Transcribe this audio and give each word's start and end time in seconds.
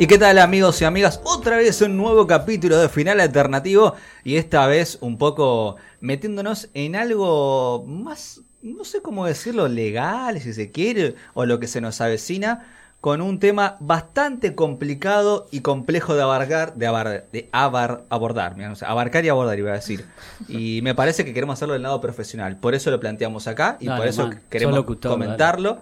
¿Y 0.00 0.06
qué 0.06 0.16
tal 0.16 0.38
amigos 0.38 0.80
y 0.80 0.84
amigas? 0.84 1.20
Otra 1.24 1.56
vez 1.56 1.82
un 1.82 1.96
nuevo 1.96 2.28
capítulo 2.28 2.78
de 2.78 2.88
Final 2.88 3.18
Alternativo 3.18 3.96
y 4.22 4.36
esta 4.36 4.64
vez 4.68 4.96
un 5.00 5.18
poco 5.18 5.74
metiéndonos 6.00 6.68
en 6.74 6.94
algo 6.94 7.84
más, 7.84 8.42
no 8.62 8.84
sé 8.84 9.02
cómo 9.02 9.26
decirlo, 9.26 9.66
legal 9.66 10.40
si 10.40 10.52
se 10.52 10.70
quiere, 10.70 11.16
o 11.34 11.46
lo 11.46 11.58
que 11.58 11.66
se 11.66 11.80
nos 11.80 12.00
avecina, 12.00 12.64
con 13.00 13.20
un 13.20 13.40
tema 13.40 13.76
bastante 13.80 14.54
complicado 14.54 15.48
y 15.50 15.62
complejo 15.62 16.14
de 16.14 16.22
abarcar, 16.22 16.76
de, 16.76 16.86
abar, 16.86 17.26
de 17.32 17.48
abar, 17.50 18.04
abordar, 18.08 18.56
no 18.56 18.76
sé, 18.76 18.84
abarcar 18.84 19.24
y 19.24 19.30
abordar 19.30 19.58
iba 19.58 19.72
a 19.72 19.74
decir. 19.74 20.04
Y 20.46 20.78
me 20.82 20.94
parece 20.94 21.24
que 21.24 21.34
queremos 21.34 21.54
hacerlo 21.54 21.74
del 21.74 21.82
lado 21.82 22.00
profesional, 22.00 22.56
por 22.56 22.76
eso 22.76 22.92
lo 22.92 23.00
planteamos 23.00 23.48
acá 23.48 23.76
y 23.80 23.86
Dale, 23.86 23.98
por 23.98 24.06
eso 24.06 24.28
man, 24.28 24.40
queremos 24.48 24.76
locutor, 24.76 25.10
comentarlo 25.10 25.78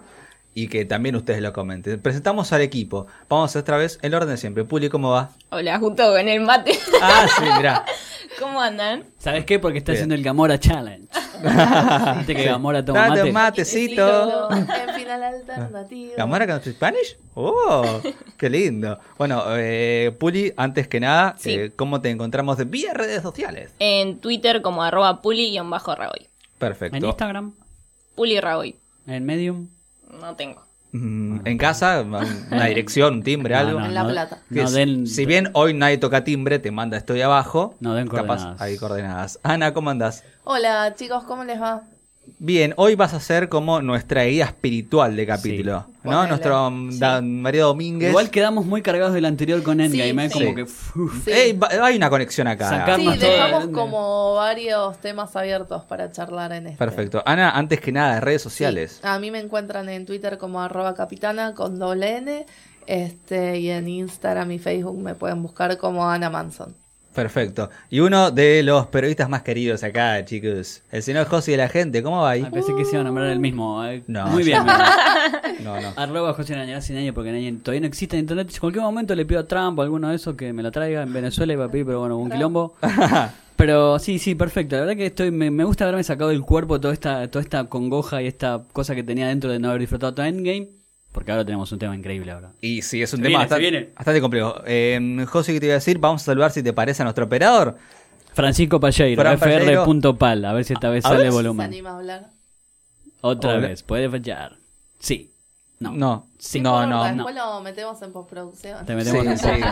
y 0.57 0.69
que 0.69 0.87
también 0.87 1.15
ustedes 1.17 1.43
lo 1.43 1.53
comenten. 1.53 2.01
Presentamos 2.01 2.51
al 2.55 2.63
equipo. 2.63 3.07
Vamos 3.29 3.55
otra 3.57 3.77
vez 3.77 3.99
el 4.01 4.15
orden 4.15 4.31
de 4.31 4.37
siempre. 4.39 4.65
Puli, 4.65 4.89
¿cómo 4.89 5.11
va? 5.11 5.29
Hola, 5.51 5.79
junto 5.79 6.03
con 6.11 6.27
el 6.27 6.41
mate. 6.41 6.73
Ah, 7.03 7.27
sí, 7.37 7.45
mirá. 7.59 7.85
¿Cómo 8.41 8.59
andan? 8.63 9.05
¿Sabes 9.19 9.45
qué? 9.45 9.59
Porque 9.59 9.77
está 9.79 9.93
Bien. 9.93 9.99
haciendo 9.99 10.15
el 10.15 10.23
Gamora 10.23 10.59
Challenge. 10.59 11.09
Viste 12.17 12.35
que 12.35 12.45
Gamora 12.45 12.83
toma 12.83 13.01
Date 13.01 13.11
mate. 13.11 13.23
un 13.25 13.33
matecito. 13.35 14.49
En 14.57 14.95
final 14.95 15.23
alternativo. 15.23 16.13
¿Gamora 16.17 16.47
con 16.47 16.63
Spanish? 16.73 17.19
¡Oh! 17.35 18.01
¡Qué 18.39 18.49
lindo! 18.49 18.99
Bueno, 19.19 19.43
eh, 19.59 20.17
Puli, 20.19 20.55
antes 20.57 20.89
que 20.89 21.01
nada, 21.01 21.35
Sí. 21.39 21.51
eh, 21.53 21.73
¿cómo 21.77 22.01
te 22.01 22.09
encontramos 22.09 22.57
de 22.57 22.65
vía 22.65 22.95
redes 22.95 23.21
sociales? 23.21 23.73
En 23.79 24.21
Twitter 24.21 24.63
como 24.63 24.83
arroba 24.83 25.21
puli-raboy. 25.21 26.29
Perfecto. 26.59 26.97
En 26.97 27.05
Instagram, 27.05 27.53
Puli 28.15 28.41
Raboy. 28.41 28.75
en 29.07 29.25
Medium. 29.27 29.69
No 30.21 30.35
tengo. 30.37 30.63
Mm, 30.93 31.41
¿En 31.47 31.59
casa? 31.59 32.01
¿Una 32.03 32.65
dirección, 32.67 33.15
un 33.15 33.23
timbre, 33.23 33.55
No, 33.55 33.61
algo? 33.61 33.81
no, 33.81 33.87
En 33.87 33.95
La 33.95 34.07
Plata. 34.07 34.39
No 34.49 34.71
den, 34.71 35.07
si 35.07 35.27
bien 35.27 35.51
hoy 35.53 35.75
nadie 35.75 35.99
toca 35.99 36.25
timbre, 36.25 36.59
te 36.59 36.71
manda 36.71 36.97
estoy 36.97 37.21
abajo. 37.23 37.75
No 37.81 37.95
den 37.95 38.09
capaz 38.09 38.37
coordenadas. 38.37 38.61
hay 38.63 38.77
coordenadas. 38.79 39.41
Ana, 39.43 39.75
¿cómo 39.75 39.91
andás? 39.91 40.25
Hola 40.45 40.95
chicos, 40.95 41.25
¿cómo 41.25 41.45
les 41.45 41.61
va? 41.61 41.83
Bien, 42.39 42.75
hoy 42.77 42.95
vas 42.97 43.15
a 43.15 43.21
ser 43.21 43.49
como 43.49 43.81
nuestra 43.81 44.25
guía 44.25 44.45
espiritual 44.47 45.17
de 45.17 45.27
capítulo, 45.27 45.87
¿no? 46.03 46.11
Ponele. 46.11 46.29
Nuestro 46.29 46.71
Sí. 46.91 46.99
Dan- 46.99 47.41
María 47.41 47.63
Domínguez. 47.63 48.11
Igual 48.11 48.31
quedamos 48.31 48.67
muy 48.67 48.83
cargados 48.83 49.15
del 49.15 49.25
anterior 49.25 49.63
con 49.63 49.81
Endgame, 49.81 50.27
¿eh? 50.27 50.31
sí. 50.31 50.55
Como 50.55 51.09
Sí. 51.11 51.25
que. 51.25 51.59
hay 51.81 51.97
una 51.97 52.11
conexión 52.11 52.47
acá. 52.47 52.69
Sacar- 52.69 53.01
Sí, 53.01 53.07
dejamos 53.19 53.67
de- 53.69 53.73
como 53.73 54.35
varios 54.35 54.99
temas 55.01 55.35
abiertos 55.37 55.85
para 55.85 56.11
charlar 56.13 56.53
en 56.53 56.67
este. 56.67 56.79
Perfecto. 56.79 57.23
Ana, 57.25 57.51
antes 57.51 57.81
que 57.81 57.93
nada, 57.93 58.21
redes 58.21 58.43
sociales. 58.43 58.99
Sí, 59.01 59.07
A 59.09 59.19
mí 59.19 59.31
me 59.31 59.41
encuentran 59.41 59.89
en 59.89 60.05
Twitter 60.05 60.37
como 60.39 60.61
arroba 60.61 60.95
capitana 60.95 61.55
con 61.55 61.79
doble 61.79 62.17
N. 62.19 62.47
Este, 62.87 63.59
y 63.59 63.71
en 63.71 63.89
Instagram 63.89 64.53
y 64.53 64.59
Facebook 64.59 64.97
me 64.99 65.15
pueden 65.15 65.43
buscar 65.43 65.77
como 65.79 66.09
Ana 66.09 66.31
Manson. 66.31 66.77
Perfecto. 67.17 67.71
Y 67.89 68.01
uno 68.01 68.31
de 68.31 68.63
los 68.63 68.87
periodistas 68.89 69.29
más 69.31 69.41
queridos 69.43 69.83
acá, 69.83 70.23
chicos. 70.27 70.83
El 70.93 71.03
señor 71.03 71.27
Josi 71.27 71.53
de 71.53 71.57
la 71.57 71.69
gente, 71.71 72.03
¿cómo 72.03 72.21
va 72.21 72.31
ahí? 72.33 72.43
Ay, 72.45 72.51
pensé 72.53 72.75
que 72.77 72.85
se 72.85 72.93
iba 72.93 73.01
a 73.01 73.05
nombrar 73.05 73.29
el 73.29 73.41
mismo. 73.41 73.83
eh. 73.87 74.03
No, 74.07 74.27
Muy 74.29 74.45
bien. 74.45 74.63
No, 75.65 75.81
no. 75.81 75.93
Arroba 75.97 76.35
José 76.35 76.55
Naña, 76.55 76.81
sin 76.83 76.97
año 76.99 77.15
porque 77.15 77.33
Naña 77.33 77.59
todavía 77.63 77.81
no 77.81 77.87
existe 77.87 78.17
en 78.17 78.21
internet. 78.21 78.51
En 78.53 78.61
cualquier 78.61 78.85
momento 78.85 79.15
le 79.15 79.25
pido 79.25 79.41
a 79.41 79.47
Trump 79.47 79.79
o 79.79 79.83
alguno 79.83 80.11
de 80.11 80.17
esos 80.17 80.37
que 80.37 80.53
me 80.53 80.63
la 80.63 80.71
traiga 80.71 81.03
en 81.03 81.13
Venezuela 81.13 81.53
y 81.55 81.57
va 81.57 81.65
a 81.65 81.69
pedir, 81.71 81.87
pero 81.87 82.01
bueno, 82.01 82.19
un 82.19 82.31
quilombo. 82.31 82.77
Pero 83.57 83.99
sí, 83.99 84.19
sí, 84.19 84.35
perfecto. 84.35 84.75
La 84.77 84.83
verdad 84.83 84.97
que 84.97 85.07
estoy, 85.07 85.31
me, 85.31 85.51
me 85.51 85.65
gusta 85.65 85.85
haberme 85.85 86.05
sacado 86.05 86.29
del 86.29 86.43
cuerpo 86.43 86.79
toda 86.79 86.93
esta, 86.93 87.27
toda 87.31 87.43
esta 87.43 87.65
congoja 87.65 88.21
y 88.21 88.27
esta 88.27 88.65
cosa 88.75 88.95
que 88.95 89.03
tenía 89.03 89.29
dentro 89.29 89.51
de 89.51 89.59
no 89.59 89.69
haber 89.71 89.81
disfrutado 89.81 90.13
todo 90.13 90.27
Endgame. 90.27 90.69
Porque 91.17 91.31
ahora 91.33 91.47
tenemos 91.47 91.73
un 91.73 91.79
tema 91.79 91.97
increíble 91.97 92.31
ahora. 92.31 92.51
Y 92.61 92.83
sí, 92.83 93.01
es 93.03 93.11
un 93.15 93.21
Se 93.21 93.23
tema 93.23 93.29
viene, 93.31 93.45
bastante, 93.45 93.61
viene. 93.71 93.89
bastante 93.97 94.21
complejo. 94.21 94.55
Eh, 94.67 95.25
Josi, 95.27 95.55
¿qué 95.55 95.61
te 95.61 95.67
iba 95.67 95.73
a 95.73 95.77
decir? 95.79 95.99
Vamos 95.99 96.21
a 96.21 96.25
saludar 96.27 96.51
si 96.53 96.63
te 96.63 96.75
parece 96.75 97.01
a 97.03 97.05
nuestro 97.05 97.25
operador. 97.25 97.79
Francisco 98.35 98.79
Palleiro, 98.79 99.23
Fran 99.23 99.39
fr.pal. 99.39 100.45
A 100.45 100.53
ver 100.53 100.65
si 100.67 100.75
esta 100.75 100.91
vez 100.91 101.07
A 101.07 101.09
sale 101.09 101.23
ver 101.23 101.29
si 101.29 101.33
¿Se 101.33 101.43
volumen. 101.43 101.67
anima 101.69 101.91
a 101.93 101.97
hablar? 101.97 102.27
Otra 103.23 103.53
Hola. 103.55 103.69
vez, 103.69 103.83
puede 103.83 104.11
fallar. 104.11 104.57
Sí. 104.99 105.33
No. 105.81 105.93
No. 105.93 106.27
Sí. 106.39 106.61
No, 106.61 106.87
no. 106.87 107.05
Después 107.05 107.35
lo 107.35 107.63
metemos 107.63 108.03
en 108.03 108.13
postproducción. 108.13 108.85
Te 108.85 108.95
metemos 108.95 109.23
Sí, 109.23 109.29
en 109.29 109.39
sí. 109.39 109.63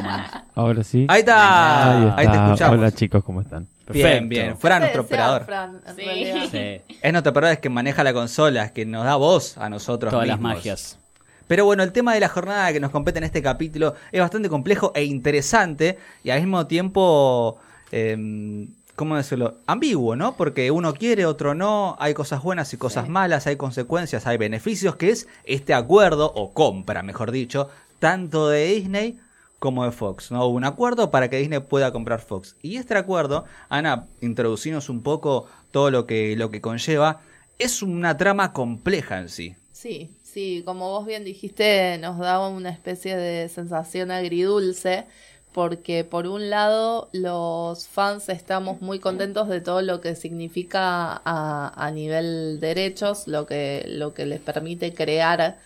Ahora 0.55 0.83
sí. 0.83 1.05
Ahí 1.11 1.21
está. 1.21 2.17
Ahí 2.17 2.27
Ahí 2.27 2.33
te 2.33 2.37
escuchamos. 2.43 2.79
Hola 2.79 2.91
chicos, 2.93 3.23
¿cómo 3.23 3.43
están? 3.43 3.69
Bien, 3.91 4.03
Perfecto. 4.03 4.29
bien. 4.29 4.57
Fran, 4.57 4.83
Ese 4.83 4.95
nuestro 4.95 5.03
operador. 5.03 5.45
Fran, 5.45 5.81
Sí. 5.95 6.81
Es 7.03 7.13
nuestro 7.13 7.31
operador, 7.33 7.53
es 7.53 7.59
que 7.59 7.69
maneja 7.69 8.03
la 8.03 8.15
consola, 8.15 8.65
es 8.65 8.73
que 8.73 8.87
nos 8.87 9.05
da 9.05 9.17
voz 9.17 9.59
a 9.59 9.69
nosotros 9.69 10.11
Todas 10.11 10.27
las 10.27 10.41
magias. 10.41 10.99
Pero 11.47 11.65
bueno, 11.65 11.83
el 11.83 11.93
tema 11.93 12.15
de 12.15 12.21
la 12.21 12.29
jornada 12.29 12.73
que 12.73 12.81
nos 12.81 12.91
compete 12.91 13.19
en 13.19 13.25
este 13.25 13.43
capítulo 13.43 13.95
es 14.13 14.21
bastante 14.21 14.49
complejo 14.49 14.93
e 14.95 15.05
interesante 15.05 15.99
y 16.23 16.31
al 16.31 16.41
mismo 16.41 16.67
tiempo, 16.67 17.59
eh, 17.93 18.67
¿cómo 18.97 19.17
decirlo? 19.17 19.59
Ambiguo, 19.67 20.17
¿no? 20.17 20.37
Porque 20.37 20.71
uno 20.71 20.95
quiere, 20.95 21.27
otro 21.27 21.55
no, 21.55 21.97
hay 21.99 22.15
cosas 22.15 22.43
buenas 22.43 22.73
y 22.73 22.77
cosas 22.79 23.05
Sí. 23.05 23.11
malas, 23.11 23.47
hay 23.47 23.57
consecuencias, 23.57 24.27
hay 24.27 24.39
beneficios, 24.39 24.97
que 24.97 25.11
es 25.11 25.29
este 25.45 25.75
acuerdo, 25.75 26.33
o 26.35 26.53
compra, 26.55 27.03
mejor 27.03 27.31
dicho, 27.31 27.69
tanto 27.99 28.49
de 28.49 28.67
Disney 28.75 29.19
como 29.59 29.85
de 29.85 29.93
Fox, 29.93 30.31
¿no? 30.31 30.47
Hubo 30.47 30.57
un 30.57 30.65
acuerdo 30.65 31.11
para 31.11 31.29
que 31.31 31.39
Disney 31.39 31.61
pueda 31.61 31.93
comprar 31.93 32.21
Fox. 32.21 32.57
Y 32.63 32.77
este 32.77 32.97
acuerdo, 32.97 33.45
Ana, 33.69 34.07
introducirnos 34.21 34.89
un 34.89 35.03
poco 35.03 35.47
todo 35.71 35.91
lo 35.91 36.07
que, 36.07 36.37
lo 36.37 36.51
que 36.51 36.61
conlleva, 36.61 37.21
es 37.59 37.83
una 37.83 38.17
trama 38.17 38.53
compleja 38.53 39.19
en 39.19 39.29
sí. 39.29 39.57
Sí, 39.73 40.11
sí, 40.35 40.63
como 40.65 40.91
vos 40.91 41.07
bien 41.07 41.25
dijiste, 41.25 41.97
nos 41.99 42.19
daba 42.19 42.49
una 42.49 42.71
especie 42.71 43.17
de 43.17 43.49
sensación 43.49 44.11
agridulce, 44.11 45.07
porque 45.53 46.03
por 46.03 46.27
un 46.27 46.51
lado 46.51 47.09
los 47.13 47.87
fans 47.87 48.29
estamos 48.29 48.81
muy 48.83 48.99
contentos 48.99 49.49
de 49.49 49.61
todo 49.61 49.81
lo 49.83 50.01
que 50.01 50.17
significa 50.17 51.23
a, 51.25 51.73
a 51.77 51.91
nivel 51.93 52.59
derechos, 52.59 53.29
lo 53.29 53.47
que, 53.47 53.85
lo 53.89 54.13
que 54.13 54.27
les 54.27 54.41
permite 54.41 54.93
crear 54.93 55.59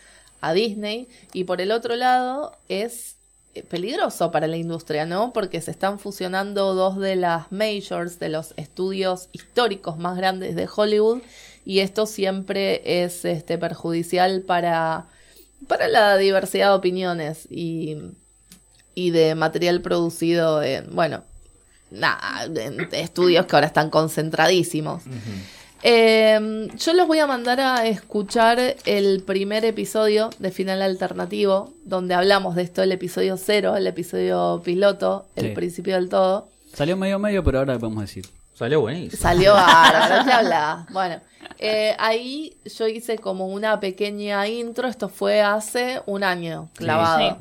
a 0.43 0.53
Disney, 0.53 1.09
y 1.33 1.45
por 1.45 1.63
el 1.63 1.73
otro 1.73 1.97
lado 1.97 2.53
es 2.69 3.17
eh, 3.55 3.63
peligroso 3.63 4.31
para 4.31 4.47
la 4.47 4.59
industria, 4.59 5.07
¿no? 5.07 5.33
Porque 5.33 5.63
se 5.63 5.71
están 5.71 5.99
fusionando 5.99 6.75
dos 6.75 6.99
de 6.99 7.17
las 7.17 7.51
majors, 7.51 8.19
de 8.19 8.29
los 8.29 8.53
estudios 8.57 9.31
históricos 9.33 9.97
más 9.97 10.17
grandes 10.19 10.55
de 10.55 10.69
Hollywood, 10.75 11.23
y 11.69 11.81
esto 11.81 12.07
siempre 12.07 12.81
es 13.05 13.27
este 13.27 13.59
perjudicial 13.59 14.41
para, 14.41 15.05
para 15.67 15.87
la 15.87 16.17
diversidad 16.17 16.71
de 16.71 16.75
opiniones 16.77 17.47
y, 17.51 17.97
y 18.95 19.11
de 19.11 19.35
material 19.35 19.83
producido 19.83 20.63
en, 20.63 20.95
bueno, 20.95 21.25
nada, 21.91 22.45
en 22.47 22.89
estudios 22.93 23.45
que 23.45 23.55
ahora 23.57 23.67
están 23.67 23.91
concentradísimos. 23.91 25.03
Eh, 25.83 26.69
yo 26.77 26.93
los 26.95 27.07
voy 27.07 27.19
a 27.21 27.27
mandar 27.27 27.61
a 27.61 27.87
escuchar 27.87 28.77
el 28.85 29.23
primer 29.23 29.65
episodio 29.65 30.31
de 30.39 30.51
Final 30.51 30.83
Alternativo, 30.83 31.73
donde 31.85 32.15
hablamos 32.15 32.57
de 32.57 32.63
esto, 32.63 32.83
el 32.83 32.91
episodio 32.93 33.37
cero, 33.37 33.77
el 33.77 33.87
episodio 33.87 34.61
piloto, 34.65 35.27
el 35.37 35.49
Sí. 35.49 35.53
principio 35.55 35.95
del 35.95 36.09
todo. 36.09 36.49
Salió 36.75 36.97
medio 36.97 37.19
medio, 37.19 37.45
pero 37.45 37.59
ahora 37.61 37.79
podemos 37.79 38.01
decir. 38.03 38.27
Salió 38.55 38.81
buenísimo. 38.81 39.23
Salió 39.23 39.53
bárbaro, 39.55 40.25
¿qué 40.25 40.33
hablaba? 40.33 40.87
Bueno, 40.91 41.21
eh, 41.59 41.95
ahí 41.99 42.57
yo 42.65 42.87
hice 42.87 43.19
como 43.19 43.49
una 43.49 43.81
pequeña 43.81 44.47
intro, 44.47 44.89
esto 44.89 45.09
fue 45.09 45.41
hace 45.41 46.01
un 46.07 46.23
año 46.23 46.69
clavado. 46.75 47.39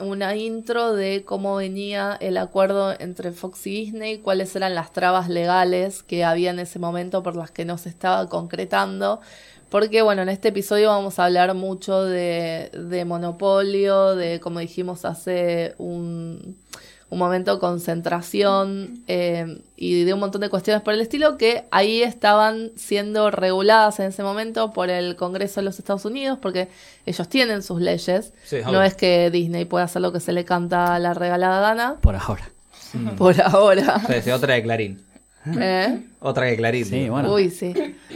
Una 0.00 0.34
intro 0.36 0.94
de 0.94 1.24
cómo 1.24 1.56
venía 1.56 2.16
el 2.20 2.38
acuerdo 2.38 2.94
entre 2.98 3.32
Fox 3.32 3.66
y 3.66 3.84
Disney, 3.84 4.18
cuáles 4.18 4.54
eran 4.56 4.74
las 4.74 4.92
trabas 4.92 5.28
legales 5.28 6.02
que 6.02 6.24
había 6.24 6.50
en 6.50 6.58
ese 6.58 6.78
momento 6.78 7.22
por 7.22 7.36
las 7.36 7.50
que 7.50 7.64
no 7.64 7.78
se 7.78 7.88
estaba 7.88 8.28
concretando. 8.28 9.20
Porque 9.68 10.02
bueno, 10.02 10.22
en 10.22 10.28
este 10.28 10.48
episodio 10.48 10.88
vamos 10.88 11.18
a 11.18 11.24
hablar 11.24 11.54
mucho 11.54 12.04
de, 12.04 12.70
de 12.74 13.04
monopolio, 13.06 14.14
de 14.16 14.38
como 14.38 14.58
dijimos 14.58 15.06
hace 15.06 15.74
un, 15.78 16.58
un 17.12 17.18
momento 17.18 17.58
concentración 17.58 19.02
eh, 19.06 19.58
y 19.76 20.04
de 20.04 20.14
un 20.14 20.20
montón 20.20 20.40
de 20.40 20.48
cuestiones 20.48 20.82
por 20.82 20.94
el 20.94 21.02
estilo 21.02 21.36
que 21.36 21.66
ahí 21.70 22.02
estaban 22.02 22.72
siendo 22.74 23.30
reguladas 23.30 24.00
en 24.00 24.06
ese 24.06 24.22
momento 24.22 24.72
por 24.72 24.88
el 24.88 25.14
Congreso 25.14 25.60
de 25.60 25.66
los 25.66 25.78
Estados 25.78 26.06
Unidos 26.06 26.38
porque 26.40 26.68
ellos 27.04 27.28
tienen 27.28 27.62
sus 27.62 27.82
leyes. 27.82 28.32
Sí, 28.44 28.60
no 28.64 28.82
es 28.82 28.94
que 28.94 29.30
Disney 29.30 29.66
pueda 29.66 29.84
hacer 29.84 30.00
lo 30.00 30.10
que 30.10 30.20
se 30.20 30.32
le 30.32 30.46
canta 30.46 30.94
a 30.94 30.98
la 30.98 31.12
regalada 31.12 31.60
gana 31.60 31.96
Por 32.00 32.16
ahora. 32.16 32.50
por 33.18 33.38
ahora. 33.42 34.00
Sí, 34.06 34.14
sí, 34.22 34.30
otra 34.30 34.54
de 34.54 34.62
Clarín. 34.62 35.04
¿Eh? 35.44 36.00
Otra 36.18 36.48
que 36.48 36.56
Clarín. 36.56 36.86
Sí, 36.86 37.10
bueno. 37.10 37.30
Uy, 37.30 37.50
sí. 37.50 37.74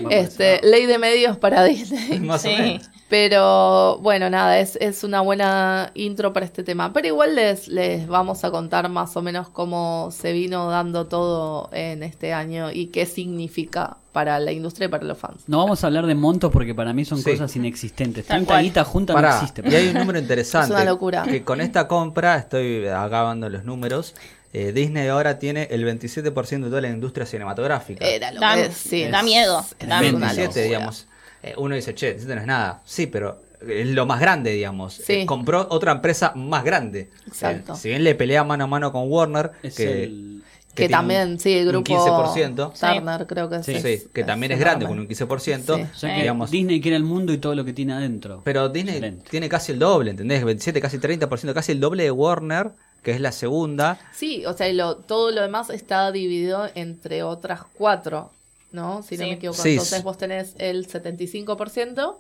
Este, 0.09 0.63
ley 0.63 0.87
de 0.87 0.97
medios 0.97 1.37
para 1.37 1.65
Disney. 1.65 2.19
Más 2.21 2.47
o 2.47 2.49
menos. 2.49 2.89
Pero 3.09 3.99
bueno, 3.99 4.29
nada, 4.31 4.59
es, 4.59 4.77
es 4.81 5.05
una 5.05 5.21
buena 5.21 5.93
intro 5.95 6.33
para 6.33 6.45
este 6.45 6.65
tema. 6.65 6.93
Pero 6.93 7.07
igual 7.07 7.37
les, 7.37 7.69
les 7.69 8.09
vamos 8.09 8.43
a 8.45 8.51
contar 8.51 8.89
más 8.89 9.17
o 9.17 9.23
menos 9.23 9.49
cómo 9.49 10.11
se 10.11 10.33
vino 10.33 10.69
dando 10.69 11.07
todo 11.07 11.69
en 11.73 12.03
este 12.03 12.33
año 12.33 12.73
y 12.73 12.87
qué 12.87 13.07
significa 13.07 13.97
para 14.13 14.41
la 14.41 14.51
industria 14.51 14.87
y 14.87 14.89
para 14.89 15.05
los 15.05 15.19
fans. 15.19 15.43
No 15.47 15.59
vamos 15.59 15.85
a 15.85 15.87
hablar 15.87 16.07
de 16.07 16.15
montos 16.17 16.51
porque 16.51 16.75
para 16.75 16.93
mí 16.93 17.05
son 17.05 17.19
Sí. 17.23 17.31
cosas 17.31 17.55
inexistentes. 17.55 18.27
Tal 18.27 18.39
Tanta 18.39 18.55
cual. 18.55 18.65
guita 18.65 18.85
junta 18.85 19.13
no 19.21 19.29
existe. 19.29 19.63
y 19.65 19.75
hay 19.75 19.89
un 19.89 19.95
número 19.95 20.19
interesante. 20.19 20.67
Es 20.75 20.81
una 20.81 20.85
locura. 20.85 21.23
Que 21.23 21.45
con 21.45 21.61
esta 21.61 21.87
compra, 21.87 22.37
estoy 22.37 22.89
acabando 22.89 23.49
los 23.49 23.65
números, 23.65 24.15
eh, 24.53 24.73
Disney 24.73 25.07
ahora 25.09 25.39
tiene 25.39 25.69
el 25.71 25.85
27% 25.85 26.65
de 26.65 26.71
toda 26.71 26.81
la 26.81 26.89
industria 26.89 27.25
cinematográfica. 27.27 28.05
Era 28.05 28.33
lo 28.33 28.41
Da- 28.41 28.55
que 28.55 28.63
es, 28.67 28.75
sí. 28.75 29.05
da 29.05 29.23
miedo, 29.23 29.65
Es 29.79 29.87
da 29.89 29.99
una 29.99 30.01
27, 30.01 30.45
locura. 30.47 30.63
digamos. 30.65 31.07
Eh, 31.43 31.55
uno 31.59 31.75
dice, 31.75 31.95
che, 31.95 32.07
27 32.07 32.35
no 32.35 32.41
es 32.41 32.47
nada. 32.47 32.83
Sí, 32.85 33.07
pero 33.07 33.41
es 33.67 33.87
lo 33.89 34.07
más 34.07 34.21
grande, 34.21 34.51
digamos. 34.53 34.95
Sí. 34.95 35.13
Eh, 35.13 35.27
compró 35.27 35.67
otra 35.71 35.93
empresa 35.93 36.33
más 36.35 36.65
grande. 36.65 37.11
Exacto. 37.27 37.73
Eh, 37.75 37.77
si 37.77 37.89
bien 37.89 38.05
le 38.05 38.15
pelea 38.15 38.45
mano 38.45 38.65
a 38.65 38.67
mano 38.67 38.93
con 38.93 39.11
Warner, 39.11 39.53
Es 39.63 39.77
que, 39.77 40.05
el- 40.05 40.43
Que, 40.75 40.83
tiene 40.83 40.93
también, 40.93 41.29
un- 41.31 41.39
sí, 41.39 41.55
el 41.55 41.67
un 41.69 41.73
grupo 41.85 41.87
15%. 41.87 42.73
Turner 42.79 43.27
creo 43.27 43.49
que 43.49 43.63
Sí. 43.63 43.73
es. 43.77 43.83
Sí, 43.83 44.09
que 44.13 44.25
también 44.25 44.53
es 44.53 44.59
grande 44.59 44.85
con 44.87 44.99
un 44.99 45.07
15%. 45.09 45.77
Sí. 45.77 45.83
O 45.83 45.97
sea 45.97 46.15
que 46.15 46.21
digamos, 46.21 46.51
Disney 46.51 46.83
quiere 46.83 46.99
el 46.99 47.03
mundo 47.05 47.33
y 47.33 47.39
todo 47.39 47.55
lo 47.55 47.65
que 47.65 47.73
tiene 47.73 47.95
adentro. 47.95 48.43
Pero 48.45 48.69
Disney 48.69 48.97
Excelente. 48.97 49.31
tiene 49.31 49.49
casi 49.49 49.73
el 49.73 49.79
doble, 49.79 50.11
¿entendés? 50.11 50.45
27, 50.45 50.81
casi 50.83 50.99
30%, 50.99 51.55
casi 51.55 51.73
el 51.73 51.81
doble 51.81 52.03
de 52.03 52.11
Warner, 52.11 52.73
que 53.03 53.13
es 53.13 53.21
la 53.23 53.33
segunda. 53.33 53.99
Sí, 54.13 54.45
o 54.45 54.53
sea, 54.53 54.69
y 54.69 54.75
lo, 54.75 54.97
todo 54.97 55.31
lo 55.31 55.41
demás 55.41 55.71
está 55.71 56.13
dividido 56.13 56.69
entre 56.75 57.23
otras 57.23 57.61
cuatro, 57.79 58.31
¿no? 58.73 59.03
Si 59.03 59.17
no 59.17 59.25
me 59.27 59.33
equivoco. 59.33 59.63
Sí. 59.63 59.71
Entonces 59.71 60.03
vos 60.03 60.19
tenés 60.19 60.55
el 60.59 60.87
75%. 60.89 62.19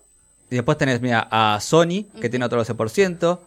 Y 0.50 0.54
después 0.54 0.78
tenés, 0.78 1.00
mira, 1.00 1.26
a 1.31 1.60
Sony, 1.60 2.04
que 2.20 2.28
tiene 2.28 2.44
otro 2.44 2.64
12%. 2.64 3.40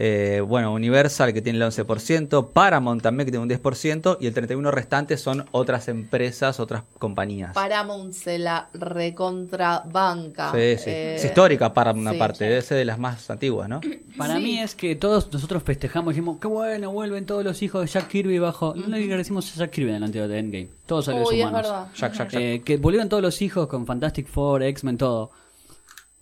Eh, 0.00 0.40
bueno, 0.46 0.72
Universal, 0.72 1.32
que 1.32 1.42
tiene 1.42 1.58
el 1.58 1.64
11%. 1.64 2.50
Paramount 2.52 3.02
también, 3.02 3.24
que 3.26 3.32
tiene 3.32 3.42
un 3.42 3.50
10%. 3.50 4.18
Y 4.20 4.28
el 4.28 4.34
31% 4.34 4.70
restante 4.70 5.16
son 5.16 5.46
otras 5.50 5.88
empresas, 5.88 6.60
otras 6.60 6.84
compañías. 7.00 7.52
Paramount 7.52 8.12
se 8.14 8.38
la 8.38 8.68
recontra 8.74 9.82
banca. 9.90 10.52
Sí, 10.52 10.76
sí. 10.78 10.90
Eh, 10.90 11.16
es 11.16 11.24
histórica 11.24 11.74
Paramount, 11.74 12.10
sí. 12.10 12.16
aparte. 12.16 12.44
Debe 12.44 12.62
ser 12.62 12.78
de 12.78 12.84
las 12.84 12.98
más 13.00 13.28
antiguas, 13.28 13.68
¿no? 13.68 13.80
Para 14.16 14.36
Sí. 14.36 14.42
mí 14.42 14.58
es 14.60 14.76
que 14.76 14.94
todos 14.94 15.32
nosotros 15.32 15.64
festejamos 15.64 16.12
y 16.12 16.14
dijimos, 16.14 16.38
qué 16.40 16.46
bueno, 16.46 16.92
vuelven 16.92 17.26
todos 17.26 17.42
los 17.44 17.60
hijos 17.62 17.80
de 17.82 17.88
Jack 17.88 18.06
Kirby 18.06 18.38
bajo. 18.38 18.74
No 18.76 18.86
le 18.96 19.02
agradecimos 19.02 19.52
a 19.52 19.58
Jack 19.58 19.70
Kirby 19.72 19.90
en 19.90 19.96
el 19.96 20.04
anterior 20.04 20.28
de 20.28 20.38
Endgame. 20.38 20.68
Todos 20.86 21.08
los 21.08 21.32
humanos. 21.32 21.52
verdad. 21.52 21.86
Jack, 21.96 22.12
Jack, 22.14 22.30
Jack. 22.30 22.40
Eh, 22.40 22.62
que 22.64 22.76
volvieron 22.76 23.08
todos 23.08 23.22
los 23.22 23.42
hijos 23.42 23.66
con 23.66 23.84
Fantastic 23.84 24.28
Four, 24.28 24.62
X-Men, 24.62 24.96
todo. 24.96 25.32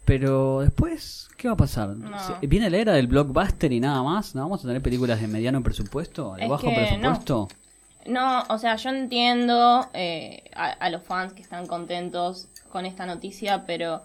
Pero 0.06 0.60
después, 0.60 1.28
¿qué 1.36 1.48
va 1.48 1.54
a 1.54 1.56
pasar? 1.58 1.88
No. 1.90 2.18
¿Se- 2.40 2.46
¿Viene 2.46 2.70
la 2.70 2.78
era 2.78 2.92
del 2.94 3.08
blockbuster 3.08 3.70
y 3.72 3.80
nada 3.80 4.02
más? 4.02 4.34
¿No 4.34 4.42
vamos 4.42 4.64
a 4.64 4.68
tener 4.68 4.80
películas 4.80 5.20
de 5.20 5.26
mediano 5.26 5.62
presupuesto? 5.62 6.34
¿De 6.36 6.44
Es 6.44 6.48
bajo 6.48 6.68
presupuesto? 6.72 7.48
No, 8.06 8.44
o 8.48 8.56
sea, 8.58 8.76
yo 8.76 8.90
entiendo 8.90 9.88
eh, 9.92 10.44
a, 10.54 10.66
a 10.70 10.90
los 10.90 11.02
fans 11.02 11.32
que 11.32 11.42
están 11.42 11.66
contentos 11.66 12.46
con 12.70 12.86
esta 12.86 13.04
noticia, 13.04 13.64
pero 13.66 14.00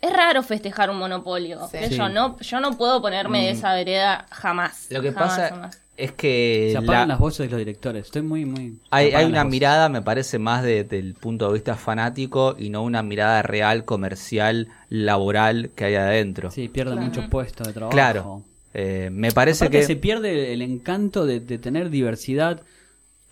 es 0.00 0.12
raro 0.12 0.44
festejar 0.44 0.90
un 0.90 0.98
monopolio. 0.98 1.66
Sí. 1.66 1.78
Que 1.78 1.88
Sí. 1.88 1.96
Yo 1.96 2.08
no, 2.08 2.38
yo 2.38 2.60
no 2.60 2.76
puedo 2.78 3.02
ponerme 3.02 3.42
de 3.46 3.50
esa 3.50 3.74
vereda 3.74 4.26
jamás. 4.30 4.86
Mm. 4.90 4.94
Lo 4.94 5.02
que 5.02 5.12
jamás, 5.12 5.28
pasa 5.36 5.48
jamás. 5.48 5.80
Es 5.96 6.12
que 6.12 6.68
Se 6.72 6.78
apagan 6.78 7.08
la- 7.08 7.14
las 7.14 7.18
voces 7.18 7.46
de 7.46 7.50
los 7.50 7.58
directores. 7.58 8.06
Estoy 8.06 8.22
muy, 8.22 8.44
muy. 8.44 8.78
hay, 8.90 9.12
hay 9.12 9.24
una 9.24 9.44
mirada, 9.44 9.88
me 9.88 10.02
parece, 10.02 10.38
más 10.38 10.62
de- 10.62 10.84
del 10.84 11.14
punto 11.14 11.48
de 11.48 11.54
vista 11.54 11.74
fanático 11.76 12.54
y 12.58 12.70
no 12.70 12.82
una 12.82 13.02
mirada 13.02 13.42
real, 13.42 13.84
comercial, 13.84 14.68
laboral 14.90 15.70
que 15.74 15.84
hay 15.86 15.94
adentro. 15.94 16.50
Sí, 16.50 16.68
pierden 16.68 16.94
Claro. 16.96 17.08
muchos 17.08 17.24
puestos 17.28 17.66
de 17.66 17.72
trabajo. 17.72 17.92
Claro. 17.92 18.42
Eh, 18.74 19.08
me 19.10 19.32
parece 19.32 19.64
Aparte 19.64 19.80
que... 19.80 19.86
se 19.86 19.96
pierde 19.96 20.52
el 20.52 20.60
encanto 20.62 21.24
de, 21.24 21.40
de 21.40 21.58
tener 21.58 21.88
diversidad. 21.90 22.60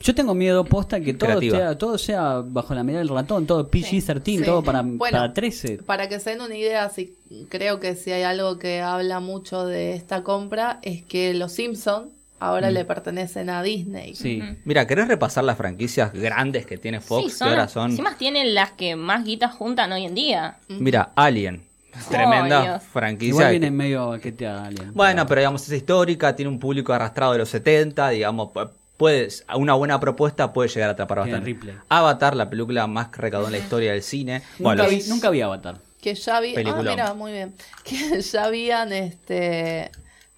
Yo 0.01 0.15
tengo 0.15 0.35
miedo 0.35 0.65
posta 0.65 1.01
que 1.01 1.15
todo 1.15 1.29
Creativa. 1.29 1.57
sea, 1.59 1.79
todo 1.79 1.99
sea 1.99 2.43
bajo 2.45 2.75
la 2.75 2.83
medida 2.83 2.99
del 2.99 3.09
ratón, 3.09 3.47
todo 3.47 3.71
PG-13, 3.71 4.39
Sí. 4.39 4.45
todo 4.45 4.63
para, 4.63 4.83
Bueno, 4.83 5.19
para 5.19 5.33
13. 5.33 5.79
Para 5.85 6.09
que 6.09 6.19
se 6.19 6.31
den 6.31 6.41
una 6.41 6.57
idea, 6.57 6.89
sí, 6.91 7.15
creo 7.49 7.79
que 7.79 7.95
si 7.95 8.11
hay 8.11 8.23
algo 8.23 8.59
que 8.59 8.81
habla 8.81 9.21
mucho 9.21 9.65
de 9.67 9.95
esta 9.95 10.23
compra 10.23 10.79
es 10.83 11.03
que 11.05 11.33
los 11.35 11.53
Simpsons 11.53 12.09
ahora 12.47 12.71
le 12.71 12.85
pertenecen 12.85 13.51
a 13.51 13.63
Disney. 13.63 14.13
Mm. 14.13 14.17
Sí. 14.17 14.43
Mira, 14.65 14.87
¿querés 14.87 15.09
repasar 15.09 15.45
las 15.45 15.57
franquicias 15.57 16.13
grandes 16.13 16.67
que 16.67 16.79
tiene 16.79 17.01
Fox? 17.01 17.25
Sí, 17.25 17.31
son, 17.39 17.49
que 17.49 17.55
ahora 17.55 17.69
son... 17.69 17.91
Encima 17.91 18.17
tienen 18.17 18.55
las 18.55 18.73
que 18.73 18.97
más 18.97 19.25
guitas 19.25 19.55
juntan 19.55 19.93
hoy 19.93 20.05
en 20.05 20.15
día. 20.15 20.59
Mira, 20.69 21.11
Alien. 21.17 21.63
Tremenda 22.11 22.63
Dios. 22.63 22.83
franquicia. 22.93 23.29
Igual 23.31 23.51
viene 23.53 23.71
medio 23.71 24.09
baqueteada 24.09 24.67
alguien. 24.67 24.93
Bueno, 24.95 25.27
pero 25.27 25.41
digamos, 25.41 25.63
es 25.67 25.73
histórica, 25.73 26.35
tiene 26.35 26.49
un 26.51 26.59
público 26.59 26.93
arrastrado 26.93 27.33
de 27.33 27.39
los 27.39 27.49
70, 27.51 28.09
digamos, 28.09 28.49
pu- 28.49 28.69
puedes, 28.97 29.45
una 29.55 29.75
buena 29.75 30.01
propuesta 30.01 30.53
puede 30.53 30.69
llegar 30.69 30.89
a 30.89 30.93
atrapar 30.95 31.19
bastante. 31.21 31.47
Ripley. 31.47 31.75
Avatar, 31.89 32.35
la 32.35 32.51
película 32.51 32.87
más 32.89 33.09
recaudó 33.17 33.47
en 33.47 33.53
la 33.53 33.59
historia 33.59 33.93
del 33.93 34.03
cine. 34.03 34.43
nunca, 34.59 34.63
Bueno, 34.63 34.89
vi, 34.89 35.03
nunca 35.09 35.31
vi 35.31 35.41
Avatar. 35.41 35.79
Que 36.01 36.15
ya 36.17 36.37
habían, 36.39 36.67
ah, 36.67 36.83
mira, 36.83 37.15
muy 37.15 37.33
bien, 37.33 37.55
que 37.85 38.21
ya 38.21 38.45
habían 38.45 38.93
este 38.93 39.91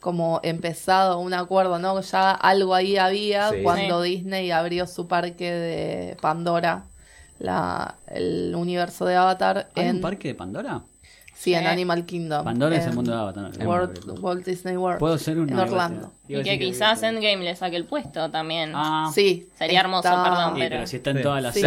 como 0.07 0.39
empezado 0.45 1.19
un 1.19 1.35
acuerdo, 1.35 1.81
¿no? 1.81 2.01
Ya 2.01 2.31
algo 2.31 2.77
ahí 2.77 2.97
había 2.97 3.51
Sí. 3.51 3.57
cuando 3.65 4.03
Disney 4.03 4.53
abrió 4.53 4.87
su 4.87 5.09
parque 5.09 5.51
de 5.51 6.17
Pandora, 6.21 6.85
la, 7.41 7.97
el 8.07 8.55
universo 8.57 9.05
de 9.05 9.17
Avatar 9.17 9.69
¿Hay 9.75 9.87
en 9.89 9.97
un 9.97 10.03
parque 10.03 10.29
de 10.29 10.35
Pandora? 10.37 10.83
sí, 11.35 11.55
en. 11.55 11.67
Animal 11.67 12.07
Kingdom. 12.07 12.45
Pandora 12.45 12.77
es 12.77 12.87
el 12.87 12.95
mundo 12.95 13.11
de 13.11 13.19
Avatar. 13.19 13.51
no, 13.59 14.15
Walt, 14.21 14.47
Disney 14.47 14.77
World. 14.77 15.01
Puedo 15.01 15.19
ser 15.19 15.39
en 15.39 15.59
Orlando. 15.59 16.13
Y 16.29 16.41
que 16.43 16.57
quizás 16.57 17.03
Endgame 17.03 17.39
le 17.43 17.57
saque 17.57 17.75
el 17.75 17.85
puesto 17.85 18.31
también. 18.31 18.71
Ah, 18.77 19.11
Sí. 19.13 19.49
Sería 19.59 19.81
hermoso, 19.81 20.09
perdón, 20.09 20.55
sí, 20.55 20.61
pero- 20.61 20.77
pero 20.77 20.87
si 20.87 20.97
está 20.99 21.11
en 21.11 21.17
Sí. 21.17 21.23
todas 21.25 21.43
las 21.43 21.53
Sí. 21.55 21.63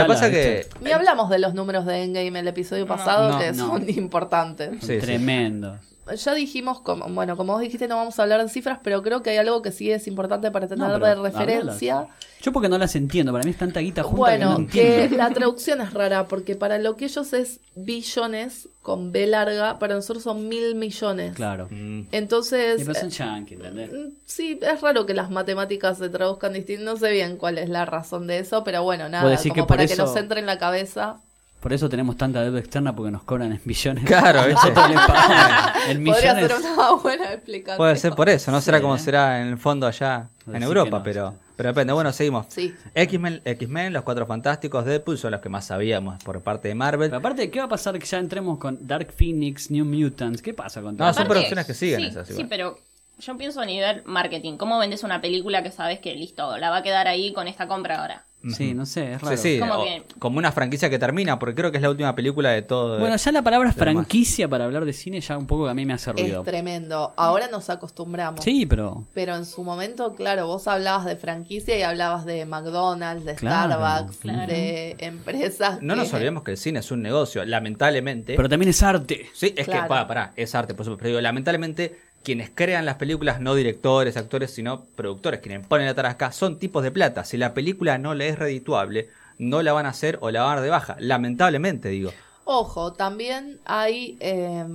Ni 0.81 0.91
hablamos 0.91 1.29
de 1.29 1.39
los 1.39 1.53
números 1.53 1.85
de 1.85 2.03
Endgame 2.03 2.39
el 2.39 2.47
episodio 2.47 2.87
pasado, 2.87 3.31
No, 3.33 3.37
que 3.39 3.51
no. 3.51 3.67
son 3.67 3.89
importantes. 3.89 4.69
Son 4.69 4.79
Sí, 4.79 4.95
sí. 4.95 5.05
tremendos. 5.05 5.77
Ya 6.15 6.33
dijimos, 6.33 6.81
como, 6.81 7.07
bueno, 7.09 7.35
como 7.37 7.53
vos 7.53 7.61
dijiste, 7.61 7.87
no 7.87 7.95
vamos 7.97 8.17
a 8.19 8.23
hablar 8.23 8.41
de 8.43 8.49
cifras, 8.49 8.79
pero 8.83 9.01
creo 9.03 9.21
que 9.23 9.29
hay 9.31 9.37
algo 9.37 9.61
que 9.61 9.71
sí 9.71 9.91
es 9.91 10.07
importante 10.07 10.51
para 10.51 10.67
tener 10.67 10.87
No, 10.87 10.99
de 10.99 11.15
referencia. 11.15 11.95
hablalas. 11.99 12.15
Yo 12.41 12.53
porque 12.53 12.69
no 12.69 12.77
las 12.77 12.95
entiendo, 12.95 13.33
para 13.33 13.43
mí 13.43 13.51
es 13.51 13.57
tanta 13.57 13.81
guita 13.81 14.01
junta 14.03 14.17
Bueno, 14.17 14.55
que 14.55 14.61
no 14.61 14.67
que 14.69 14.93
entiendo. 15.03 15.17
la 15.17 15.29
traducción 15.31 15.81
es 15.81 15.93
rara, 15.93 16.27
porque 16.27 16.55
para 16.55 16.77
lo 16.77 16.95
que 16.95 17.05
ellos 17.05 17.33
es 17.33 17.59
billones 17.75 18.69
con 18.81 19.11
B 19.11 19.27
larga, 19.27 19.77
para 19.77 19.95
nosotros 19.95 20.23
son 20.23 20.47
mil 20.47 20.73
millones. 20.75 21.35
Claro. 21.35 21.67
Mm, 21.69 22.03
Entonces, 22.11 22.79
Y 22.79 22.89
eh, 22.89 23.09
yankee, 23.09 23.55
¿entendés? 23.55 23.91
mm, 23.91 24.07
sí, 24.25 24.57
es 24.61 24.81
raro 24.81 25.05
que 25.05 25.13
las 25.13 25.29
matemáticas 25.29 25.97
se 25.97 26.07
traduzcan 26.09 26.53
distinto. 26.53 26.83
No 26.85 26.97
sé 26.97 27.11
bien 27.11 27.35
cuál 27.37 27.57
es 27.57 27.67
la 27.69 27.85
razón 27.85 28.25
de 28.25 28.39
eso, 28.39 28.63
pero 28.63 28.83
bueno, 28.83 29.09
nada, 29.09 29.35
como 29.37 29.53
que 29.53 29.63
para 29.63 29.85
que 29.85 29.93
eso- 29.93 30.05
nos 30.05 30.15
entre 30.15 30.39
en 30.39 30.45
la 30.45 30.57
cabeza. 30.57 31.17
Por 31.59 31.73
eso 31.73 31.89
tenemos 31.89 32.15
tanta 32.15 32.41
deuda 32.41 32.59
externa 32.59 32.95
porque 32.95 33.11
nos 33.11 33.23
cobran 33.23 33.51
en 33.51 33.61
billones. 33.65 34.05
Claro. 34.05 34.47
Nosotros 34.47 34.89
les 34.89 34.97
pagamos 34.99 35.71
en 35.89 36.05
Podría 36.05 36.33
millones. 36.33 36.47
ser 36.63 36.73
una 36.73 36.91
buena 36.93 37.33
explicación. 37.33 37.77
Puede 37.77 37.95
ser 37.97 38.13
por 38.13 38.29
eso, 38.29 38.51
no 38.51 38.61
será 38.61 38.79
como 38.81 38.95
¿eh? 38.95 38.99
será 38.99 39.41
en 39.41 39.47
el 39.49 39.57
fondo 39.57 39.85
allá 39.85 40.29
Puede 40.45 40.57
en 40.57 40.63
Europa, 40.63 40.99
no, 40.99 41.03
pero, 41.03 41.31
sí. 41.31 41.37
pero 41.57 41.69
depende. 41.69 41.91
Bueno, 41.93 42.13
seguimos. 42.13 42.45
Sí. 42.49 42.73
X-Men, 42.95 43.41
X-Men, 43.43 43.91
Los 43.91 44.03
Cuatro 44.03 44.25
Fantásticos, 44.25 44.85
Deadpool 44.85 45.17
son 45.17 45.31
los 45.31 45.41
que 45.41 45.49
más 45.49 45.65
sabíamos 45.65 46.23
por 46.23 46.41
parte 46.41 46.69
de 46.69 46.75
Marvel. 46.75 47.09
Pero 47.09 47.19
aparte, 47.19 47.51
¿qué 47.51 47.59
va 47.59 47.65
a 47.65 47.69
pasar 47.69 47.99
que 47.99 48.05
ya 48.05 48.19
entremos 48.19 48.57
con 48.57 48.87
Dark 48.87 49.11
Phoenix, 49.11 49.69
New 49.69 49.83
Mutants? 49.83 50.41
¿Qué 50.41 50.53
pasa 50.53 50.81
con 50.81 50.95
todo 50.95 51.05
No, 51.07 51.13
son 51.13 51.23
Aparte, 51.23 51.33
producciones 51.33 51.65
que 51.65 51.73
siguen 51.73 51.99
sí, 51.99 52.05
esas 52.07 52.27
Sí, 52.27 52.33
igual. 52.33 52.47
pero 52.49 52.79
yo 53.19 53.37
pienso 53.37 53.59
a 53.59 53.65
nivel 53.65 54.01
marketing. 54.05 54.55
¿Cómo 54.55 54.79
vendes 54.79 55.03
una 55.03 55.19
película 55.19 55.61
que 55.61 55.71
sabes 55.71 55.99
que 55.99 56.15
listo, 56.15 56.57
la 56.57 56.69
va 56.69 56.77
a 56.77 56.83
quedar 56.83 57.09
ahí 57.09 57.33
con 57.33 57.49
esta 57.49 57.67
compra 57.67 57.99
ahora? 58.01 58.23
Sí, 58.55 58.73
no 58.73 58.85
sé, 58.85 59.13
es 59.13 59.21
raro. 59.21 59.35
Sí, 59.35 59.55
sí, 59.55 59.59
Como 59.59 59.73
o- 59.73 59.83
que- 59.83 60.03
como 60.17 60.37
una 60.37 60.51
franquicia 60.53 60.89
que 60.89 60.97
termina, 60.97 61.37
porque 61.39 61.55
creo 61.55 61.71
que 61.71 61.77
es 61.77 61.81
la 61.83 61.89
última 61.89 62.15
película 62.15 62.51
de 62.51 62.61
todo. 62.61 62.97
Bueno, 62.97 63.17
ya 63.17 63.31
la 63.33 63.41
palabra 63.41 63.73
franquicia 63.73 64.47
para 64.47 64.63
hablar 64.65 64.85
de 64.85 64.93
cine 64.93 65.19
ya 65.19 65.37
un 65.37 65.45
poco 65.45 65.65
que 65.65 65.71
a 65.71 65.73
mí 65.73 65.85
me 65.85 65.91
hace 65.93 66.13
ruido. 66.13 66.39
Es 66.41 66.45
tremendo. 66.47 67.13
Ahora 67.17 67.49
nos 67.49 67.69
acostumbramos. 67.69 68.41
Sí, 68.43 68.65
pero 68.65 69.03
Pero 69.13 69.35
en 69.35 69.45
su 69.45 69.63
momento, 69.63 70.15
claro, 70.15 70.47
vos 70.47 70.67
hablabas 70.69 71.05
de 71.05 71.17
franquicia 71.17 71.77
y 71.77 71.81
hablabas 71.81 72.25
de 72.25 72.45
McDonald's, 72.45 73.25
de 73.25 73.35
Claro, 73.35 73.73
Starbucks, 73.73 74.17
claro. 74.19 74.53
de 74.53 74.95
empresas. 74.99 75.81
No 75.81 75.95
que- 75.95 75.99
nos 75.99 76.13
olvidemos 76.13 76.43
que 76.43 76.51
el 76.51 76.57
cine 76.57 76.79
es 76.79 76.91
un 76.91 77.01
negocio, 77.01 77.43
lamentablemente. 77.45 78.35
pero 78.35 78.47
también 78.49 78.69
es 78.69 78.81
arte. 78.83 79.27
sí, 79.33 79.53
es 79.57 79.65
Claro. 79.65 79.83
que, 79.83 79.87
pará, 79.89 80.07
pará, 80.07 80.33
es 80.35 80.55
arte, 80.55 80.73
por 80.73 80.85
supuesto. 80.85 80.99
Pero 81.01 81.09
digo, 81.09 81.21
lamentablemente, 81.21 81.97
quienes 82.23 82.49
crean 82.53 82.85
las 82.85 82.95
películas, 82.95 83.39
no 83.41 83.55
directores, 83.55 84.17
actores, 84.17 84.51
sino 84.51 84.85
productores, 84.95 85.39
quienes 85.39 85.65
ponen 85.65 85.87
la 85.87 85.93
tarasca, 85.95 86.31
son 86.31 86.59
tipos 86.59 86.83
de 86.83 86.91
plata. 86.91 87.23
Si 87.23 87.37
la 87.37 87.53
película 87.53 87.97
no 87.97 88.13
le 88.13 88.29
es 88.29 88.37
redituable, 88.39 89.09
no 89.37 89.61
la 89.61 89.73
van 89.73 89.85
a 89.85 89.89
hacer 89.89 90.17
o 90.21 90.31
la 90.31 90.41
van 90.41 90.51
a 90.51 90.55
dar 90.55 90.63
de 90.63 90.69
baja. 90.69 90.95
Lamentablemente, 90.99 91.89
digo. 91.89 92.11
Ojo, 92.45 92.93
también 92.93 93.59
hay 93.65 94.17
eh, 94.19 94.65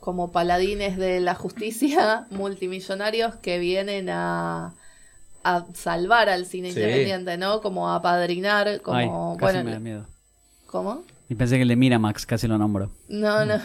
como 0.00 0.32
paladines 0.32 0.96
de 0.96 1.20
la 1.20 1.34
justicia 1.34 2.26
multimillonarios 2.30 3.36
que 3.36 3.58
vienen 3.58 4.08
a, 4.10 4.74
a 5.44 5.66
salvar 5.74 6.28
al 6.28 6.46
cine 6.46 6.72
Sí. 6.72 6.80
independiente, 6.80 7.36
¿no? 7.38 7.60
Como 7.60 7.92
a 7.92 8.02
padrinar, 8.02 8.80
como... 8.82 9.32
Ay, 9.32 9.38
casi 9.38 9.58
bueno, 9.58 9.64
me 9.64 9.70
da 9.72 9.78
miedo. 9.80 10.06
¿Cómo? 10.66 11.04
Y 11.28 11.34
pensé 11.34 11.56
que 11.56 11.62
el 11.62 11.68
de 11.68 11.76
Miramax, 11.76 12.24
casi 12.24 12.48
lo 12.48 12.56
nombro. 12.56 12.90
No, 13.08 13.44
no. 13.44 13.60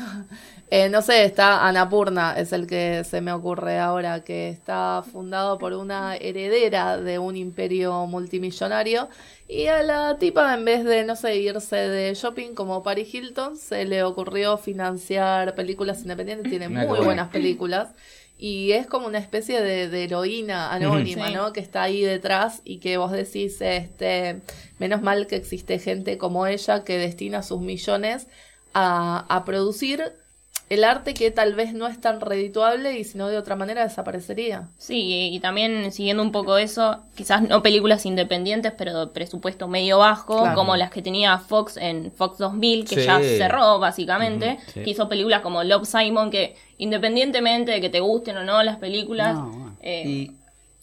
Eh, 0.70 0.90
no 0.90 1.04
sé, 1.04 1.24
está 1.24 1.68
Anapurna, 1.68 2.34
es 2.36 2.52
el 2.52 2.66
que 2.66 3.04
se 3.04 3.22
me 3.22 3.32
ocurre 3.32 3.78
ahora, 3.78 4.24
que 4.24 4.50
está 4.50 5.04
fundado 5.12 5.60
por 5.60 5.74
una 5.74 6.16
heredera 6.16 6.98
de 6.98 7.20
un 7.20 7.38
imperio 7.38 8.08
multimillonario. 8.08 9.08
Y 9.48 9.68
a 9.68 9.84
la 9.84 10.18
tipa, 10.18 10.52
en 10.56 10.66
vez 10.66 10.84
de, 10.84 11.04
no 11.04 11.16
sé, 11.16 11.36
irse 11.38 11.76
de 11.76 12.16
shopping 12.16 12.56
como 12.56 12.82
Paris 12.82 13.14
Hilton, 13.14 13.56
se 13.56 13.86
le 13.86 14.02
ocurrió 14.02 14.58
financiar 14.58 15.54
películas 15.54 16.02
independientes. 16.02 16.50
Tiene 16.50 16.70
muy 16.70 17.06
buenas 17.06 17.30
películas. 17.30 17.90
Y 18.46 18.74
es 18.74 18.88
como 18.88 19.08
una 19.08 19.20
especie 19.20 19.62
de, 19.62 19.88
de 19.88 20.04
heroína 20.04 20.74
anónima, 20.74 21.28
Sí. 21.28 21.34
¿no? 21.34 21.54
Que 21.54 21.62
está 21.62 21.84
ahí 21.84 22.02
detrás 22.02 22.62
y 22.66 22.80
que 22.80 22.98
vos 22.98 23.14
decís, 23.14 23.62
este, 23.62 24.42
menos 24.80 25.02
mal 25.02 25.28
que 25.28 25.38
existe 25.38 25.80
gente 25.80 26.18
como 26.18 26.46
ella 26.46 26.84
que 26.84 26.98
destina 26.98 27.42
sus 27.42 27.62
millones 27.62 28.28
a, 28.74 29.26
a 29.34 29.46
producir 29.46 30.12
el 30.70 30.84
arte 30.84 31.14
que 31.14 31.30
tal 31.30 31.54
vez 31.54 31.74
no 31.74 31.88
es 31.88 32.00
tan 32.02 32.20
redituable 32.20 32.98
y 32.98 33.04
si 33.04 33.18
no 33.18 33.28
de 33.28 33.38
otra 33.38 33.56
manera 33.56 33.84
desaparecería. 33.84 34.70
Sí, 34.80 35.30
y 35.32 35.40
también 35.40 35.92
siguiendo 35.92 36.24
un 36.24 36.32
poco 36.32 36.58
eso, 36.58 36.98
quizás 37.16 37.42
no 37.44 37.62
películas 37.62 38.06
independientes, 38.06 38.72
pero 38.78 39.06
de 39.06 39.08
presupuesto 39.14 39.68
medio 39.68 40.00
bajo, 40.00 40.40
Claro. 40.42 40.56
como 40.56 40.76
las 40.76 40.90
que 40.90 41.02
tenía 41.02 41.38
Fox 41.38 41.78
en 41.78 42.12
Fox 42.12 42.38
2000, 42.40 42.86
que 42.88 42.96
Sí. 42.96 43.04
ya 43.06 43.20
cerró 43.20 43.78
básicamente, 43.80 44.58
sí. 44.74 44.82
que 44.84 44.90
hizo 44.90 45.08
películas 45.10 45.42
como 45.42 45.64
Love 45.64 45.86
Simon, 45.88 46.32
que 46.32 46.56
independientemente 46.80 47.72
de 47.72 47.82
que 47.82 47.90
te 47.90 48.00
gusten 48.00 48.38
o 48.38 48.44
no 48.44 48.62
las 48.64 48.78
películas, 48.78 49.36
No, 49.36 49.76
eh, 49.82 50.04
Y 50.06 50.32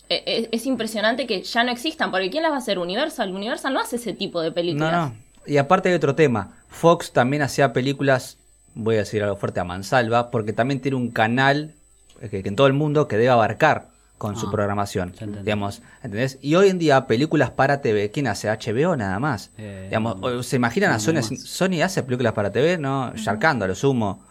e- 0.09 0.49
es 0.53 0.67
impresionante 0.67 1.27
que 1.27 1.43
ya 1.43 1.63
no 1.65 1.71
existan, 1.71 2.11
porque 2.11 2.31
¿quién 2.31 2.43
las 2.43 2.51
va 2.53 2.57
a 2.57 2.59
hacer? 2.59 2.79
Universal. 2.81 3.33
Universal 3.33 3.73
no 3.73 3.81
hace 3.81 3.95
ese 3.97 4.13
tipo 4.13 4.41
de 4.41 4.49
No, 4.51 4.55
películas. 4.55 4.93
no. 4.93 5.15
Y 5.47 5.57
aparte 5.57 5.89
hay 5.89 5.95
otro 5.95 6.15
tema. 6.17 6.57
Fox 6.69 7.13
también 7.13 7.43
hacía 7.43 7.73
películas, 7.73 8.37
voy 8.75 8.97
a 8.97 8.99
decir 9.01 9.23
algo 9.23 9.37
fuerte, 9.37 9.61
a 9.61 9.65
mansalva, 9.65 10.31
porque 10.31 10.53
también 10.53 10.81
tiene 10.81 10.97
un 10.97 11.11
canal 11.11 11.75
eh, 12.21 12.29
que, 12.29 12.43
que 12.43 12.49
en 12.49 12.57
todo 12.57 12.67
el 12.67 12.73
mundo 12.73 13.09
que 13.09 13.17
debe 13.17 13.31
abarcar 13.31 13.89
con 14.19 14.37
su 14.37 14.49
Ah, 14.49 14.51
programación. 14.51 15.15
Digamos, 15.43 15.81
¿entendés? 16.03 16.39
Y 16.43 16.55
hoy 16.55 16.69
en 16.69 16.79
día, 16.79 17.07
películas 17.07 17.51
para 17.51 17.81
TV, 17.81 18.11
¿quién 18.11 18.27
hace? 18.27 18.49
HBO 18.51 18.95
nada 18.95 19.19
más. 19.19 19.51
Eh, 19.57 19.87
digamos, 19.89 20.47
¿se 20.47 20.57
imaginan 20.57 20.91
no, 20.91 20.97
a 20.97 20.99
Sony? 21.01 21.23
Sony 21.23 21.81
hace 21.83 22.03
películas 22.03 22.35
para 22.35 22.53
TV, 22.53 22.77
¿no? 22.77 23.13
Sharkando, 23.17 23.65
a 23.65 23.69
lo 23.69 23.75
sumo. 23.75 24.23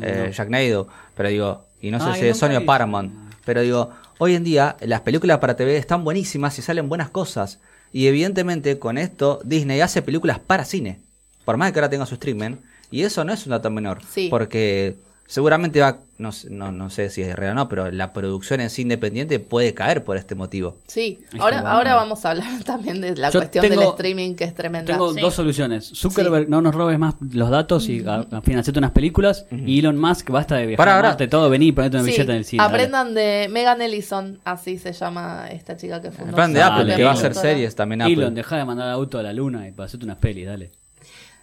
eh, 0.00 0.30
Sharknado. 0.32 0.88
Pero 1.14 1.28
digo, 1.28 1.66
y 1.82 1.90
no 1.90 2.00
sé 2.00 2.18
si 2.18 2.26
es 2.26 2.38
Sony 2.38 2.56
o. 2.56 2.64
Paramount. 2.64 3.12
Pero 3.44 3.60
digo, 3.60 3.90
hoy 4.18 4.34
en 4.34 4.42
día 4.42 4.76
las 4.80 5.02
películas 5.02 5.38
para 5.38 5.54
TV 5.54 5.76
están 5.76 6.02
buenísimas 6.02 6.58
y 6.58 6.62
salen 6.62 6.88
buenas 6.88 7.10
cosas. 7.10 7.60
Y 7.92 8.06
evidentemente 8.06 8.78
con 8.78 8.96
esto 8.98 9.40
Disney 9.44 9.80
hace 9.82 10.00
películas 10.00 10.38
para 10.38 10.64
cine. 10.64 11.00
Por 11.44 11.58
más 11.58 11.72
que 11.72 11.78
ahora 11.78 11.90
tenga 11.90 12.06
su 12.06 12.14
streaming. 12.14 12.56
Y 12.90 13.02
eso 13.02 13.24
no 13.24 13.32
es 13.32 13.44
un 13.46 13.50
dato 13.50 13.70
menor. 13.70 14.00
Sí. 14.08 14.28
Porque 14.30 14.96
seguramente 15.28 15.80
va, 15.80 15.98
no, 16.18 16.30
sé- 16.30 16.50
no, 16.50 16.70
no 16.70 16.88
sé 16.88 17.10
si 17.10 17.20
es 17.20 17.34
real 17.34 17.50
o 17.50 17.54
no, 17.56 17.68
pero 17.68 17.90
la 17.90 18.12
producción 18.12 18.60
en 18.60 18.70
sí 18.70 18.82
independiente 18.82 19.40
puede 19.40 19.74
caer 19.74 20.04
por 20.04 20.16
este 20.16 20.36
motivo. 20.36 20.76
Sí, 20.86 21.18
ahora, 21.40 21.62
bueno. 21.62 21.76
ahora 21.76 21.94
vamos 21.96 22.24
a 22.24 22.30
hablar 22.30 22.46
también 22.64 23.00
de 23.00 23.16
la 23.16 23.30
Yo 23.30 23.40
cuestión 23.40 23.68
del 23.68 23.82
streaming 23.82 24.36
que 24.36 24.44
es 24.44 24.54
tremenda. 24.54 24.92
Tengo 24.92 25.12
Sí. 25.12 25.20
dos 25.20 25.34
soluciones. 25.34 25.90
Zuckerberg, 25.96 26.48
no 26.48 26.62
nos 26.62 26.76
robes 26.76 26.96
más 27.00 27.16
los 27.32 27.50
datos 27.50 27.88
y 27.88 28.06
a- 28.06 28.24
al 28.30 28.42
fin 28.42 28.56
hacete 28.56 28.78
unas 28.78 28.92
películas. 28.92 29.46
Y 29.50 29.80
Elon 29.80 29.98
Musk, 29.98 30.30
basta 30.30 30.54
de 30.54 30.66
viajar 30.66 30.76
Para, 30.78 30.94
ahora. 30.96 31.08
Marte, 31.08 31.26
todo, 31.26 31.50
vení 31.50 31.66
y 31.66 31.72
ponete 31.72 31.96
una 31.96 32.04
Sí, 32.04 32.12
billeta 32.12 32.30
en 32.32 32.38
el 32.38 32.44
cine. 32.44 32.62
dale. 32.62 32.74
aprendan 32.76 33.14
de 33.14 33.48
Megan 33.50 33.82
Ellison, 33.82 34.38
así 34.44 34.78
se 34.78 34.92
llama 34.92 35.48
esta 35.50 35.76
chica 35.76 36.00
que 36.00 36.12
fundó. 36.12 36.28
El 36.28 36.34
plan 36.36 36.52
de 36.52 36.60
Dale, 36.60 36.82
Apple, 36.82 36.94
que 36.96 37.02
va 37.02 37.10
a 37.10 37.14
hacer 37.14 37.34
series 37.34 37.74
también 37.74 38.02
Apple. 38.02 38.14
Elon, 38.14 38.32
deja 38.36 38.56
de 38.56 38.64
mandar 38.64 38.88
auto 38.90 39.18
a 39.18 39.24
la 39.24 39.32
luna 39.32 39.66
y 39.68 39.74
hacerte 39.76 40.04
unas 40.04 40.18
pelis, 40.18 40.46
dale. 40.46 40.70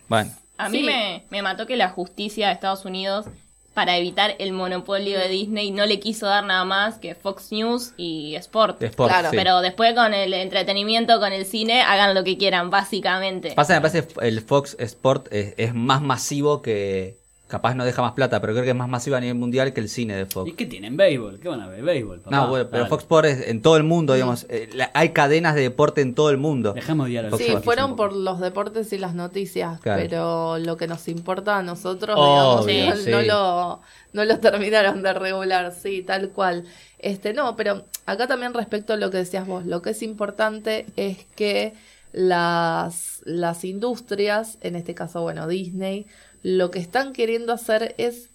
Bueno, 0.07 0.31
A 0.65 0.69
mí 0.69 0.79
Sí. 0.79 0.83
me, 0.85 1.23
me 1.29 1.41
mató 1.41 1.65
que 1.65 1.75
la 1.77 1.89
justicia 1.89 2.47
de 2.47 2.53
Estados 2.53 2.85
Unidos, 2.85 3.25
para 3.73 3.97
evitar 3.97 4.35
el 4.37 4.53
monopolio 4.53 5.17
de 5.17 5.27
Disney, 5.29 5.71
no 5.71 5.85
le 5.87 5.99
quiso 5.99 6.27
dar 6.27 6.43
nada 6.43 6.63
más 6.63 6.99
que 6.99 7.15
Fox 7.15 7.51
News 7.51 7.93
y 7.97 8.35
Sport. 8.35 8.77
Claro, 8.95 9.31
sí. 9.31 9.35
Pero 9.35 9.61
después 9.61 9.95
con 9.95 10.13
el 10.13 10.31
entretenimiento, 10.33 11.19
con 11.19 11.33
el 11.33 11.45
cine, 11.45 11.81
hagan 11.81 12.13
lo 12.13 12.23
que 12.23 12.37
quieran, 12.37 12.69
básicamente. 12.69 13.51
Pasa, 13.55 13.73
me 13.73 13.81
parece 13.81 14.07
el 14.21 14.41
Fox 14.41 14.75
Sport 14.79 15.27
es, 15.31 15.55
es 15.57 15.73
más 15.73 16.01
masivo 16.01 16.61
que. 16.61 17.17
Capaz 17.53 17.75
no 17.75 17.85
deja 17.85 18.01
más 18.01 18.13
plata, 18.13 18.41
pero 18.41 18.53
creo 18.53 18.63
que 18.63 18.71
es 18.71 18.75
más 18.75 18.89
masivo 18.89 19.15
a 19.15 19.19
nivel 19.19 19.35
mundial 19.37 19.73
que 19.73 19.79
el 19.79 19.87
cine 19.87 20.15
de 20.15 20.25
Fox. 20.25 20.49
¿Y 20.49 20.53
qué 20.53 20.65
tienen? 20.65 20.97
Béisbol. 20.97 21.39
¿Qué 21.39 21.47
van 21.49 21.61
a 21.61 21.67
ver? 21.67 21.83
Béisbol. 21.83 22.19
papá. 22.21 22.35
No, 22.35 22.47
bueno, 22.47 22.65
pero 22.65 22.79
Dale. 22.85 22.89
Fox 22.89 23.03
Sport 23.03 23.25
es 23.27 23.47
en 23.47 23.61
todo 23.61 23.77
el 23.77 23.83
mundo, 23.83 24.15
digamos. 24.15 24.47
eh, 24.49 24.69
la- 24.73 24.89
hay 24.95 25.09
cadenas 25.09 25.53
de 25.53 25.61
deporte 25.61 26.01
en 26.01 26.15
todo 26.15 26.31
el 26.31 26.37
mundo. 26.37 26.73
Dejemos 26.73 27.07
de 27.09 27.29
Fox 27.29 27.43
Sí, 27.43 27.53
fueron 27.63 27.95
por 27.95 28.11
los 28.15 28.39
deportes 28.39 28.91
y 28.91 28.97
las 28.97 29.13
noticias, 29.13 29.79
Claro. 29.81 30.01
pero 30.01 30.57
lo 30.57 30.77
que 30.77 30.87
nos 30.87 31.07
importa 31.07 31.59
a 31.59 31.61
nosotros, 31.61 32.15
Obvio, 32.19 32.65
digamos, 32.65 33.03
sí. 33.03 33.11
no, 33.11 33.21
no 33.21 33.21
lo, 33.27 33.81
no 34.13 34.25
lo 34.25 34.39
terminaron 34.39 35.03
de 35.03 35.13
regular, 35.13 35.71
sí, 35.79 36.01
tal 36.01 36.29
cual. 36.29 36.65
Este, 36.97 37.33
no, 37.33 37.55
pero 37.55 37.83
acá 38.07 38.25
también 38.25 38.55
respecto 38.55 38.93
a 38.93 38.97
lo 38.97 39.11
que 39.11 39.17
decías 39.17 39.45
vos, 39.45 39.67
lo 39.67 39.83
que 39.83 39.91
es 39.91 40.01
importante 40.01 40.87
es 40.95 41.17
que 41.35 41.73
las, 42.13 43.21
las 43.25 43.65
industrias, 43.65 44.57
en 44.61 44.75
este 44.75 44.95
caso, 44.95 45.21
bueno, 45.21 45.47
Disney, 45.47 46.05
lo 46.43 46.71
que 46.71 46.79
están 46.79 47.11
queriendo 47.11 47.51
hacer 47.51 47.95
es 47.97 48.29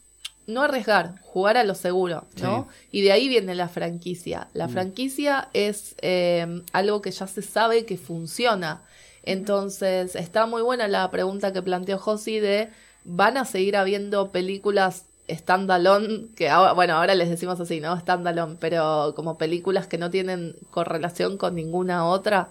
no 0.46 0.62
arriesgar, 0.62 1.20
jugar 1.20 1.56
a 1.56 1.64
lo 1.64 1.74
seguro, 1.74 2.26
¿no? 2.40 2.68
Y 2.90 3.02
de 3.02 3.12
ahí 3.12 3.28
viene 3.28 3.54
la 3.54 3.68
franquicia. 3.68 4.48
La 4.54 4.68
franquicia 4.68 5.48
es 5.52 5.94
eh, 6.00 6.62
algo 6.72 7.02
que 7.02 7.10
ya 7.10 7.26
se 7.26 7.42
sabe 7.42 7.84
que 7.84 7.98
funciona. 7.98 8.82
Entonces, 9.22 10.16
está 10.16 10.46
muy 10.46 10.62
buena 10.62 10.88
la 10.88 11.10
pregunta 11.10 11.52
que 11.52 11.60
planteó 11.60 11.98
Josi 11.98 12.40
de, 12.40 12.70
¿van 13.04 13.36
a 13.36 13.44
seguir 13.44 13.76
habiendo 13.76 14.30
películas 14.32 15.04
standalone? 15.30 16.26
Que 16.36 16.48
ahora, 16.48 16.72
bueno, 16.72 16.94
ahora 16.94 17.14
les 17.14 17.28
decimos 17.30 17.60
así, 17.60 17.80
¿no? 17.80 17.98
Standalone, 17.98 18.56
pero 18.60 19.12
como 19.16 19.38
películas 19.38 19.86
que 19.86 19.98
no 19.98 20.10
tienen 20.10 20.56
correlación 20.70 21.36
con 21.38 21.54
ninguna 21.54 22.06
otra, 22.06 22.50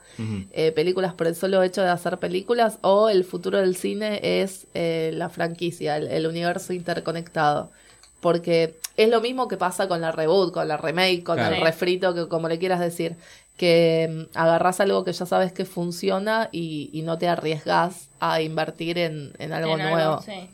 eh, 0.51 0.71
películas 0.71 1.13
por 1.13 1.27
el 1.27 1.35
solo 1.35 1.63
hecho 1.63 1.81
de 1.81 1.89
hacer 1.89 2.19
películas, 2.19 2.79
o 2.81 3.09
el 3.09 3.23
futuro 3.23 3.57
del 3.59 3.75
cine 3.75 4.19
es 4.41 4.67
eh, 4.73 5.11
la 5.13 5.29
franquicia, 5.29 5.97
el, 5.97 6.07
el 6.07 6.27
universo 6.27 6.73
interconectado. 6.73 7.71
Porque 8.19 8.79
es 8.97 9.09
lo 9.09 9.21
mismo 9.21 9.47
que 9.47 9.57
pasa 9.57 9.87
con 9.87 10.01
la 10.01 10.11
reboot, 10.11 10.51
con 10.53 10.67
la 10.67 10.77
remake, 10.77 11.23
con 11.23 11.35
Claro. 11.35 11.55
el 11.55 11.61
refrito, 11.61 12.15
que 12.15 12.27
como 12.27 12.49
le 12.49 12.57
quieras 12.57 12.79
decir, 12.79 13.15
que 13.57 14.27
mm, 14.33 14.37
agarrás 14.37 14.79
algo 14.79 15.03
que 15.03 15.13
ya 15.13 15.25
sabes 15.27 15.51
que 15.53 15.65
funciona 15.65 16.49
y, 16.51 16.89
y 16.93 17.03
no 17.03 17.17
te 17.19 17.27
arriesgas 17.27 18.09
a 18.19 18.41
invertir 18.41 18.97
en, 18.97 19.33
en 19.39 19.53
algo 19.53 19.77
En 19.77 19.83
nuevo. 19.91 20.21
sí. 20.21 20.49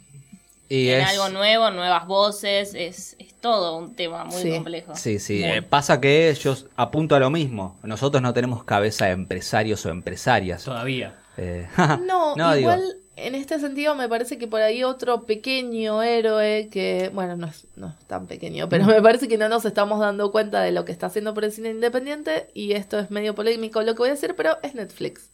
Y 0.70 0.90
En 0.90 1.02
es- 1.02 1.10
algo 1.10 1.30
nuevo, 1.30 1.70
nuevas 1.72 2.08
voces, 2.08 2.74
es, 2.74 3.16
es 3.20 3.34
todo 3.36 3.78
un 3.78 3.96
tema 3.96 4.24
muy 4.26 4.42
Sí. 4.42 4.52
complejo. 4.52 4.96
Sí, 4.96 5.20
sí. 5.20 5.44
Eh, 5.44 5.62
pasa 5.62 6.00
que 6.02 6.34
yo 6.42 6.56
apunto 6.76 7.16
a 7.16 7.20
lo 7.20 7.30
mismo. 7.30 7.78
Nosotros 7.84 8.22
no 8.24 8.34
tenemos 8.34 8.64
cabeza 8.64 9.06
de 9.06 9.12
empresarios 9.12 9.86
o 9.86 9.90
empresarias. 9.90 10.64
Todavía. 10.64 11.16
Eh, 11.38 11.68
No, 12.06 12.36
igual 12.58 12.98
en 13.16 13.36
este 13.36 13.60
sentido 13.60 13.94
me 13.94 14.10
parece 14.10 14.40
que 14.40 14.48
por 14.48 14.62
ahí 14.62 14.84
otro 14.84 15.24
pequeño 15.24 16.02
héroe 16.02 16.70
que, 16.72 17.12
bueno, 17.14 17.36
no 17.36 17.46
es, 17.48 17.68
no 17.76 17.90
es 17.90 18.08
tan 18.08 18.26
pequeño, 18.26 18.70
pero 18.70 18.86
me 18.86 19.00
parece 19.04 19.28
que 19.28 19.38
no 19.38 19.50
nos 19.50 19.66
estamos 19.66 20.00
dando 20.00 20.32
cuenta 20.32 20.62
de 20.62 20.72
lo 20.72 20.84
que 20.84 20.92
está 20.92 21.08
haciendo 21.08 21.34
por 21.36 21.44
el 21.46 21.52
cine 21.52 21.70
independiente 21.70 22.48
y 22.56 22.72
esto 22.74 22.98
es 22.98 23.12
medio 23.12 23.36
polémico 23.36 23.82
lo 23.84 23.94
que 23.94 24.00
voy 24.00 24.10
a 24.10 24.14
decir, 24.14 24.34
pero 24.36 24.58
es 24.64 24.74
Netflix. 24.74 25.30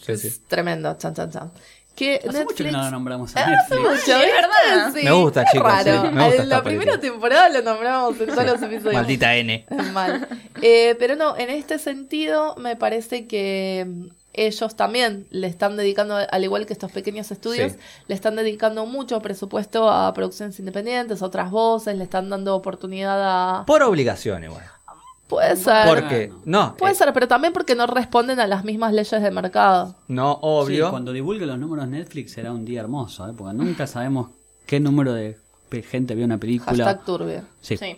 sí, 0.00 0.16
sí. 0.16 0.28
Es 0.28 0.40
tremendo, 0.48 0.94
chan, 0.96 1.12
chan, 1.14 1.30
chan. 1.30 1.50
Que 1.94 2.20
Hace 2.26 2.44
mucho 2.44 2.64
que 2.64 2.72
no 2.72 2.82
lo 2.84 2.90
nombramos 2.90 3.36
a 3.36 3.40
Hace 3.44 3.50
Netflix. 3.50 3.80
mucho, 3.80 3.96
Sí, 4.04 4.10
es 4.12 4.32
verdad. 4.32 4.92
Sí, 4.94 5.04
Me 5.04 5.12
gusta, 5.12 5.44
chicos, 5.52 5.66
raro. 5.70 6.02
sí, 6.02 6.08
me 6.14 6.24
gusta 6.26 6.42
En 6.42 6.48
la 6.48 6.62
primera 6.62 6.98
temporada 6.98 7.48
lo 7.50 7.62
nombramos 7.62 8.18
en 8.20 8.26
todos 8.28 8.44
los 8.46 8.62
episodios. 8.62 8.94
Maldita 8.94 9.36
N. 9.36 9.66
Mal. 9.92 10.26
Eh, 10.62 10.96
pero 10.98 11.16
no, 11.16 11.36
en 11.36 11.50
este 11.50 11.78
sentido 11.78 12.54
me 12.56 12.76
parece 12.76 13.26
que 13.26 13.84
mm, 13.86 14.06
ellos 14.32 14.74
también 14.76 15.26
le 15.30 15.46
están 15.46 15.76
dedicando, 15.76 16.16
al 16.30 16.42
igual 16.44 16.64
que 16.64 16.72
estos 16.72 16.90
pequeños 16.90 17.30
estudios, 17.30 17.72
Sí. 17.72 17.78
le 18.08 18.14
están 18.14 18.36
dedicando 18.36 18.86
mucho 18.86 19.20
presupuesto 19.20 19.90
a 19.90 20.14
producciones 20.14 20.58
independientes, 20.58 21.20
otras 21.20 21.50
voces, 21.50 21.96
le 21.98 22.04
están 22.04 22.30
dando 22.30 22.56
oportunidad 22.56 23.20
a... 23.60 23.66
Por 23.66 23.82
obligación 23.82 24.44
igual. 24.44 24.64
Puede 25.32 25.56
ser. 25.56 25.88
Porque, 25.88 26.30
no, 26.44 26.76
Puede 26.76 26.92
eh, 26.92 26.94
ser, 26.94 27.10
pero 27.14 27.26
también 27.26 27.54
porque 27.54 27.74
no 27.74 27.86
responden 27.86 28.38
a 28.38 28.46
las 28.46 28.64
mismas 28.64 28.92
leyes 28.92 29.22
de 29.22 29.30
mercado. 29.30 29.94
no, 30.08 30.32
obvio. 30.42 30.84
Sí, 30.84 30.90
cuando 30.90 31.10
divulgue 31.10 31.46
los 31.46 31.58
números 31.58 31.88
Netflix 31.88 32.32
será 32.32 32.52
un 32.52 32.66
día 32.66 32.80
hermoso, 32.80 33.26
¿eh? 33.26 33.32
porque 33.34 33.54
nunca 33.56 33.86
sabemos 33.86 34.28
qué 34.66 34.78
número 34.78 35.14
de 35.14 35.38
gente 35.80 36.14
vio 36.14 36.26
una 36.26 36.36
película. 36.36 36.84
Hashtag 36.84 37.04
turbio. 37.06 37.42
Sí. 37.62 37.78
Sí. 37.78 37.96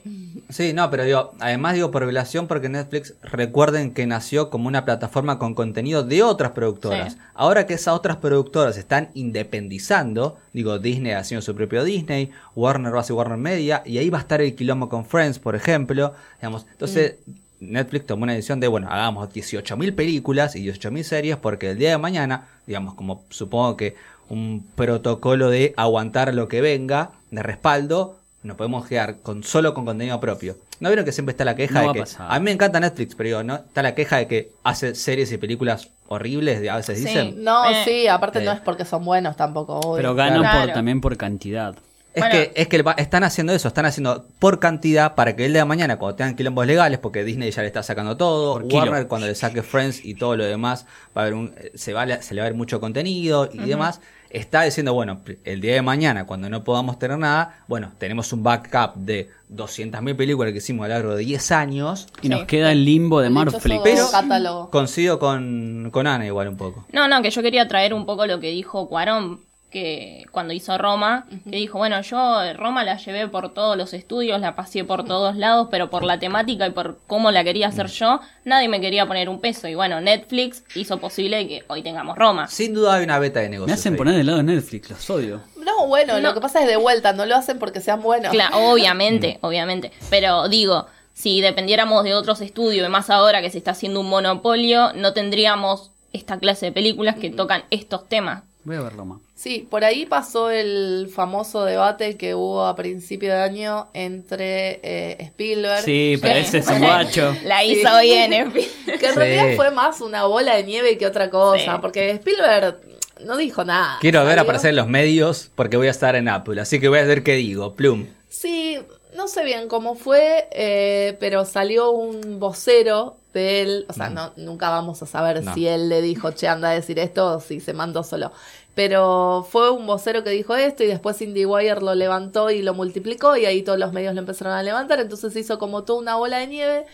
Sí, 0.49 0.73
no, 0.73 0.89
pero 0.91 1.03
digo, 1.03 1.33
además 1.41 1.75
digo 1.75 1.91
por 1.91 2.03
revelación 2.03 2.47
porque 2.47 2.69
Netflix, 2.69 3.15
recuerden 3.23 3.93
que 3.93 4.07
nació 4.07 4.51
como 4.51 4.69
una 4.69 4.85
plataforma 4.85 5.41
con 5.41 5.55
contenido 5.55 6.05
de 6.05 6.23
otras 6.23 6.53
productoras. 6.53 7.15
Sí. 7.15 7.19
Ahora 7.35 7.67
que 7.67 7.75
esas 7.75 7.95
otras 7.95 8.19
productoras 8.19 8.77
están 8.77 9.09
independizando, 9.15 10.39
digo, 10.53 10.79
Disney 10.79 11.13
haciendo 11.13 11.43
su 11.43 11.57
propio 11.57 11.83
Disney, 11.83 12.31
Warner 12.55 12.93
va 12.93 12.99
a 12.99 13.01
hacer 13.01 13.17
Warner 13.17 13.39
Media, 13.39 13.83
y 13.85 13.99
ahí 13.99 14.11
va 14.11 14.19
a 14.19 14.21
estar 14.21 14.41
el 14.41 14.55
quilombo 14.55 14.89
con 14.89 15.05
Friends, 15.05 15.41
por 15.41 15.57
ejemplo. 15.57 16.15
Digamos, 16.37 16.67
entonces, 16.71 17.17
Netflix 17.61 18.07
tomó 18.07 18.25
una 18.25 18.35
decisión 18.35 18.61
de, 18.61 18.69
bueno, 18.69 18.89
hagamos 18.91 19.31
18.000 19.31 19.95
películas 19.95 20.57
y 20.57 20.67
18.000 20.67 21.03
series 21.03 21.37
porque 21.37 21.71
el 21.71 21.79
día 21.79 21.91
de 21.91 21.99
mañana, 21.99 22.49
digamos, 22.67 22.95
como 22.95 23.25
supongo 23.31 23.77
que 23.77 23.97
un 24.29 24.67
protocolo 24.75 25.51
de 25.51 25.75
aguantar 25.77 26.35
lo 26.35 26.49
que 26.49 26.61
venga, 26.61 27.11
de 27.35 27.43
respaldo, 27.43 28.17
no 28.43 28.57
podemos 28.57 28.87
quedar 28.87 29.21
con 29.21 29.43
solo 29.43 29.73
con 29.75 29.85
contenido 29.87 30.21
propio. 30.21 30.57
¿No 30.81 30.89
vieron 30.91 31.05
que 31.05 31.13
siempre 31.13 31.31
está 31.33 31.45
la 31.45 31.55
queja 31.57 31.75
No 31.75 31.81
de 31.81 31.87
va 31.87 31.91
a 31.91 31.95
que... 31.95 32.01
pasar. 32.01 32.27
A 32.31 32.39
mí 32.39 32.45
me 32.45 32.53
encanta 32.53 32.79
Netflix, 32.81 33.15
pero 33.15 33.29
digo, 33.29 33.43
¿no? 33.43 33.55
está 33.57 33.83
la 33.83 33.95
queja 33.95 34.17
de 34.19 34.27
que 34.27 34.53
hace 34.65 34.95
series 34.95 35.33
y 35.33 35.39
películas 35.39 35.89
horribles, 36.09 36.69
a 36.69 36.77
veces 36.77 36.99
Sí. 36.99 37.05
dicen. 37.07 37.43
No, 37.45 37.65
Eh. 37.71 37.83
sí, 37.85 38.07
aparte 38.09 38.41
Eh. 38.41 38.45
no 38.45 38.53
es 38.53 38.61
porque 38.61 38.85
son 38.85 39.05
buenos 39.05 39.37
tampoco, 39.37 39.79
obvio. 39.81 39.97
Pero 39.97 40.15
ganan 40.15 40.43
por, 40.67 40.75
también 40.75 41.01
por 41.01 41.17
cantidad. 41.17 41.75
Es 42.13 42.21
Bueno. 42.23 42.33
que, 42.33 42.53
es 42.55 42.69
que 42.69 42.83
va- 42.83 42.93
están 42.93 43.25
haciendo 43.25 43.53
eso, 43.55 43.67
están 43.67 43.87
haciendo 43.87 44.25
por 44.39 44.61
cantidad 44.61 45.17
para 45.17 45.35
que 45.35 45.47
el 45.47 45.53
día 45.53 45.63
de 45.63 45.65
mañana, 45.69 45.97
cuando 45.99 46.15
tengan 46.15 46.37
quilombos 46.37 46.65
legales, 46.65 47.01
porque 47.01 47.25
Disney 47.25 47.51
ya 47.51 47.63
le 47.63 47.67
está 47.69 47.83
sacando 47.83 48.17
todo, 48.17 48.53
Por 48.55 48.69
kilo. 48.69 48.83
Warner 48.83 49.09
cuando 49.09 49.27
le 49.27 49.35
saque 49.35 49.63
Friends 49.65 50.05
y 50.05 50.15
todo 50.15 50.37
lo 50.37 50.45
demás, 50.45 50.87
va 51.17 51.23
a 51.23 51.25
haber 51.25 51.35
un, 51.35 51.55
eh, 51.57 51.73
se, 51.75 51.93
va, 51.93 52.03
a- 52.03 52.23
se 52.23 52.35
le 52.35 52.41
va 52.41 52.47
a 52.47 52.51
ver 52.51 52.57
mucho 52.57 52.79
contenido 52.79 53.49
y 53.53 53.59
demás. 53.59 54.01
Está 54.35 54.63
diciendo, 54.63 54.93
bueno, 54.95 55.21
el 55.45 55.61
día 55.61 55.75
de 55.75 55.83
mañana, 55.83 56.27
cuando 56.27 56.51
no 56.51 56.65
podamos 56.65 56.99
tener 56.99 57.17
nada, 57.19 57.61
bueno, 57.69 57.93
tenemos 57.99 58.33
un 58.33 58.43
backup 58.43 58.97
de 58.97 59.31
200.000 59.49 60.17
películas 60.17 60.51
que 60.53 60.59
hicimos 60.59 60.85
a 60.87 60.89
lo 60.89 60.95
largo 60.95 61.15
de 61.15 61.25
10 61.25 61.53
años. 61.53 62.09
Y 62.21 62.23
Sí. 62.23 62.29
nos 62.31 62.43
queda 62.45 62.73
el 62.73 62.85
limbo 62.85 63.21
de 63.21 63.31
Marflix. 63.31 63.81
Pero- 63.85 64.11
catálogo. 64.11 64.71
Coincido 64.71 65.21
con, 65.21 65.89
con 65.93 66.09
Ana 66.09 66.27
igual 66.27 66.49
un 66.49 66.57
poco. 66.57 66.85
No, 66.93 67.07
no, 67.07 67.23
que 67.23 67.31
yo 67.31 67.43
quería 67.43 67.69
traer 67.69 67.95
un 67.95 68.07
poco 68.07 68.27
lo 68.27 68.41
que 68.41 68.51
dijo 68.51 68.89
Cuarón, 68.89 69.39
que 69.75 70.25
cuando 70.31 70.55
hizo 70.55 70.79
Roma, 70.79 71.27
que 71.51 71.57
dijo, 71.57 71.79
bueno, 71.79 72.01
yo 72.01 72.41
Roma 72.55 72.85
la 72.85 72.97
llevé 72.97 73.27
por 73.29 73.53
todos 73.53 73.77
los 73.77 73.93
estudios, 73.93 74.41
la 74.41 74.55
pasé 74.55 74.85
por 74.85 75.05
todos 75.05 75.37
lados, 75.37 75.67
pero 75.69 75.91
por 75.91 76.05
la 76.05 76.19
temática 76.21 76.67
y 76.67 76.71
por 76.71 77.01
cómo 77.09 77.33
la 77.33 77.43
quería 77.43 77.67
hacer 77.69 77.89
yo, 77.89 78.21
nadie 78.45 78.69
me 78.69 78.81
quería 78.81 79.05
poner 79.07 79.29
un 79.29 79.41
peso. 79.41 79.67
Y 79.67 79.75
bueno, 79.75 80.01
Netflix 80.01 80.63
hizo 80.77 80.99
posible 80.99 81.47
que 81.49 81.65
hoy 81.67 81.83
tengamos 81.83 82.17
Roma. 82.17 82.47
Sin 82.47 82.73
duda 82.73 82.95
hay 82.95 83.05
una 83.05 83.19
beta 83.19 83.41
de 83.41 83.49
negocios. 83.49 83.67
Me 83.67 83.75
hacen 83.81 83.95
ahí. 83.95 83.99
poner 83.99 84.15
del 84.15 84.27
lado 84.27 84.39
de 84.39 84.45
Netflix, 84.45 84.89
los 84.91 85.11
odio. 85.11 85.41
No, 85.57 85.87
bueno, 85.89 86.15
No. 86.15 86.21
lo 86.21 86.35
que 86.35 86.41
pasa 86.41 86.61
es 86.63 86.69
de 86.69 86.77
vuelta, 86.77 87.13
no 87.13 87.27
lo 87.27 87.35
hacen 87.35 87.59
porque 87.59 87.81
sean 87.81 88.01
buenos. 88.01 88.31
Claro, 88.33 88.57
obviamente, 88.71 89.39
obviamente. 89.43 89.91
Pero 90.09 90.49
digo, 90.49 90.87
si 91.13 91.41
dependiéramos 91.41 92.05
de 92.05 92.15
otros 92.15 92.41
estudios, 92.41 92.87
y 92.87 92.91
más 92.91 93.11
ahora 93.11 93.43
que 93.43 93.51
se 93.51 93.59
está 93.59 93.73
haciendo 93.73 93.99
un 94.01 94.09
monopolio, 94.09 94.93
no 94.95 95.13
tendríamos 95.13 95.91
esta 96.13 96.39
clase 96.39 96.67
de 96.67 96.73
películas 96.73 97.17
que 97.17 97.31
tocan 97.31 97.65
estos 97.71 98.09
temas. 98.09 98.45
Voy 98.65 98.77
a 98.77 98.81
ver 98.81 98.95
Roma. 98.97 99.21
Sí, 99.35 99.67
por 99.71 99.85
ahí 99.85 100.07
pasó 100.07 100.51
el 100.51 101.11
famoso 101.15 101.65
debate 101.65 102.17
que 102.17 102.35
hubo 102.35 102.65
a 102.65 102.75
principio 102.75 103.31
de 103.33 103.41
año 103.43 103.89
entre 103.93 104.81
eh, 104.83 105.17
Spielberg. 105.21 105.83
Sí, 105.85 106.19
pero 106.23 106.39
ese 106.39 106.59
es 106.59 106.69
un 106.69 106.79
guacho. 106.79 107.37
La 107.45 107.61
Sí. 107.61 107.73
hizo 107.73 108.01
bien, 108.01 108.33
en 108.33 108.53
fin. 108.53 108.65
Que 108.87 109.07
en 109.07 109.13
Sí. 109.13 109.19
realidad 109.19 109.57
fue 109.57 109.71
más 109.71 110.01
una 110.01 110.25
bola 110.25 110.57
de 110.57 110.65
nieve 110.65 110.97
que 110.97 111.07
otra 111.07 111.29
cosa, 111.31 111.75
Sí. 111.75 111.79
porque 111.83 112.11
Spielberg 112.13 112.81
no 113.25 113.37
dijo 113.37 113.65
nada. 113.65 113.99
Quiero 114.01 114.25
ver 114.25 114.39
aparecer 114.39 114.71
en 114.71 114.77
los 114.77 114.89
medios 114.89 115.51
porque 115.55 115.77
voy 115.77 115.89
a 115.89 115.91
estar 115.91 116.17
en 116.17 116.29
Apple, 116.29 116.61
así 116.61 116.81
que 116.81 116.89
voy 116.89 117.01
a 117.01 117.05
ver 117.05 117.23
qué 117.23 117.35
digo. 117.35 117.75
Plum. 117.75 118.07
Sí, 118.31 118.79
no 119.15 119.29
sé 119.29 119.45
bien 119.45 119.69
cómo 119.69 119.95
fue, 119.95 120.49
eh, 120.53 121.17
pero 121.21 121.45
salió 121.45 121.91
un 121.91 122.39
vocero 122.41 123.17
de 123.33 123.63
él, 123.63 123.87
o 123.89 123.93
sea, 123.93 124.11
no, 124.11 124.33
nunca 124.37 124.71
vamos 124.71 125.03
a 125.03 125.07
saber 125.07 125.43
No. 125.43 125.55
si 125.55 125.67
él 125.67 125.89
le 125.89 126.03
dijo, 126.03 126.31
che, 126.33 126.47
anda 126.47 126.71
a 126.71 126.75
decir 126.75 126.99
esto 126.99 127.35
o 127.37 127.41
si 127.41 127.61
se 127.61 127.73
mandó 127.73 128.05
solo. 128.05 128.31
Pero 128.75 129.47
fue 129.49 129.71
un 129.71 129.87
vocero 129.87 130.25
que 130.25 130.31
dijo 130.31 130.57
esto 130.57 130.83
y 130.83 130.89
después 130.89 131.21
IndieWire 131.23 131.81
lo 131.81 131.95
levantó 131.95 132.51
y 132.51 132.61
lo 132.63 132.75
multiplicó 132.75 133.37
y 133.37 133.47
ahí 133.47 133.63
todos 133.63 133.79
los 133.79 133.93
medios 133.93 134.15
lo 134.15 134.21
empezaron 134.21 134.53
a 134.53 134.63
levantar, 134.65 134.99
entonces 135.01 135.35
hizo 135.37 135.59
como 135.59 135.85
toda 135.85 136.01
una 136.01 136.17
bola 136.17 136.39
de 136.39 136.47
nieve 136.49 136.87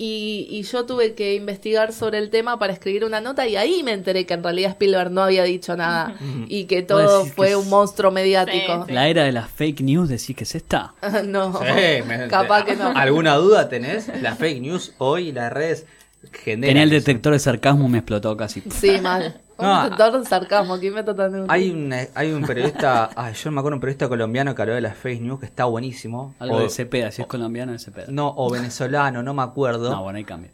y, 0.00 0.46
y 0.50 0.62
yo 0.62 0.86
tuve 0.86 1.14
que 1.14 1.34
investigar 1.34 1.92
sobre 1.92 2.18
el 2.18 2.30
tema 2.30 2.58
para 2.58 2.72
escribir 2.72 3.04
una 3.04 3.20
nota 3.20 3.46
y 3.48 3.56
ahí 3.56 3.82
me 3.82 3.92
enteré 3.92 4.24
que 4.26 4.34
en 4.34 4.42
realidad 4.44 4.70
Spielberg 4.70 5.10
no 5.10 5.22
había 5.24 5.42
dicho 5.42 5.76
nada 5.76 6.14
y 6.48 6.64
que 6.66 6.82
todo 6.82 7.24
que 7.24 7.30
fue 7.32 7.50
es- 7.50 7.56
un 7.56 7.68
monstruo 7.68 8.10
mediático. 8.12 8.84
Sí. 8.86 8.92
La 8.94 9.08
era 9.08 9.24
de 9.24 9.32
las 9.32 9.50
fake 9.50 9.80
news, 9.80 10.08
decís 10.08 10.34
que 10.36 10.44
es 10.44 10.54
esta. 10.54 10.94
no, 11.26 11.52
Sí, 11.58 12.02
me- 12.06 12.28
capaz 12.28 12.64
que 12.64 12.76
no. 12.76 12.88
¿Alguna 12.96 13.34
duda 13.34 13.68
tenés? 13.68 14.08
Las 14.22 14.38
fake 14.38 14.60
news 14.62 14.92
hoy, 14.98 15.32
las 15.32 15.52
redes 15.52 15.84
generan. 16.32 16.68
Tenía 16.70 16.82
el 16.82 16.92
eso. 16.92 17.06
detector 17.06 17.32
de 17.32 17.38
sarcasmo, 17.38 17.88
me 17.88 17.98
explotó 17.98 18.36
casi. 18.36 18.62
Sí, 18.70 19.00
mal. 19.00 19.40
Un 19.56 19.66
No, 19.66 19.82
detector 19.84 20.20
de 20.20 20.26
sarcasmo, 20.26 20.78
¿quién 20.78 20.94
me 20.94 21.02
de 21.02 21.44
Hay 21.48 21.70
un, 21.70 21.92
eh, 21.92 22.10
hay 22.14 22.30
un 22.32 22.44
periodista, 22.44 23.10
ay, 23.16 23.34
yo 23.34 23.50
no 23.50 23.54
me 23.56 23.60
acuerdo, 23.60 23.76
un 23.76 23.80
periodista 23.80 24.08
colombiano 24.08 24.54
que 24.54 24.62
habló 24.62 24.74
de 24.74 24.80
las 24.80 24.96
fake 24.96 25.20
news 25.20 25.40
que 25.40 25.46
está 25.46 25.64
buenísimo. 25.64 26.34
Algo 26.38 26.56
O- 26.56 26.60
de 26.60 26.70
Cepeda, 26.70 27.10
si 27.10 27.22
es 27.22 27.28
colombiano, 27.28 27.72
de 27.72 27.78
Cepeda. 27.80 28.06
No, 28.08 28.32
o 28.36 28.50
venezolano, 28.52 29.22
no 29.22 29.34
me 29.34 29.42
acuerdo. 29.42 29.90
No, 29.90 30.02
bueno, 30.04 30.16
ahí 30.18 30.24
cambia. 30.24 30.50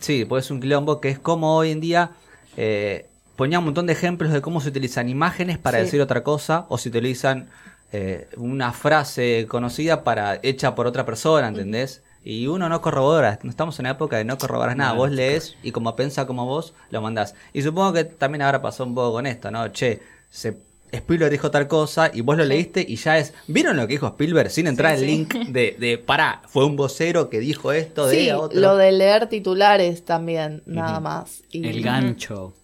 Sí, 0.00 0.24
pues 0.24 0.46
es 0.46 0.50
un 0.50 0.60
quilombo 0.60 1.00
que 1.00 1.10
es 1.10 1.18
como 1.18 1.54
hoy 1.56 1.70
en 1.70 1.80
día 1.80 2.12
eh, 2.56 3.06
ponía 3.36 3.58
un 3.58 3.66
montón 3.66 3.86
de 3.86 3.92
ejemplos 3.92 4.32
de 4.32 4.40
cómo 4.40 4.60
se 4.60 4.70
utilizan 4.70 5.08
imágenes 5.08 5.58
para 5.58 5.78
Sí. 5.78 5.84
decir 5.84 6.00
otra 6.00 6.22
cosa 6.22 6.64
o 6.70 6.78
se 6.78 6.88
utilizan 6.88 7.48
eh, 7.92 8.28
una 8.36 8.72
frase 8.72 9.46
conocida 9.48 10.02
para 10.04 10.38
hecha 10.42 10.74
por 10.74 10.86
otra 10.86 11.04
persona, 11.04 11.48
¿entendés? 11.48 12.02
Y 12.22 12.46
uno 12.48 12.68
no 12.68 12.82
corrobora, 12.82 13.38
no 13.42 13.50
estamos 13.50 13.78
en 13.78 13.84
una 13.84 13.92
época 13.92 14.16
de 14.18 14.24
no 14.24 14.36
corroborar 14.38 14.76
nada, 14.76 14.92
vos 14.92 15.10
lees 15.10 15.56
y 15.62 15.72
como 15.72 15.96
piensa 15.96 16.26
como 16.26 16.44
vos, 16.46 16.74
lo 16.90 17.00
mandás. 17.00 17.34
Y 17.54 17.62
supongo 17.62 17.94
que 17.94 18.04
también 18.04 18.42
ahora 18.42 18.60
pasó 18.62 18.84
un 18.84 18.94
poco 18.94 19.12
con 19.12 19.26
esto, 19.26 19.50
¿no? 19.50 19.68
Che, 19.68 20.02
se, 20.30 20.58
Spielberg 20.92 21.30
dijo 21.30 21.50
tal 21.50 21.66
cosa 21.68 22.10
y 22.12 22.20
vos 22.20 22.36
lo 22.36 22.44
leíste 22.44 22.84
y 22.86 22.96
ya 22.96 23.16
es... 23.18 23.32
¿Vieron 23.46 23.76
lo 23.76 23.86
que 23.86 23.94
dijo 23.94 24.08
Spielberg 24.08 24.50
sin 24.50 24.66
entrar 24.66 24.92
Sí, 24.96 24.96
el 24.96 25.00
sí. 25.00 25.06
link 25.06 25.34
de, 25.46 25.76
de, 25.78 25.98
pará, 25.98 26.42
fue 26.48 26.64
un 26.66 26.76
vocero 26.76 27.30
que 27.30 27.38
dijo 27.40 27.72
esto 27.72 28.06
de 28.06 28.24
Sí, 28.24 28.30
otro? 28.32 28.58
lo 28.60 28.76
de 28.76 28.92
leer 28.92 29.28
titulares 29.28 30.04
también, 30.04 30.62
nada 30.66 31.00
más. 31.00 31.42
Y, 31.50 31.66
El 31.68 31.82
gancho. 31.82 32.54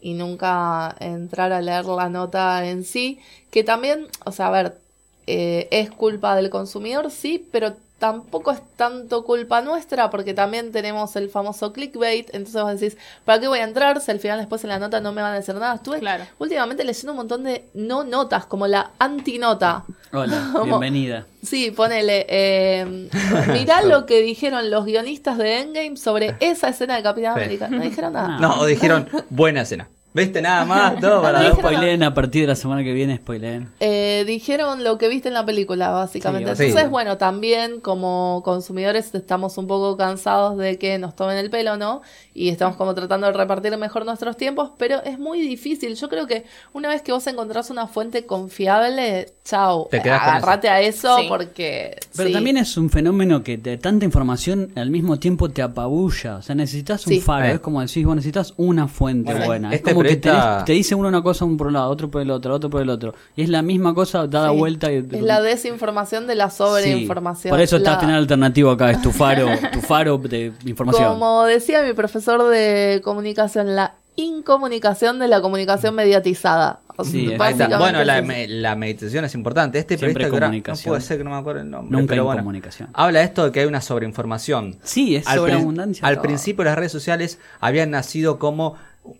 y 0.00 0.14
nunca 0.14 0.94
entrar 1.00 1.52
a 1.52 1.60
leer 1.60 1.84
la 1.86 2.08
nota 2.08 2.68
en 2.68 2.84
sí, 2.84 3.20
que 3.50 3.64
también, 3.64 4.06
o 4.24 4.32
sea, 4.32 4.48
a 4.48 4.50
ver, 4.50 4.78
eh, 5.26 5.68
es 5.70 5.90
culpa 5.90 6.36
del 6.36 6.50
consumidor, 6.50 7.10
sí, 7.10 7.48
pero 7.52 7.76
tampoco 7.98 8.52
es 8.52 8.60
tanto 8.76 9.24
culpa 9.24 9.60
nuestra 9.60 10.08
porque 10.10 10.32
también 10.34 10.70
tenemos 10.72 11.16
el 11.16 11.28
famoso 11.30 11.72
clickbait, 11.72 12.32
entonces 12.32 12.62
vos 12.62 12.78
decís, 12.80 12.96
¿para 13.24 13.40
qué 13.40 13.48
voy 13.48 13.58
a 13.58 13.64
entrar 13.64 14.00
si 14.00 14.10
al 14.12 14.20
final 14.20 14.38
después 14.38 14.62
en 14.62 14.70
la 14.70 14.78
nota 14.78 15.00
no 15.00 15.12
me 15.12 15.20
van 15.22 15.32
a 15.32 15.36
decir 15.36 15.54
nada? 15.56 15.74
Estuve 15.74 15.98
Claro. 15.98 16.24
últimamente 16.38 16.84
leyendo 16.84 17.12
un 17.12 17.16
montón 17.18 17.42
de 17.44 17.64
no 17.74 18.04
notas, 18.04 18.46
como 18.46 18.66
la 18.68 18.92
antinota. 18.98 19.84
Hola, 20.12 20.52
bienvenida. 20.64 21.26
Sí, 21.42 21.70
ponele. 21.72 22.24
Eh, 22.28 23.08
mirá 23.52 23.82
lo 23.82 24.06
que 24.06 24.20
dijeron 24.22 24.70
los 24.70 24.84
guionistas 24.84 25.36
de 25.38 25.60
Endgame 25.60 25.96
sobre 25.96 26.36
esa 26.40 26.68
escena 26.68 26.96
de 26.96 27.02
Capitán 27.02 27.34
Sí. 27.34 27.40
América. 27.42 27.68
No 27.68 27.80
dijeron 27.82 28.12
nada. 28.14 28.38
No, 28.38 28.60
o 28.60 28.66
dijeron, 28.66 29.08
buena 29.30 29.62
escena. 29.62 29.88
¿Viste 30.18 30.42
nada 30.42 30.64
más? 30.64 31.00
Todo 31.00 31.22
para 31.22 31.38
No 31.38 31.44
dijeron 31.44 31.60
spoileen 31.60 32.02
a 32.02 32.14
partir 32.14 32.42
de 32.42 32.48
la 32.48 32.56
semana 32.56 32.82
que 32.82 32.92
viene, 32.92 33.16
spoileen. 33.16 33.70
Eh, 33.80 34.24
dijeron 34.26 34.84
lo 34.84 34.98
que 34.98 35.08
viste 35.08 35.28
en 35.28 35.34
la 35.34 35.46
película, 35.46 35.90
básicamente. 35.90 36.56
Sí, 36.56 36.64
Entonces, 36.64 36.84
sí. 36.84 36.90
bueno, 36.90 37.18
también 37.18 37.80
como 37.80 38.42
consumidores 38.44 39.14
estamos 39.14 39.56
un 39.58 39.66
poco 39.66 39.96
cansados 39.96 40.56
de 40.58 40.78
que 40.78 40.98
nos 40.98 41.14
tomen 41.14 41.36
el 41.36 41.50
pelo, 41.50 41.76
¿no? 41.76 42.02
Y 42.34 42.48
estamos 42.48 42.76
como 42.76 42.94
tratando 42.94 43.26
de 43.26 43.32
repartir 43.32 43.76
mejor 43.76 44.04
nuestros 44.04 44.36
tiempos, 44.36 44.72
pero 44.78 45.02
es 45.04 45.18
muy 45.18 45.40
difícil. 45.40 45.94
Yo 45.94 46.08
creo 46.08 46.26
que 46.26 46.44
una 46.72 46.88
vez 46.88 47.02
que 47.02 47.12
vos 47.12 47.26
encontrás 47.26 47.70
una 47.70 47.86
fuente 47.86 48.26
confiable, 48.26 49.34
chao, 49.48 49.88
Te 49.90 49.98
agarrate 49.98 50.68
a 50.68 50.80
eso 50.80 51.16
Sí. 51.18 51.26
porque... 51.28 51.96
Pero 52.16 52.28
sí. 52.28 52.32
también 52.34 52.56
es 52.58 52.76
un 52.76 52.90
fenómeno 52.90 53.42
que 53.42 53.56
de 53.56 53.78
tanta 53.78 54.04
información 54.04 54.70
al 54.76 54.90
mismo 54.90 55.18
tiempo 55.18 55.48
te 55.48 55.62
apabulla. 55.62 56.36
O 56.36 56.42
sea, 56.42 56.54
necesitas 56.54 57.06
un 57.06 57.12
Sí. 57.14 57.20
faro. 57.20 57.46
Eh. 57.46 57.52
Es 57.52 57.60
como 57.60 57.80
decís, 57.80 58.04
vos 58.04 58.16
necesitas 58.16 58.52
una 58.56 58.88
fuente 58.88 59.30
Bueno, 59.32 59.46
buena. 59.46 59.72
este 59.74 59.90
es 59.90 59.94
como 59.94 60.06
que 60.06 60.20
tenés- 60.20 60.64
te 60.64 60.72
dice 60.72 60.94
uno 60.94 61.08
una 61.08 61.22
cosa 61.22 61.46
por 61.56 61.68
un 61.68 61.72
lado, 61.72 61.88
otro 61.90 62.10
por 62.10 62.20
el 62.22 62.30
otro, 62.30 62.54
otro 62.54 62.68
por 62.68 62.82
el 62.82 62.90
otro. 62.90 63.14
Y 63.36 63.42
es 63.42 63.48
la 63.48 63.62
misma 63.62 63.94
cosa 63.94 64.26
dada 64.26 64.50
Sí. 64.50 64.56
vuelta. 64.56 64.92
Y, 64.92 64.96
Es 64.98 65.22
la 65.22 65.40
desinformación 65.40 66.26
de 66.26 66.34
la 66.34 66.50
Sí. 66.50 66.58
sobreinformación. 66.58 67.50
Por 67.50 67.60
eso 67.60 67.76
está 67.78 67.92
La- 67.92 68.00
final 68.00 68.16
alternativo 68.16 68.70
acá, 68.70 68.90
es 68.90 69.00
tu 69.02 69.12
faro, 69.12 69.46
tu 69.72 69.80
faro 69.80 70.18
de 70.18 70.52
información. 70.66 71.08
Como 71.14 71.44
decía 71.44 71.82
mi 71.82 71.92
profesor 71.94 72.48
de 72.50 73.00
comunicación, 73.04 73.74
la 73.76 73.94
incomunicación 74.22 75.18
de 75.18 75.28
la 75.28 75.40
comunicación 75.40 75.94
mediatizada. 75.94 76.80
Sí, 77.04 77.32
Bueno, 77.78 78.02
la, 78.02 78.20
la 78.48 78.74
meditación 78.74 79.24
es 79.24 79.34
importante. 79.36 79.78
Este 79.78 79.96
Siempre 79.96 80.14
periodista 80.14 80.30
que 80.30 80.36
ahora- 80.36 80.46
no 80.46 80.50
comunicación. 80.50 80.90
puede 80.90 81.00
ser 81.00 81.18
que 81.18 81.24
no 81.24 81.30
me 81.30 81.36
acuerdo 81.36 81.60
el 81.60 81.70
nombre. 81.70 81.96
Nunca 81.96 82.10
pero 82.10 82.24
bueno, 82.24 82.40
incomunicación. 82.40 82.88
Habla 82.92 83.22
esto 83.22 83.44
de 83.44 83.52
que 83.52 83.60
hay 83.60 83.66
una 83.66 83.80
sobreinformación. 83.80 84.78
Sí, 84.82 85.14
es 85.14 85.26
Al, 85.28 85.38
sobreabundancia. 85.38 86.04
al 86.06 86.14
todo. 86.16 86.22
principio 86.22 86.64
las 86.64 86.74
redes 86.76 86.90
sociales 86.90 87.38
habían 87.60 87.90
nacido 87.92 88.40
como 88.40 88.74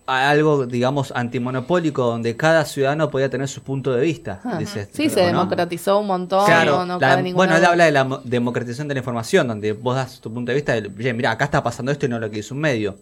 algo, 0.05 0.65
digamos, 0.65 1.13
antimonopólico, 1.15 2.03
donde 2.05 2.35
cada 2.35 2.65
ciudadano 2.65 3.09
podía 3.09 3.29
tener 3.29 3.47
su 3.47 3.63
punto 3.63 3.93
de 3.93 4.01
vista. 4.01 4.41
Ajá. 4.43 4.57
dice- 4.57 4.89
sí, 4.91 5.09
se 5.09 5.21
¿no? 5.21 5.27
democratizó 5.27 5.99
un 5.99 6.07
montón. 6.07 6.45
Claro, 6.45 6.85
no 6.85 6.99
la- 6.99 7.21
bueno, 7.33 7.55
él 7.55 7.63
habla 7.65 7.85
de 7.85 7.91
la 7.91 8.03
mo- 8.03 8.21
democratización 8.25 8.89
de 8.89 8.95
la 8.95 8.99
información, 8.99 9.47
donde 9.47 9.71
vos 9.71 9.95
das 9.95 10.19
tu 10.19 10.31
punto 10.33 10.51
de 10.51 10.55
vista, 10.55 10.73
de, 10.73 10.87
"Oye, 10.89 11.13
mira, 11.13 11.31
acá 11.31 11.45
está 11.45 11.63
pasando 11.63 11.91
esto 11.93 12.05
y 12.05 12.09
no 12.09 12.19
lo 12.19 12.29
que 12.29 12.35
dice 12.37 12.53
un 12.53 12.59
medio. 12.59 12.97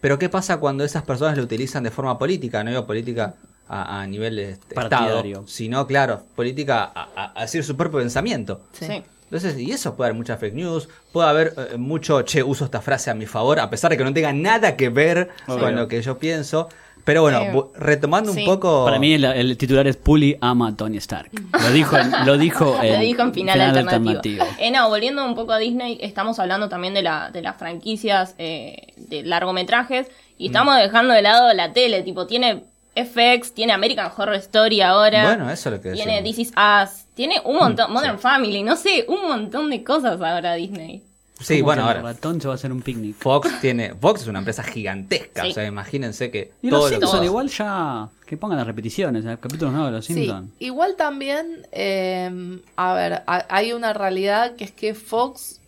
Pero 0.00 0.18
¿qué 0.18 0.28
pasa 0.28 0.58
cuando 0.58 0.84
esas 0.84 1.02
personas 1.02 1.36
lo 1.36 1.44
utilizan 1.44 1.82
de 1.82 1.90
forma 1.90 2.18
política? 2.18 2.64
No 2.64 2.70
digo 2.70 2.86
política 2.86 3.34
a, 3.68 4.00
a 4.00 4.06
nivel 4.06 4.36
de 4.36 4.50
este. 4.52 4.74
Estado, 4.80 5.46
sino, 5.46 5.86
claro, 5.86 6.22
política 6.34 6.84
a, 6.94 7.08
a- 7.14 7.32
a 7.36 7.42
decir 7.42 7.62
su 7.64 7.76
propio 7.76 7.98
pensamiento. 8.00 8.62
Sí. 8.72 8.86
Sí. 8.86 9.02
Entonces, 9.24 9.56
y 9.60 9.70
eso 9.70 9.94
puede 9.94 10.08
haber 10.08 10.16
mucha 10.18 10.36
fake 10.38 10.54
news, 10.54 10.88
puede 11.12 11.28
haber 11.28 11.54
eh, 11.56 11.76
mucho, 11.76 12.22
che, 12.22 12.42
uso 12.42 12.64
esta 12.64 12.80
frase 12.80 13.10
a 13.10 13.14
mi 13.14 13.26
favor, 13.26 13.60
a 13.60 13.70
pesar 13.70 13.92
de 13.92 13.96
que 13.96 14.02
no 14.02 14.12
tenga 14.12 14.32
nada 14.32 14.76
que 14.76 14.88
ver 14.88 15.30
Obvio. 15.46 15.60
con 15.60 15.76
lo 15.76 15.86
que 15.86 16.02
yo 16.02 16.18
pienso. 16.18 16.68
Pero 17.04 17.22
bueno, 17.22 17.40
bu- 17.52 17.72
retomando 17.74 18.32
sí. 18.32 18.40
un 18.40 18.46
poco. 18.46 18.84
Para 18.84 18.98
mí 18.98 19.14
el, 19.14 19.24
el 19.24 19.56
titular 19.56 19.86
es 19.86 19.96
Puli 19.96 20.36
ama 20.40 20.68
a 20.68 20.76
Tony 20.76 20.96
Stark. 20.98 21.30
Lo 21.62 21.70
dijo, 21.72 21.96
lo 22.26 22.38
dijo, 22.38 22.64
Lo 22.76 22.82
en, 22.82 23.00
dijo 23.00 23.22
en 23.22 23.34
final, 23.34 23.60
alternativo. 23.60 24.44
Eh, 24.58 24.70
no, 24.70 24.88
volviendo 24.88 25.24
un 25.24 25.34
poco 25.34 25.52
a 25.52 25.58
Disney, 25.58 25.98
estamos 26.00 26.38
hablando 26.38 26.68
también 26.68 26.94
de, 26.94 27.02
la, 27.02 27.30
de 27.30 27.42
las 27.42 27.56
franquicias 27.56 28.34
eh, 28.38 28.92
de 28.96 29.22
largometrajes 29.22 30.08
y 30.38 30.44
Mm. 30.44 30.52
estamos 30.52 30.76
dejando 30.78 31.12
de 31.14 31.22
lado 31.22 31.52
la 31.54 31.72
tele, 31.72 32.02
tipo, 32.02 32.26
tiene 32.26 32.62
FX, 32.96 33.54
tiene 33.54 33.72
American 33.72 34.10
Horror 34.16 34.34
Story 34.36 34.80
ahora. 34.80 35.24
Bueno, 35.24 35.50
eso 35.50 35.68
es 35.68 35.76
lo 35.76 35.80
que 35.82 35.92
Tiene 35.92 36.22
decimos. 36.22 36.36
This 36.36 36.48
Is 36.48 36.54
Us, 36.56 37.04
tiene 37.14 37.40
un 37.44 37.56
montón, 37.56 37.92
Modern 37.92 38.18
Family, 38.18 38.62
no 38.62 38.76
sé, 38.76 39.04
un 39.08 39.22
montón 39.28 39.70
de 39.70 39.84
cosas 39.84 40.20
ahora 40.20 40.54
Disney. 40.54 41.02
Sí, 41.40 41.62
bueno, 41.62 41.82
el 41.82 41.88
ahora. 41.88 42.02
ratón 42.02 42.40
se 42.40 42.48
va 42.48 42.54
a 42.54 42.56
hacer 42.56 42.70
un 42.72 42.82
picnic. 42.82 43.16
Fox 43.16 43.60
tiene. 43.60 43.94
Fox 43.94 44.22
es 44.22 44.28
una 44.28 44.38
empresa 44.40 44.62
gigantesca. 44.62 45.42
Sí. 45.42 45.50
O 45.50 45.54
sea, 45.54 45.66
imagínense 45.66 46.30
que. 46.30 46.52
Y 46.62 46.70
todo 46.70 46.80
los 46.82 46.90
Simpsons 46.90 47.24
igual 47.24 47.48
ya 47.48 48.08
que 48.26 48.36
pongan 48.36 48.58
las 48.58 48.66
repeticiones, 48.66 49.24
eh, 49.24 49.36
capítulos 49.40 49.72
nuevos 49.72 49.90
de 49.90 49.96
los 49.96 50.04
Sí, 50.06 50.14
Simpsons. 50.14 50.50
igual 50.60 50.94
también, 50.96 51.66
eh, 51.72 52.60
a 52.76 52.94
ver, 52.94 53.22
ha- 53.26 53.46
hay 53.48 53.72
una 53.72 53.92
realidad 53.92 54.54
que 54.56 54.64
es 54.64 54.70
que 54.70 54.94
Fox 54.94 55.59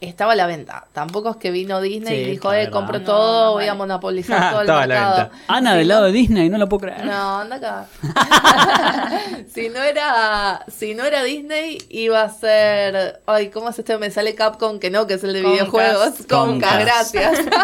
estaba 0.00 0.32
a 0.32 0.36
la 0.36 0.46
venta. 0.46 0.86
Tampoco 0.92 1.30
es 1.30 1.36
que 1.36 1.50
vino 1.50 1.80
Disney 1.80 2.14
Sí, 2.16 2.22
y 2.22 2.30
dijo, 2.32 2.52
eh, 2.52 2.70
compro 2.70 2.98
No, 2.98 3.04
todo, 3.04 3.52
voy 3.52 3.62
vale. 3.62 3.70
a 3.70 3.74
monopolizar 3.74 4.50
todo 4.50 4.60
el 4.60 4.66
Estaba 4.66 4.82
a 4.82 4.86
la 4.86 4.94
mercado. 4.94 5.16
venta. 5.30 5.44
Ana 5.48 5.72
Si 5.72 5.78
del 5.78 5.88
no- 5.88 5.94
lado 5.94 6.06
de 6.06 6.12
Disney, 6.12 6.48
no 6.50 6.58
lo 6.58 6.68
puedo 6.68 6.80
creer. 6.82 7.04
No, 7.04 7.38
anda 7.40 7.56
acá. 7.56 7.86
si 9.52 9.68
no 9.68 9.82
era, 9.82 10.64
si 10.68 10.94
no 10.94 11.04
era 11.04 11.22
Disney, 11.22 11.78
iba 11.90 12.22
a 12.22 12.28
ser, 12.30 13.20
ay, 13.26 13.48
¿cómo 13.50 13.70
es 13.70 13.78
este? 13.78 13.96
Me 13.98 14.10
sale 14.10 14.34
Capcom 14.34 14.78
que 14.78 14.90
no, 14.90 15.06
que 15.06 15.14
es 15.14 15.24
el 15.24 15.32
de 15.32 15.42
Comcast. 15.42 15.60
videojuegos. 15.70 16.26
Comcast, 16.28 16.80
gracias. 16.80 17.38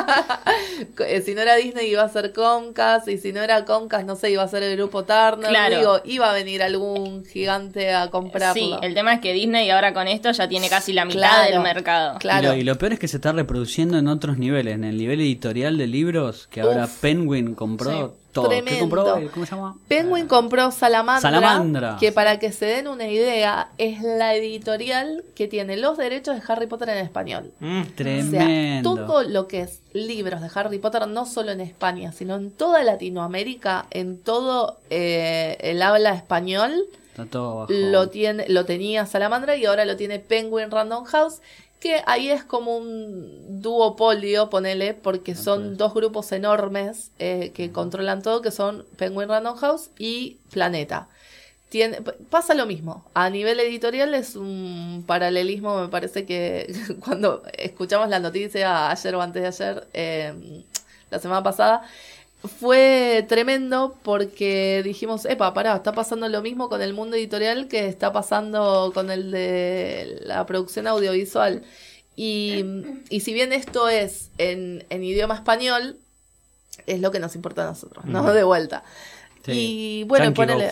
Eh, 0.98 1.22
si 1.22 1.34
no 1.34 1.40
era 1.42 1.56
Disney, 1.56 1.90
iba 1.90 2.02
a 2.02 2.08
ser 2.08 2.32
Comcast, 2.32 3.08
y 3.08 3.18
si 3.18 3.32
no 3.32 3.40
era 3.42 3.64
Comcast, 3.64 4.04
no 4.04 4.14
sé, 4.16 4.30
iba 4.30 4.42
a 4.42 4.48
ser 4.48 4.62
el 4.62 4.76
grupo 4.76 5.04
Turner. 5.04 5.48
Claro. 5.48 5.78
Digo, 5.78 6.00
iba 6.04 6.30
a 6.30 6.32
venir 6.32 6.62
algún 6.62 7.24
gigante 7.24 7.92
a 7.92 8.08
comprarlo. 8.10 8.54
Sí, 8.54 8.74
el 8.82 8.94
tema 8.94 9.14
es 9.14 9.20
que 9.20 9.32
Disney 9.32 9.68
ahora 9.70 9.92
con 9.94 10.06
esto 10.08 10.30
ya 10.30 10.48
tiene 10.48 10.68
casi 10.68 10.92
la 10.92 11.04
mitad 11.04 11.18
Claro, 11.20 11.50
del 11.50 11.60
mercado. 11.60 12.18
Claro. 12.22 12.48
Y, 12.48 12.50
lo, 12.50 12.56
y 12.56 12.64
lo 12.64 12.78
peor 12.78 12.92
es 12.94 12.98
que 13.00 13.08
se 13.08 13.16
está 13.16 13.32
reproduciendo 13.32 13.98
en 13.98 14.06
otros 14.08 14.38
niveles, 14.38 14.74
en 14.76 14.84
el 14.84 14.96
nivel 14.96 15.20
editorial 15.20 15.76
de 15.76 15.86
libros, 15.88 16.46
que 16.50 16.60
ahora. 16.60 16.88
Penguin 17.00 17.54
compró 17.56 17.90
Sí. 17.90 17.96
todo. 18.32 18.48
¿Qué 18.48 18.62
Tremendo. 18.62 18.80
compró? 18.80 19.30
¿Cómo 19.34 19.44
se 19.44 19.54
llama? 19.56 19.76
Penguin 19.88 20.26
compró 20.28 20.70
Salamandra, 20.70 21.20
Salamandra. 21.30 21.96
que 22.00 22.12
para 22.12 22.38
que 22.38 22.50
se 22.52 22.64
den 22.66 22.86
una 22.88 23.08
idea, 23.08 23.68
es 23.76 24.00
la 24.02 24.34
editorial 24.36 25.24
que 25.34 25.48
tiene 25.48 25.76
los 25.76 25.98
derechos 25.98 26.36
de 26.36 26.42
Harry 26.46 26.66
Potter 26.66 26.88
en 26.90 26.98
español. 26.98 27.50
Mm. 27.60 27.80
O 27.80 27.84
sea, 27.84 27.92
Tremendo. 27.96 28.94
todo 28.94 29.22
lo 29.24 29.48
que 29.48 29.62
es 29.62 29.80
libros 29.92 30.40
de 30.40 30.48
Harry 30.54 30.78
Potter, 30.78 31.06
no 31.08 31.26
solo 31.26 31.50
en 31.52 31.60
España, 31.60 32.12
sino 32.12 32.36
en 32.36 32.50
toda 32.52 32.82
Latinoamérica, 32.84 33.86
en 33.90 34.16
todo 34.18 34.78
eh, 34.90 35.58
el 35.60 35.82
habla 35.82 36.14
español, 36.14 36.72
Está 37.10 37.26
todo 37.26 37.50
abajo. 37.52 37.72
lo, 37.74 38.08
tiene, 38.08 38.46
lo 38.48 38.64
tenía 38.64 39.04
Salamandra 39.04 39.56
y 39.56 39.66
ahora 39.66 39.84
lo 39.84 39.96
tiene 39.96 40.18
Penguin 40.20 40.70
Random 40.70 41.04
House, 41.04 41.40
que 41.82 42.00
ahí 42.06 42.30
es 42.30 42.44
como 42.44 42.76
un 42.76 43.60
duopolio, 43.60 44.48
ponele, 44.48 44.94
porque 44.94 45.34
son 45.34 45.76
dos 45.76 45.92
grupos 45.92 46.30
enormes 46.30 47.10
eh, 47.18 47.50
que 47.56 47.72
controlan 47.72 48.22
todo, 48.22 48.40
que 48.40 48.52
son 48.52 48.86
Penguin 48.96 49.28
Random 49.28 49.56
House 49.56 49.90
y 49.98 50.36
Planeta. 50.52 51.08
Tiene, 51.70 52.00
pasa 52.30 52.54
lo 52.54 52.66
mismo. 52.66 53.04
A 53.14 53.30
nivel 53.30 53.58
editorial 53.58 54.14
es 54.14 54.36
un 54.36 55.02
paralelismo, 55.08 55.80
me 55.80 55.88
parece 55.88 56.24
que 56.24 56.72
cuando 57.04 57.42
escuchamos 57.58 58.08
la 58.08 58.20
noticia 58.20 58.88
ayer 58.88 59.14
o 59.16 59.20
antes 59.20 59.42
de 59.42 59.48
ayer, 59.48 59.88
eh, 59.92 60.62
la 61.10 61.18
semana 61.18 61.42
pasada, 61.42 61.82
fue 62.44 63.24
tremendo 63.28 63.96
porque 64.02 64.82
dijimos, 64.84 65.24
epa, 65.26 65.54
pará, 65.54 65.76
está 65.76 65.92
pasando 65.92 66.28
lo 66.28 66.42
mismo 66.42 66.68
con 66.68 66.82
el 66.82 66.92
mundo 66.92 67.16
editorial 67.16 67.68
que 67.68 67.86
está 67.86 68.12
pasando 68.12 68.90
con 68.94 69.10
el 69.10 69.30
de 69.30 70.20
la 70.24 70.44
producción 70.46 70.86
audiovisual. 70.86 71.62
Y, 72.16 72.64
y 73.08 73.20
si 73.20 73.32
bien 73.32 73.52
esto 73.52 73.88
es 73.88 74.30
en, 74.38 74.84
en 74.90 75.04
idioma 75.04 75.34
español, 75.34 75.96
es 76.86 77.00
lo 77.00 77.10
que 77.10 77.20
nos 77.20 77.34
importa 77.34 77.62
a 77.62 77.66
nosotros, 77.66 78.04
¿no? 78.04 78.32
De 78.32 78.42
vuelta. 78.42 78.82
Sí. 79.44 79.52
Y 79.54 80.04
bueno, 80.04 80.32
ponele, 80.32 80.70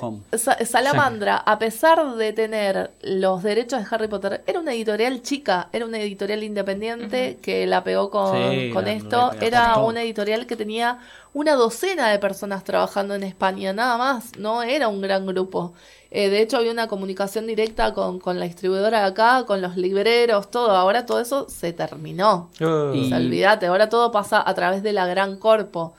Salamandra, 0.64 1.37
a 1.38 1.59
pesar 1.59 2.14
de 2.14 2.33
tener 2.33 2.92
los 3.02 3.42
derechos 3.42 3.80
de 3.80 3.87
Harry 3.90 4.06
Potter, 4.06 4.44
era 4.46 4.61
una 4.61 4.72
editorial 4.72 5.22
chica, 5.22 5.68
era 5.72 5.85
una 5.87 5.98
editorial 5.98 6.44
independiente 6.44 7.38
que 7.42 7.66
la 7.66 7.83
pegó 7.83 8.11
con, 8.11 8.37
Sí, 8.52 8.70
con 8.72 8.87
esto. 8.87 9.33
Era 9.40 9.78
una 9.78 10.02
editorial 10.02 10.46
que 10.46 10.54
tenía 10.54 11.00
una 11.32 11.54
docena 11.54 12.08
de 12.10 12.18
personas 12.18 12.64
trabajando 12.64 13.14
en 13.14 13.22
España, 13.22 13.72
nada 13.72 13.96
más, 13.98 14.36
no 14.38 14.62
era 14.62 14.88
un 14.88 15.00
gran 15.00 15.26
grupo. 15.26 15.72
Eh, 16.10 16.28
de 16.28 16.42
hecho, 16.42 16.56
había 16.56 16.72
una 16.72 16.88
comunicación 16.88 17.46
directa 17.46 17.94
con, 17.94 18.18
con 18.18 18.40
la 18.40 18.46
distribuidora 18.46 19.00
de 19.02 19.06
acá, 19.06 19.44
con 19.46 19.62
los 19.62 19.76
libreros, 19.76 20.50
todo. 20.50 20.72
Ahora 20.72 21.06
todo 21.06 21.20
eso 21.20 21.48
se 21.48 21.72
terminó. 21.72 22.50
Y- 22.58 22.64
O 22.64 23.08
sea, 23.08 23.18
olvídate, 23.18 23.66
ahora 23.66 23.88
todo 23.88 24.10
pasa 24.10 24.42
a 24.44 24.52
través 24.54 24.82
de 24.82 24.92
la 24.92 25.06
gran 25.06 25.36
corpo. 25.36 25.94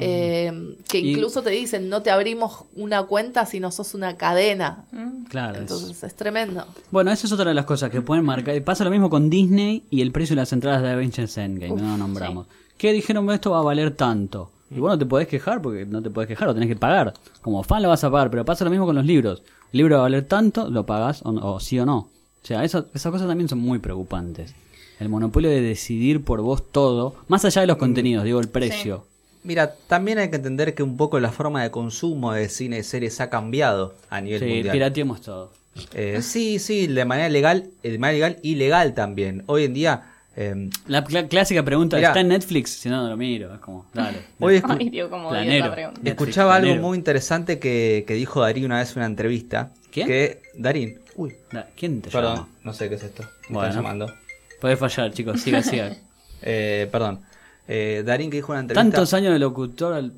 eh, 0.00 0.76
que 0.88 0.98
Y- 0.98 1.12
incluso 1.12 1.42
te 1.42 1.50
dicen, 1.50 1.88
no 1.88 2.02
te 2.02 2.10
abrimos 2.10 2.64
una 2.74 3.04
cuenta 3.04 3.46
si 3.46 3.60
no 3.60 3.70
sos 3.70 3.94
una 3.94 4.16
cadena. 4.16 4.84
Claro. 5.28 5.54
es- 5.54 5.60
Entonces 5.60 6.02
es 6.02 6.14
tremendo. 6.14 6.64
Bueno, 6.90 7.12
esa 7.12 7.26
es 7.26 7.32
otra 7.32 7.46
de 7.46 7.54
las 7.54 7.66
cosas 7.66 7.90
que 7.90 8.00
pueden 8.02 8.24
marcar. 8.24 8.60
Pasa 8.64 8.82
lo 8.84 8.90
mismo 8.90 9.10
con 9.10 9.30
Disney 9.30 9.84
y 9.90 10.00
el 10.02 10.10
precio 10.12 10.34
de 10.34 10.42
las 10.42 10.52
entradas 10.52 10.82
de 10.82 10.90
Avengers 10.90 11.36
Endgame, 11.38 11.74
no 11.80 11.88
lo 11.92 11.96
nombramos. 11.98 12.46
Que 12.76 12.92
dijeron, 12.92 13.30
esto 13.30 13.50
va 13.52 13.58
a 13.60 13.62
valer 13.62 13.92
tanto. 13.94 14.50
Y 14.70 14.80
bueno, 14.80 14.98
te 14.98 15.06
podés 15.06 15.28
quejar 15.28 15.62
porque 15.62 15.86
no 15.86 16.02
te 16.02 16.10
podés 16.10 16.28
quejar, 16.28 16.48
lo 16.48 16.54
tenés 16.54 16.68
que 16.68 16.76
pagar. 16.76 17.14
Como 17.42 17.62
fan 17.62 17.82
lo 17.82 17.88
vas 17.88 18.02
a 18.04 18.10
pagar, 18.10 18.30
pero 18.30 18.44
pasa 18.44 18.64
lo 18.64 18.70
mismo 18.70 18.84
con 18.86 18.96
los 18.96 19.04
libros. 19.04 19.42
El 19.72 19.78
libro 19.78 19.94
va 19.96 20.00
a 20.00 20.02
valer 20.02 20.24
tanto, 20.24 20.68
lo 20.70 20.84
pagas 20.86 21.22
o, 21.24 21.30
o 21.30 21.60
sí 21.60 21.78
o 21.78 21.86
no. 21.86 21.98
O 21.98 22.46
sea, 22.46 22.64
eso- 22.64 22.86
esas 22.94 23.12
cosas 23.12 23.28
también 23.28 23.48
son 23.48 23.58
muy 23.60 23.78
preocupantes. 23.78 24.54
El 24.98 25.08
monopolio 25.08 25.50
de 25.50 25.60
decidir 25.60 26.24
por 26.24 26.40
vos 26.40 26.72
todo, 26.72 27.14
más 27.28 27.44
allá 27.44 27.60
de 27.60 27.66
los 27.66 27.76
contenidos, 27.76 28.24
digo, 28.24 28.40
el 28.40 28.48
precio. 28.48 29.04
Mira, 29.44 29.74
también 29.86 30.18
hay 30.18 30.30
que 30.30 30.36
entender 30.36 30.74
que 30.74 30.82
un 30.82 30.96
poco 30.96 31.20
la 31.20 31.30
forma 31.30 31.62
de 31.62 31.70
consumo 31.70 32.32
de 32.32 32.48
cine 32.48 32.78
y 32.78 32.82
series 32.82 33.20
ha 33.20 33.30
cambiado 33.30 33.94
a 34.10 34.20
nivel 34.20 34.40
Sí, 34.40 34.46
mundial. 34.46 34.72
pirateemos 34.72 35.20
todo. 35.20 35.52
Eh, 35.94 36.20
sí, 36.22 36.58
sí, 36.58 36.86
de 36.86 37.04
manera 37.04 37.28
legal, 37.28 37.68
de 37.82 37.98
manera 37.98 38.28
legal 38.28 38.40
y 38.42 38.54
legal 38.54 38.94
también. 38.94 39.44
Hoy 39.46 39.64
en 39.64 39.74
día, 39.74 40.02
eh, 40.36 40.70
La 40.86 41.02
cl- 41.04 41.28
clásica 41.28 41.62
pregunta, 41.64 41.96
Mirá. 41.96 42.08
¿está 42.08 42.20
en 42.20 42.28
Netflix? 42.28 42.70
Si 42.70 42.88
no, 42.88 43.02
no 43.02 43.08
lo 43.10 43.16
miro. 43.16 43.52
Es 43.54 43.60
como, 43.60 43.86
dale. 43.94 44.18
hoy 44.40 44.56
escu- 44.60 44.76
Ay, 44.78 44.90
Dios, 44.90 45.08
cómo 45.08 45.28
odio 45.28 45.40
Planero. 45.40 45.64
esa 45.66 45.74
pregunta. 45.74 46.00
Netflix, 46.02 46.20
escuchaba 46.20 46.54
algo 46.56 46.74
muy 46.76 46.98
interesante 46.98 47.58
que, 47.58 48.04
que 48.06 48.14
dijo 48.14 48.40
Darín 48.42 48.66
una 48.66 48.78
vez 48.78 48.92
en 48.92 48.98
una 48.98 49.06
entrevista. 49.06 49.70
¿Quién? 49.90 50.06
Que 50.06 50.42
Darín, 50.56 50.98
uy, 51.16 51.34
Da- 51.50 51.68
¿Quién 51.76 52.02
te 52.02 52.10
perdón, 52.10 52.34
llama? 52.36 52.48
no 52.64 52.72
sé 52.74 52.88
qué 52.88 52.96
es 52.96 53.02
esto. 53.02 53.22
Me 53.48 53.54
Bueno. 53.54 53.68
están 53.70 53.82
llamando. 53.82 54.12
Puede 54.60 54.76
fallar, 54.76 55.10
chicos. 55.12 55.40
Siga, 55.40 55.62
siga. 55.62 55.96
Eh, 56.42 56.86
perdón. 56.92 57.20
Eh, 57.66 58.02
Darín 58.04 58.30
que 58.30 58.36
dijo 58.36 58.52
una 58.52 58.60
entrevista. 58.60 58.82
Tantos 58.82 59.14
años 59.14 59.32
de 59.32 59.38
locutor 59.38 59.94
al 59.94 60.12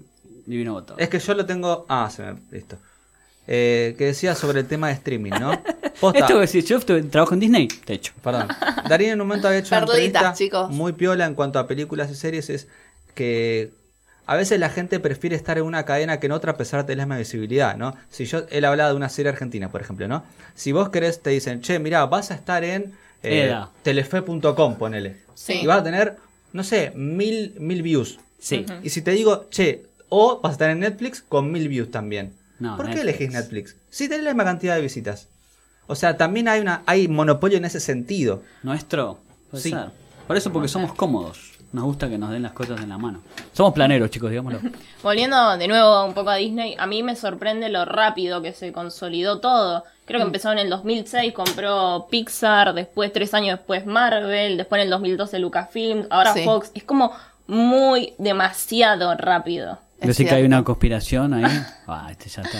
divino 0.46 0.72
voto. 0.72 0.94
Es 0.98 1.08
que 1.08 1.20
yo 1.20 1.32
lo 1.34 1.46
tengo. 1.46 1.86
Ah, 1.88 2.10
se 2.10 2.22
me. 2.24 2.40
Listo. 2.50 2.76
Eh, 3.50 3.94
que 3.96 4.04
decía 4.04 4.34
sobre 4.34 4.60
el 4.60 4.66
tema 4.66 4.88
de 4.88 4.92
streaming, 4.92 5.32
¿no? 5.40 5.58
Posta. 6.00 6.18
Esto 6.18 6.38
que 6.38 6.46
si 6.46 6.62
yo 6.62 6.80
trabajo 6.80 7.32
en 7.32 7.40
Disney, 7.40 7.66
te 7.66 7.94
echo. 7.94 8.12
Perdón. 8.22 8.48
Darín 8.88 9.08
en 9.08 9.20
un 9.22 9.26
momento 9.26 9.48
había 9.48 9.60
hecho 9.60 9.74
una 9.74 9.86
entrevista 9.86 10.34
chicos. 10.34 10.70
muy 10.70 10.92
piola 10.92 11.24
en 11.24 11.34
cuanto 11.34 11.58
a 11.58 11.66
películas 11.66 12.10
y 12.10 12.14
series. 12.14 12.50
Es 12.50 12.68
que 13.14 13.70
a 14.26 14.36
veces 14.36 14.60
la 14.60 14.68
gente 14.68 15.00
prefiere 15.00 15.34
estar 15.34 15.56
en 15.56 15.64
una 15.64 15.86
cadena 15.86 16.20
que 16.20 16.26
en 16.26 16.32
otra 16.32 16.52
a 16.52 16.56
pesar 16.58 16.84
de 16.84 16.94
la 16.94 17.04
misma 17.04 17.16
visibilidad, 17.16 17.78
¿no? 17.78 17.96
Si 18.10 18.26
yo, 18.26 18.42
él 18.50 18.66
hablaba 18.66 18.90
de 18.90 18.96
una 18.96 19.08
serie 19.08 19.30
argentina, 19.30 19.70
por 19.70 19.80
ejemplo, 19.80 20.06
¿no? 20.06 20.24
Si 20.54 20.72
vos 20.72 20.90
querés, 20.90 21.22
te 21.22 21.30
dicen, 21.30 21.62
che, 21.62 21.78
mirá, 21.78 22.04
vas 22.04 22.30
a 22.30 22.34
estar 22.34 22.62
en 22.64 22.92
eh, 23.22 23.58
telefe.com, 23.82 24.76
ponele. 24.76 25.16
Sí. 25.34 25.60
Y 25.62 25.66
vas 25.66 25.80
a 25.80 25.84
tener, 25.84 26.16
no 26.52 26.62
sé, 26.62 26.92
mil, 26.94 27.54
mil 27.58 27.82
views. 27.82 28.20
Sí. 28.38 28.66
Y 28.82 28.90
si 28.90 29.00
te 29.00 29.12
digo, 29.12 29.46
che, 29.48 29.86
o 30.10 30.38
vas 30.42 30.50
a 30.50 30.52
estar 30.52 30.68
en 30.68 30.80
Netflix 30.80 31.22
con 31.22 31.50
mil 31.50 31.66
views 31.66 31.90
también. 31.90 32.34
No, 32.58 32.76
¿Por 32.76 32.86
qué 32.86 32.94
Netflix. 32.96 33.14
elegís 33.20 33.34
Netflix? 33.34 33.76
Si 33.90 34.08
tenés 34.08 34.24
la 34.24 34.30
misma 34.30 34.44
cantidad 34.44 34.74
de 34.74 34.80
visitas. 34.82 35.28
O 35.86 35.94
sea, 35.94 36.16
también 36.16 36.48
hay 36.48 36.60
una 36.60 36.82
hay 36.86 37.08
monopolio 37.08 37.56
en 37.58 37.64
ese 37.64 37.80
sentido. 37.80 38.42
¿Nuestro? 38.62 39.18
Puede 39.50 39.62
Sí. 39.62 39.70
ser. 39.70 39.86
Por 40.26 40.36
eso, 40.36 40.52
porque 40.52 40.68
somos 40.68 40.92
cómodos. 40.94 41.52
Nos 41.72 41.84
gusta 41.84 42.08
que 42.08 42.16
nos 42.18 42.30
den 42.30 42.42
las 42.42 42.52
cosas 42.52 42.80
en 42.80 42.88
la 42.88 42.96
mano. 42.98 43.20
Somos 43.52 43.74
planeros, 43.74 44.10
chicos, 44.10 44.30
digámoslo. 44.30 44.60
Volviendo 45.02 45.56
de 45.58 45.68
nuevo 45.68 46.04
un 46.06 46.14
poco 46.14 46.30
a 46.30 46.36
Disney, 46.36 46.74
a 46.78 46.86
mí 46.86 47.02
me 47.02 47.14
sorprende 47.14 47.68
lo 47.68 47.84
rápido 47.84 48.40
que 48.42 48.52
se 48.54 48.72
consolidó 48.72 49.38
todo. 49.40 49.84
Creo 50.06 50.18
que 50.20 50.24
Mm. 50.24 50.28
empezó 50.28 50.52
en 50.52 50.58
el 50.58 50.70
2006, 50.70 51.32
compró 51.34 52.06
Pixar, 52.10 52.72
después 52.74 53.12
tres 53.12 53.34
años 53.34 53.58
después 53.58 53.84
Marvel, 53.86 54.56
después 54.56 54.78
en 54.80 54.84
el 54.86 54.90
2012 54.90 55.38
Lucasfilm, 55.38 56.06
ahora 56.10 56.32
Sí. 56.32 56.44
Fox. 56.44 56.70
Es 56.74 56.84
como 56.84 57.12
muy 57.46 58.14
demasiado 58.18 59.14
rápido. 59.16 59.78
Decir 60.00 60.26
que 60.28 60.34
hay 60.34 60.40
cierto. 60.42 60.56
una 60.56 60.64
conspiración 60.64 61.34
ahí. 61.34 61.44
Ah, 61.86 62.08
este 62.10 62.28
ya 62.28 62.42
está. 62.42 62.58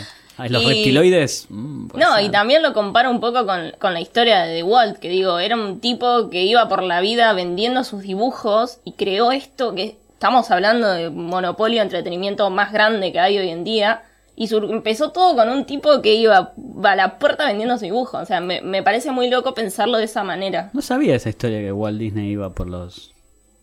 ¿Los 0.48 0.62
Y- 0.62 0.66
reptiloides? 0.66 1.46
Mm, 1.51 1.88
No, 1.94 2.14
ser. 2.16 2.24
y 2.24 2.31
también 2.31 2.62
lo 2.62 2.72
comparo 2.72 3.11
un 3.11 3.20
poco 3.20 3.44
con, 3.44 3.72
con 3.79 3.92
la 3.92 4.01
historia 4.01 4.42
de 4.42 4.62
Walt, 4.62 4.98
que 4.98 5.09
digo, 5.09 5.38
era 5.38 5.57
un 5.57 5.81
tipo 5.81 6.31
que 6.31 6.44
iba 6.44 6.68
por 6.68 6.83
la 6.83 7.01
vida 7.01 7.33
vendiendo 7.33 7.83
sus 7.85 8.03
dibujos 8.03 8.79
y 8.85 8.92
creó 8.92 9.33
esto 9.33 9.74
que 9.74 9.96
estamos 10.12 10.51
hablando 10.51 10.90
de 10.92 11.11
monopolio 11.11 11.79
de 11.79 11.83
entretenimiento 11.85 12.48
más 12.51 12.72
grande 12.72 13.12
que 13.12 13.20
hay 13.20 13.37
hoy 13.38 13.48
en 13.51 13.64
día. 13.64 14.03
Y 14.37 14.48
empezó 14.55 15.11
todo 15.11 15.35
con 15.35 15.48
un 15.48 15.64
tipo 15.66 16.01
que 16.01 16.14
iba 16.14 16.53
a 16.85 16.94
la 16.96 17.18
puerta 17.18 17.44
vendiendo 17.46 17.77
su 17.77 17.85
dibujo. 17.87 18.18
O 18.18 18.24
sea, 18.24 18.40
me, 18.40 18.61
me 18.61 18.85
parece 18.85 19.11
muy 19.11 19.29
loco 19.29 19.53
pensarlo 19.53 19.98
de 19.98 20.05
esa 20.05 20.22
manera. 20.22 20.70
No 20.72 20.81
sabía 20.81 21.16
esa 21.16 21.29
historia 21.29 21.59
que 21.59 21.72
Walt 21.72 21.98
Disney 21.98 22.31
iba 22.31 22.51
por 22.51 22.68
los 22.68 23.12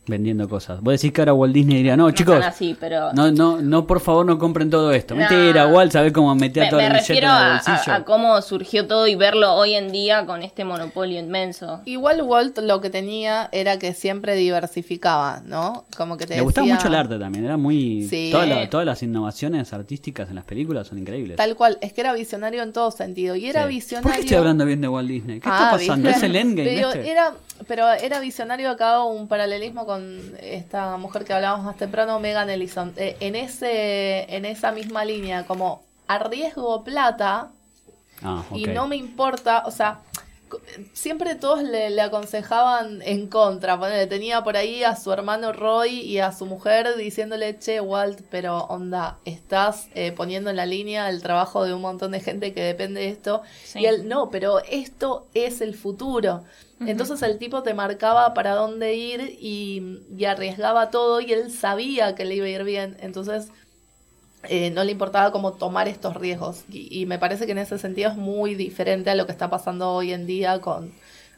vendiendo 0.08 0.48
cosas. 0.48 0.82
Vos 0.82 0.94
decís 0.94 1.12
que 1.12 1.22
ahora 1.22 1.34
Walt 1.34 1.54
Disney 1.54 1.78
diría, 1.78 1.98
no, 1.98 2.06
No 2.06 2.12
chicos, 2.12 2.44
así, 2.46 2.76
pero... 2.80 3.12
no, 3.14 3.32
no, 3.32 3.62
no, 3.62 3.88
por 3.88 4.00
favor 4.00 4.26
no 4.26 4.38
compren 4.38 4.70
todo 4.70 4.92
esto. 4.92 5.16
No. 5.16 5.22
Mentira, 5.28 5.68
Walt 5.68 5.92
sabe 5.92 6.12
cómo 6.14 6.34
meter 6.36 6.64
Me, 6.66 6.70
toda 6.70 6.82
me 6.84 6.90
la 6.90 6.94
billete 6.96 7.14
refiero 7.14 7.28
en 7.28 7.34
el 7.36 7.44
a, 7.44 7.52
bolsillo. 7.66 7.94
a- 7.94 7.96
a 7.98 8.04
cómo 8.06 8.42
surgió 8.42 8.88
todo 8.88 9.08
y 9.08 9.16
verlo 9.16 9.54
hoy 9.54 9.74
en 9.74 9.92
día 9.92 10.26
con 10.26 10.44
este 10.44 10.64
monopolio 10.64 11.20
inmenso. 11.20 11.82
Igual 11.86 12.22
Walt 12.22 12.58
lo 12.60 12.82
que 12.82 12.90
tenía 12.90 13.50
era 13.52 13.80
que 13.80 13.94
siempre 13.94 14.36
diversificaba, 14.36 15.42
¿no? 15.46 15.86
Como 15.98 16.18
que 16.18 16.26
te 16.28 16.36
Le 16.36 16.42
gustaba 16.42 16.68
mucho 16.68 16.88
el 16.88 16.96
arte 16.96 17.18
también, 17.18 17.46
era 17.46 17.58
muy... 17.58 18.08
Sí. 18.10 18.30
todas 18.32 18.48
la- 18.48 18.70
todas 18.70 18.86
las 18.86 19.02
innovaciones 19.04 19.74
artísticas 19.74 20.30
en 20.30 20.36
las 20.36 20.44
películas 20.46 20.88
son 20.88 20.98
increíbles. 21.00 21.38
Tal 21.38 21.56
cual, 21.56 21.78
es 21.82 21.94
que 21.94 22.02
era 22.02 22.14
visionario 22.14 22.64
en 22.64 22.74
todo 22.74 22.92
sentido. 22.92 23.36
Y 23.36 23.48
era 23.48 23.64
Sí. 23.64 23.70
visionario. 23.70 24.04
¿Por 24.10 24.14
qué 24.16 24.22
estoy 24.22 24.38
hablando 24.38 24.66
bien 24.66 24.82
de 24.82 24.88
Walt 24.88 25.08
Disney? 25.10 25.40
¿Qué 25.40 25.50
Ah, 25.50 25.56
está 25.56 25.72
pasando? 25.72 26.08
¿viste? 26.10 26.26
¿Es 26.26 26.30
el 26.32 26.36
endgame 26.36 26.76
pero 26.76 26.90
este? 26.90 27.10
Era, 27.12 27.34
pero 27.68 27.92
era 27.94 28.20
visionario, 28.20 28.70
acá 28.70 29.04
un 29.04 29.28
paralelismo 29.28 29.86
con 29.86 29.95
esta 30.40 30.98
mujer 30.98 31.26
que 31.26 31.34
hablábamos 31.34 31.66
más 31.66 31.78
temprano, 31.78 32.20
Megan 32.20 32.50
Ellison. 32.50 32.94
Eh, 32.98 33.18
en, 33.20 33.36
ese, 33.36 34.34
en 34.36 34.46
esa 34.46 34.72
misma 34.72 35.06
línea, 35.06 35.46
como 35.46 35.84
arriesgo 36.08 36.84
plata 36.84 37.52
Ah, 38.22 38.44
y 38.54 38.66
no 38.66 38.88
me 38.88 38.96
importa, 38.96 39.64
o 39.66 39.72
sea, 39.72 40.00
siempre 40.94 41.36
todos 41.36 41.64
le, 41.64 41.90
le 41.90 42.02
aconsejaban 42.02 43.02
en 43.02 43.28
contra. 43.28 43.78
Ponele, 43.78 44.08
tenía 44.08 44.44
por 44.44 44.58
ahí 44.58 44.84
a 44.84 44.96
su 44.96 45.12
hermano 45.12 45.52
Roy 45.52 46.00
y 46.00 46.20
a 46.20 46.32
su 46.32 46.46
mujer 46.46 46.96
diciéndole, 46.96 47.58
che, 47.60 47.82
Walt, 47.82 48.22
pero 48.30 48.60
onda, 48.66 49.18
estás 49.26 49.90
eh, 49.96 50.12
poniendo 50.12 50.50
en 50.50 50.56
la 50.56 50.66
línea 50.66 51.10
el 51.10 51.22
trabajo 51.22 51.66
de 51.66 51.74
un 51.74 51.82
montón 51.82 52.12
de 52.12 52.20
gente 52.20 52.54
que 52.54 52.62
depende 52.62 53.02
de 53.02 53.10
esto. 53.10 53.42
Sí. 53.64 53.80
Y 53.80 53.86
él, 53.86 54.08
no, 54.08 54.30
pero 54.30 54.60
esto 54.60 55.28
es 55.34 55.62
el 55.62 55.76
futuro. 55.76 56.44
Entonces 56.80 57.22
el 57.22 57.38
tipo 57.38 57.64
te 57.64 57.74
marcaba 57.74 58.34
para 58.34 58.54
dónde 58.54 58.96
ir 58.96 59.38
y, 59.40 60.02
y 60.18 60.26
arriesgaba 60.26 60.90
todo 60.92 61.22
y 61.22 61.32
él 61.32 61.50
sabía 61.52 62.16
que 62.16 62.26
le 62.26 62.36
iba 62.36 62.46
a 62.46 62.50
ir 62.50 62.64
bien. 62.64 62.98
Entonces 63.00 63.48
eh, 64.44 64.72
no 64.72 64.84
le 64.84 64.92
importaba 64.92 65.32
como 65.32 65.54
tomar 65.54 65.88
estos 65.88 66.16
riesgos. 66.16 66.66
Y, 66.70 67.02
y 67.02 67.06
me 67.06 67.18
parece 67.18 67.46
que 67.46 67.54
en 67.54 67.60
ese 67.60 67.78
sentido 67.80 68.12
es 68.12 68.18
muy 68.18 68.56
diferente 68.56 69.10
a 69.10 69.16
lo 69.16 69.26
que 69.26 69.32
está 69.32 69.50
pasando 69.50 69.92
hoy 69.92 70.12
en 70.12 70.28
día 70.28 70.60
con, 70.60 70.92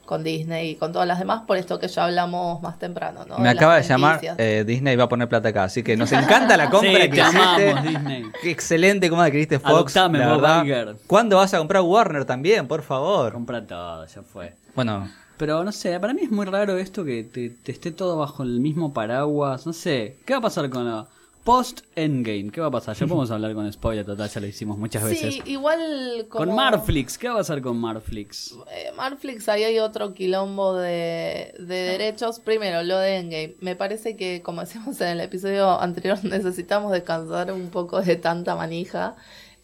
con 0.06 0.24
Disney 0.24 0.72
y 0.72 0.76
con 0.76 0.92
todas 0.92 1.08
las 1.08 1.20
demás, 1.20 1.44
por 1.46 1.58
esto 1.58 1.80
que 1.80 1.88
ya 1.88 2.06
hablamos 2.06 2.62
más 2.64 2.80
temprano. 2.80 3.26
¿no? 3.26 3.38
Me 3.38 3.46
las 3.46 3.56
acaba 3.56 3.76
de 3.76 3.84
llamar, 3.84 4.20
eh, 4.38 4.64
Disney 4.66 4.96
va 4.96 5.04
a 5.04 5.10
poner 5.10 5.30
plata 5.30 5.50
acá, 5.50 5.66
así 5.66 5.84
que 5.84 5.96
nos 5.96 6.12
encanta 6.14 6.58
la 6.58 6.70
compra 6.72 7.04
Sí, 7.04 7.10
que 7.10 7.20
hiciste. 7.22 7.76
Disney. 7.88 8.24
Qué 8.42 8.50
excelente 8.52 9.10
cómo 9.10 9.22
adquiriste 9.22 9.60
Fox. 9.60 9.96
Adoptame, 9.96 10.20
la. 10.20 10.96
¿Cuándo 11.06 11.38
vas 11.38 11.54
a 11.54 11.60
comprar 11.60 11.84
Warner 11.84 12.26
también, 12.26 12.68
por 12.68 12.82
favor? 12.82 13.34
Compra 13.34 13.66
todo, 13.66 14.06
ya 14.08 14.22
fue. 14.24 14.54
Bueno, 14.76 15.10
Pero 15.38 15.64
no 15.64 15.72
sé, 15.72 16.00
para 16.00 16.14
mí 16.14 16.22
es 16.24 16.32
muy 16.32 16.46
raro 16.46 16.78
esto 16.78 17.06
que 17.06 17.24
te, 17.24 17.50
te 17.50 17.72
esté 17.72 17.92
todo 17.92 18.18
bajo 18.18 18.44
el 18.44 18.60
mismo 18.60 18.94
paraguas. 18.94 19.66
No 19.66 19.74
sé, 19.74 20.18
¿qué 20.26 20.34
va 20.34 20.40
a 20.40 20.42
pasar 20.42 20.70
con 20.70 20.86
la 20.86 21.08
post-endgame? 21.48 22.50
¿Qué 22.52 22.60
va 22.60 22.68
a 22.68 22.72
pasar? 22.72 22.94
Ya 22.96 23.08
podemos 23.08 23.32
hablar 23.32 23.54
con 23.54 23.72
spoiler, 23.72 24.06
total, 24.06 24.30
ya 24.30 24.42
lo 24.42 24.48
hicimos 24.48 24.78
muchas 24.78 25.04
veces. 25.04 25.36
Sí, 25.36 25.42
igual 25.46 26.26
como... 26.28 26.46
Con 26.46 26.56
Marflix, 26.56 27.18
¿qué 27.18 27.30
va 27.30 27.36
a 27.36 27.38
pasar 27.38 27.62
con 27.62 27.78
Marflix? 27.78 28.54
Eh, 28.72 28.92
Marflix, 28.98 29.48
ahí 29.48 29.64
hay 29.64 29.80
otro 29.80 30.14
quilombo 30.14 30.76
de, 30.76 31.54
de 31.58 31.76
derechos. 31.76 32.40
Primero, 32.40 32.84
lo 32.84 32.98
de 32.98 33.18
Endgame. 33.18 33.56
Me 33.62 33.78
parece 33.78 34.18
que, 34.18 34.42
como 34.42 34.60
decíamos 34.62 35.00
en 35.00 35.08
el 35.08 35.22
episodio 35.22 35.80
anterior, 35.80 36.20
necesitamos 36.24 36.92
descansar 36.92 37.54
un 37.54 37.70
poco 37.70 38.02
de 38.02 38.18
tanta 38.18 38.56
manija. 38.56 39.16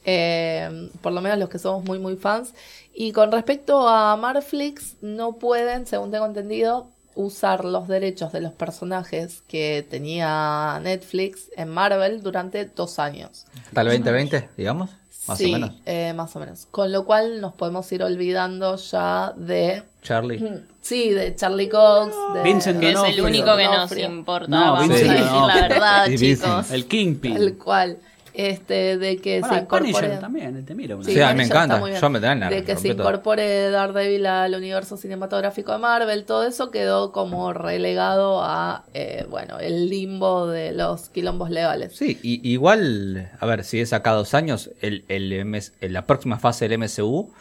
Eh, 0.06 0.89
por 1.02 1.12
lo 1.13 1.22
menos 1.22 1.38
los 1.39 1.50
que 1.50 1.60
somos 1.60 1.84
muy, 1.86 2.00
muy 2.00 2.16
fans. 2.16 2.54
Y 2.94 3.12
con 3.12 3.32
respecto 3.32 3.88
a 3.88 4.16
Marflix, 4.18 4.96
no 5.02 5.34
pueden, 5.38 5.86
según 5.88 6.12
tengo 6.12 6.26
entendido, 6.26 6.88
usar 7.16 7.63
los 7.63 7.88
derechos 7.88 8.32
de 8.32 8.42
los 8.42 8.54
personajes 8.54 9.44
que 9.48 9.86
tenía 9.89 10.80
Netflix 10.84 11.50
en 11.56 11.70
Marvel 11.70 12.22
durante 12.24 12.66
dos 12.66 13.00
años. 13.00 13.46
hasta 13.68 13.82
el 13.82 13.88
2020, 13.88 14.50
digamos, 14.58 14.89
más 15.28 15.38
sí, 15.38 15.50
o 15.52 15.54
menos. 15.54 15.72
eh, 15.86 16.13
más 16.16 16.36
o 16.36 16.39
menos. 16.39 16.68
Con 16.72 16.92
lo 16.92 17.06
cual 17.06 17.39
nos 17.39 17.54
podemos 17.54 17.92
ir 17.92 18.04
olvidando 18.04 18.76
ya 18.78 19.32
de 19.38 19.84
Charlie. 20.02 20.62
Sí, 20.82 21.12
de 21.12 21.34
Charlie 21.36 21.70
Cox, 21.70 22.13
de 22.34 22.44
Vincent 22.44 22.80
Que 22.80 22.92
es 22.92 23.00
el 23.04 23.22
único 23.22 23.56
que 23.56 23.63
nos 23.66 23.74
D'Onofrio. 23.76 24.06
importa. 24.08 24.48
No, 24.50 24.80
Vincent 24.82 25.12
decir 25.12 25.26
la 25.32 25.56
verdad, 25.68 26.06
chicos. 26.18 26.72
El 26.72 26.86
Kingpin. 26.88 27.34
Tal 27.36 27.58
cual. 27.58 27.98
Este, 28.34 28.98
de 28.98 29.17
que 29.17 29.41
Bueno, 29.41 29.56
se 29.56 29.62
incorpore. 29.62 30.17
también, 30.17 30.65
te 30.65 30.74
miro. 30.74 30.96
una 30.98 31.06
Sí, 31.06 31.22
a 31.22 31.30
mí 31.30 31.36
me 31.38 31.43
encanta. 31.43 31.80
Yo 32.00 32.10
me 32.10 32.19
dan 32.19 32.39
la 32.39 32.50
De 32.50 32.63
que 32.63 32.76
se 32.76 32.88
incorpore 32.89 33.69
Daredevil 33.69 34.26
al 34.26 34.56
universo 34.56 34.98
cinematográfico 34.98 35.72
de 35.72 35.78
Marvel, 35.78 36.26
todo 36.26 36.43
eso 36.48 36.72
quedó 36.72 37.12
como 37.12 37.54
relegado 37.54 38.41
a, 38.43 38.86
eh, 38.96 39.26
bueno, 39.30 39.60
el 39.60 39.88
limbo 39.89 40.48
de 40.48 40.72
los 40.72 41.10
quilombos 41.10 41.52
legales. 41.52 41.96
Sí, 41.96 42.19
y, 42.24 42.48
igual, 42.52 43.32
a 43.39 43.46
ver, 43.46 43.63
si 43.63 43.80
es 43.80 43.93
acá 43.93 44.12
dos 44.13 44.34
años, 44.34 44.72
el, 44.82 45.06
el 45.10 45.46
MS 45.46 45.74
la 45.82 46.06
próxima 46.08 46.39
fase 46.39 46.67
del 46.67 46.80
MCU 46.80 47.32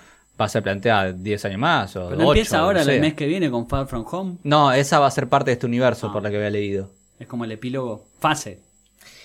va 0.40 0.46
a 0.46 0.48
ser 0.48 0.62
planteada 0.62 1.12
10 1.12 1.44
años 1.46 1.58
más 1.58 1.96
o 1.96 2.08
Pero 2.08 2.16
no 2.20 2.24
ocho, 2.28 2.32
empieza 2.32 2.58
ahora 2.58 2.80
no 2.80 2.84
sé. 2.86 2.94
el 2.96 3.00
mes 3.00 3.14
que 3.14 3.26
viene 3.26 3.50
con 3.50 3.66
Far 3.68 3.86
From 3.86 4.04
Home. 4.10 4.36
No, 4.42 4.72
esa 4.72 4.98
va 4.98 5.06
a 5.06 5.10
ser 5.10 5.28
parte 5.28 5.50
de 5.50 5.54
este 5.54 5.66
universo, 5.66 6.08
Ah. 6.08 6.12
por 6.12 6.22
la 6.22 6.30
que 6.30 6.36
había 6.36 6.50
leído. 6.50 6.90
Es 7.18 7.26
como 7.28 7.44
el 7.44 7.52
epílogo. 7.52 8.04
Fase. 8.18 8.60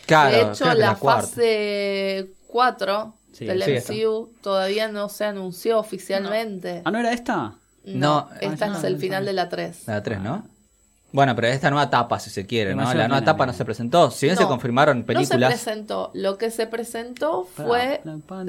Claro, 0.07 0.35
de 0.35 0.51
hecho, 0.51 0.73
la, 0.73 0.95
fase 0.95 2.31
4 2.47 3.13
Sí, 3.33 3.45
del 3.45 3.61
sí, 3.61 3.71
está. 3.73 3.93
MCU 3.93 4.29
todavía 4.41 4.87
no 4.87 5.09
se 5.09 5.25
anunció 5.25 5.77
oficialmente. 5.79 6.81
Ah, 6.85 6.91
¿no 6.91 6.99
era 6.99 7.13
esta? 7.13 7.53
No, 7.85 8.29
esta 8.41 8.65
ah, 8.73 8.77
es 8.77 8.83
el 8.83 8.93
no, 8.93 8.99
final 8.99 9.23
no. 9.23 9.27
de 9.27 9.33
la 9.33 9.49
3. 9.49 9.83
La 9.87 10.01
3, 10.01 10.19
¿no? 10.21 10.45
Bueno, 11.11 11.35
pero 11.35 11.47
esta 11.47 11.69
nueva 11.69 11.85
etapa, 11.85 12.19
si 12.19 12.29
se 12.29 12.45
quiere, 12.45 12.75
¿no? 12.75 12.83
La 12.93 13.07
nueva 13.07 13.19
etapa 13.21 13.45
no 13.45 13.53
se 13.53 13.63
presentó. 13.63 14.11
Si 14.11 14.25
bien 14.25 14.35
se 14.35 14.43
No, 14.43 14.49
confirmaron 14.49 14.99
No 14.99 15.05
películas. 15.05 15.29
se 15.59 15.65
presentó. 15.65 16.11
Lo 16.13 16.37
que 16.37 16.51
se 16.51 16.67
presentó 16.67 17.45
fue. 17.55 18.01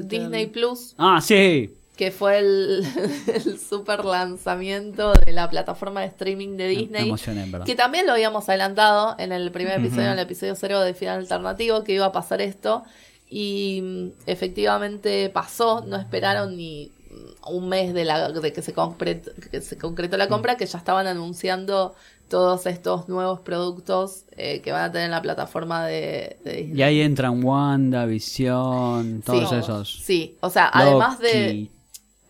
Disney 0.04 0.46
Plus, 0.46 0.94
Ah, 0.98 1.20
sí. 1.22 1.77
Que 1.98 2.12
fue 2.12 2.38
el, 2.38 2.86
el 3.34 3.58
super 3.58 4.04
lanzamiento 4.04 5.12
de 5.26 5.32
la 5.32 5.50
plataforma 5.50 6.00
de 6.00 6.06
streaming 6.06 6.56
de 6.56 6.64
Me 6.64 6.70
Disney. 6.70 7.02
emocioné. 7.08 7.50
Que 7.66 7.74
también 7.74 8.06
lo 8.06 8.12
habíamos 8.12 8.48
adelantado 8.48 9.16
en 9.18 9.32
el 9.32 9.50
primer 9.50 9.80
episodio, 9.80 10.04
en 10.06 10.12
el 10.12 10.18
episodio 10.20 10.54
cero 10.54 10.80
de 10.80 10.94
Final 10.94 11.18
Alternativo, 11.18 11.82
que 11.82 11.92
iba 11.94 12.06
a 12.06 12.12
pasar 12.12 12.40
esto. 12.40 12.84
Y 13.28 13.80
mm, 13.82 14.08
efectivamente 14.26 15.28
pasó, 15.28 15.84
no 15.86 15.96
esperaron 15.96 16.56
ni 16.56 16.92
mm, 17.10 17.52
un 17.56 17.68
mes 17.68 17.92
de, 17.92 18.04
la, 18.04 18.30
de 18.30 18.52
que, 18.52 18.62
se 18.62 18.72
concretó, 18.72 19.32
que 19.50 19.60
se 19.60 19.76
concretó 19.76 20.16
la 20.16 20.28
compra, 20.28 20.56
que 20.56 20.66
ya 20.66 20.78
estaban 20.78 21.08
anunciando 21.08 21.96
todos 22.28 22.66
estos 22.66 23.08
nuevos 23.08 23.40
productos 23.40 24.24
eh, 24.36 24.60
que 24.60 24.70
van 24.70 24.82
a 24.84 24.92
tener 24.92 25.06
en 25.06 25.10
la 25.12 25.22
plataforma 25.22 25.84
de, 25.86 26.36
de 26.44 26.52
Disney. 26.52 26.78
Y 26.78 26.82
ahí 26.82 27.00
entran 27.00 27.42
Wanda, 27.42 28.06
Visión, 28.06 29.20
todos 29.26 29.48
Sí. 29.50 29.56
esos. 29.56 30.00
Sí, 30.04 30.36
o 30.40 30.48
sea, 30.50 30.70
además 30.72 31.18
de. 31.18 31.68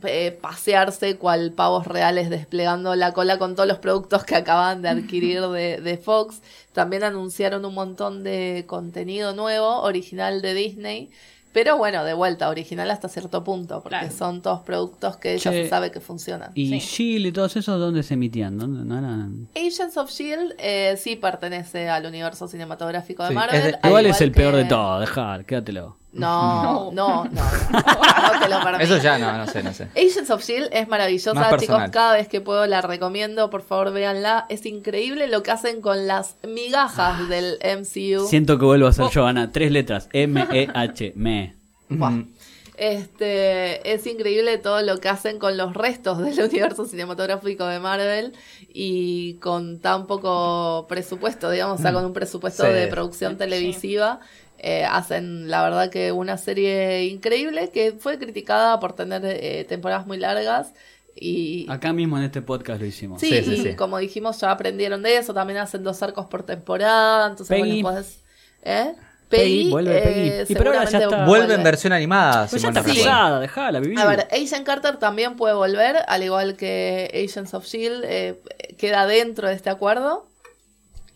Eh, 0.05 0.37
pasearse 0.41 1.17
cual 1.17 1.53
pavos 1.53 1.87
reales 1.87 2.31
desplegando 2.31 2.95
la 2.95 3.13
cola 3.13 3.39
con 3.39 3.55
todos 3.55 3.69
los 3.69 3.79
productos 3.79 4.25
que 4.25 4.37
acaban 4.37 4.83
de 4.83 4.89
adquirir 4.89 5.41
de, 5.49 5.81
de 5.81 5.97
Fox. 5.99 6.41
También 6.73 7.03
anunciaron 7.05 7.65
un 7.65 7.75
montón 7.75 8.23
de 8.23 8.65
contenido 8.67 9.35
nuevo, 9.35 9.81
original 9.83 10.41
de 10.43 10.55
Disney. 10.55 11.11
Pero 11.51 11.79
bueno, 11.79 12.05
de 12.05 12.13
vuelta, 12.13 12.51
original 12.51 12.91
hasta 12.91 13.09
cierto 13.09 13.43
punto, 13.43 13.83
porque 13.83 13.99
Claro. 13.99 14.15
son 14.17 14.43
todos 14.43 14.61
productos 14.61 15.17
que 15.17 15.39
ya 15.39 15.51
se 15.51 15.67
sabe 15.69 15.91
que 15.91 15.99
funcionan. 15.99 16.53
Y 16.55 16.69
Sí. 16.69 16.79
Shield 16.79 17.27
y 17.27 17.33
todos 17.33 17.57
esos, 17.57 17.81
¿dónde 17.81 18.03
se 18.03 18.15
emitían? 18.15 18.59
¿Dónde? 18.59 18.85
¿No 18.85 18.99
eran? 18.99 19.49
Agents 19.57 19.97
of 19.97 20.11
Shield 20.11 20.55
E 20.59 20.97
sí 20.99 21.17
pertenece 21.17 21.89
al 21.89 22.05
universo 22.07 22.47
cinematográfico 22.47 23.23
de 23.25 23.31
Sí, 23.31 23.35
Marvel. 23.35 23.57
es 23.61 23.65
de- 23.65 23.79
al 23.83 23.89
Igual 23.89 24.07
es 24.07 24.21
el 24.21 24.31
que- 24.31 24.41
peor 24.41 24.55
de 24.57 24.65
todo, 24.67 25.01
dejar, 25.01 25.47
quédatelo. 25.47 25.97
No, 26.19 26.91
no, 26.93 26.93
no, 26.93 27.25
no, 27.25 27.31
no 27.71 28.41
te 28.41 28.49
lo 28.49 28.63
permito. 28.63 28.83
Eso 28.85 28.99
ya 28.99 29.19
no, 29.19 29.37
no 29.39 29.47
sé, 29.47 29.63
no 29.63 29.73
sé. 29.73 29.85
Agents 29.97 30.31
of 30.31 30.45
Shield 30.45 30.69
es 30.73 30.89
maravillosa, 30.89 31.35
Más 31.35 31.47
chicos. 31.51 31.61
personal. 31.61 31.91
Cada 31.91 32.13
vez 32.15 32.29
que 32.29 32.41
puedo 32.41 32.67
la 32.67 32.81
recomiendo, 32.81 33.51
por 33.51 33.63
favor 33.63 33.93
véanla. 33.93 34.47
Es 34.49 34.67
increíble 34.67 35.29
lo 35.29 35.43
que 35.43 35.51
hacen 35.51 35.81
con 35.81 36.07
las 36.07 36.37
migajas 36.47 37.29
del 37.29 37.59
MCU. 37.63 38.27
Siento 38.29 38.59
que 38.59 38.65
vuelvo 38.65 38.87
a 38.89 38.93
ser 38.93 39.05
Oh. 39.07 39.11
Johanna. 39.15 39.53
Tres 39.53 39.71
letras. 39.73 40.09
M-E-H. 40.13 41.13
Me. 41.17 41.55
Buah. 41.89 42.11
Mm, 42.11 42.29
Este, 42.77 43.93
es 43.93 44.07
increíble 44.07 44.57
todo 44.59 44.83
lo 44.83 44.99
que 44.99 45.09
hacen 45.09 45.39
con 45.39 45.57
los 45.57 45.75
restos 45.75 46.19
del 46.19 46.39
universo 46.49 46.85
cinematográfico 46.87 47.67
de 47.67 47.81
Marvel 47.81 48.33
y 48.73 49.35
con 49.35 49.81
tan 49.81 50.07
poco 50.07 50.87
presupuesto, 50.89 51.51
digamos, 51.51 51.81
o 51.81 51.83
sea, 51.83 51.93
con 51.93 52.05
un 52.05 52.13
presupuesto 52.13 52.65
Sí. 52.65 52.71
de 52.73 52.87
producción 52.89 53.37
televisiva. 53.37 54.21
Eh, 54.59 54.85
hacen 54.85 55.49
la 55.49 55.63
verdad 55.63 55.91
que 55.91 56.13
una 56.13 56.37
serie 56.37 57.05
increíble 57.07 57.71
que 57.71 57.93
fue 57.93 58.19
criticada 58.19 58.79
por 58.81 58.93
tener 58.95 59.23
eh, 59.25 59.65
temporadas 59.69 60.07
muy 60.07 60.19
largas 60.19 60.73
Y, 61.21 61.67
Acá 61.69 61.93
mismo 61.93 62.17
en 62.19 62.25
este 62.25 62.43
podcast 62.43 62.81
lo 62.81 62.87
hicimos. 62.87 63.21
Sí, 63.21 63.29
Sí, 63.31 63.43
sí, 63.45 63.55
y 63.55 63.63
sí. 63.71 63.75
como 63.77 63.99
dijimos, 63.99 64.41
ya 64.41 64.51
aprendieron 64.53 65.03
de 65.03 65.17
eso. 65.17 65.35
También 65.35 65.59
hacen 65.59 65.83
dos 65.83 66.01
arcos 66.03 66.27
por 66.27 66.45
temporada. 66.45 67.27
Entonces, 67.29 67.49
Peggy. 67.57 67.83
bueno, 67.83 67.97
pues. 67.99 68.21
¿Eh? 68.63 68.95
Peggy, 69.29 69.69
vuelve 69.71 69.99
eh, 69.99 70.03
Peggy. 70.03 70.53
Y 70.53 70.55
pero 70.55 70.71
ahora 70.71 70.85
ya 70.85 70.91
seguramente 70.91 71.17
está- 71.17 71.27
Vuelve 71.27 71.55
en 71.55 71.65
versión 71.65 71.93
animada. 71.93 72.47
Pues 72.49 72.63
ya 72.63 72.69
está 72.69 72.83
casada, 72.85 73.41
dejala 73.41 73.81
vivir. 73.81 73.99
A 73.99 74.07
ver, 74.07 74.29
Agent 74.33 74.65
Carter 74.65 74.97
también 74.99 75.37
puede 75.37 75.55
volver, 75.55 75.97
al 76.07 76.23
igual 76.23 76.57
que 76.57 77.11
Agents 77.13 77.53
of 77.53 77.67
Shield, 77.67 78.05
eh, 78.07 78.41
queda 78.79 79.07
dentro 79.07 79.49
de 79.49 79.55
este 79.55 79.71
acuerdo. 79.71 80.25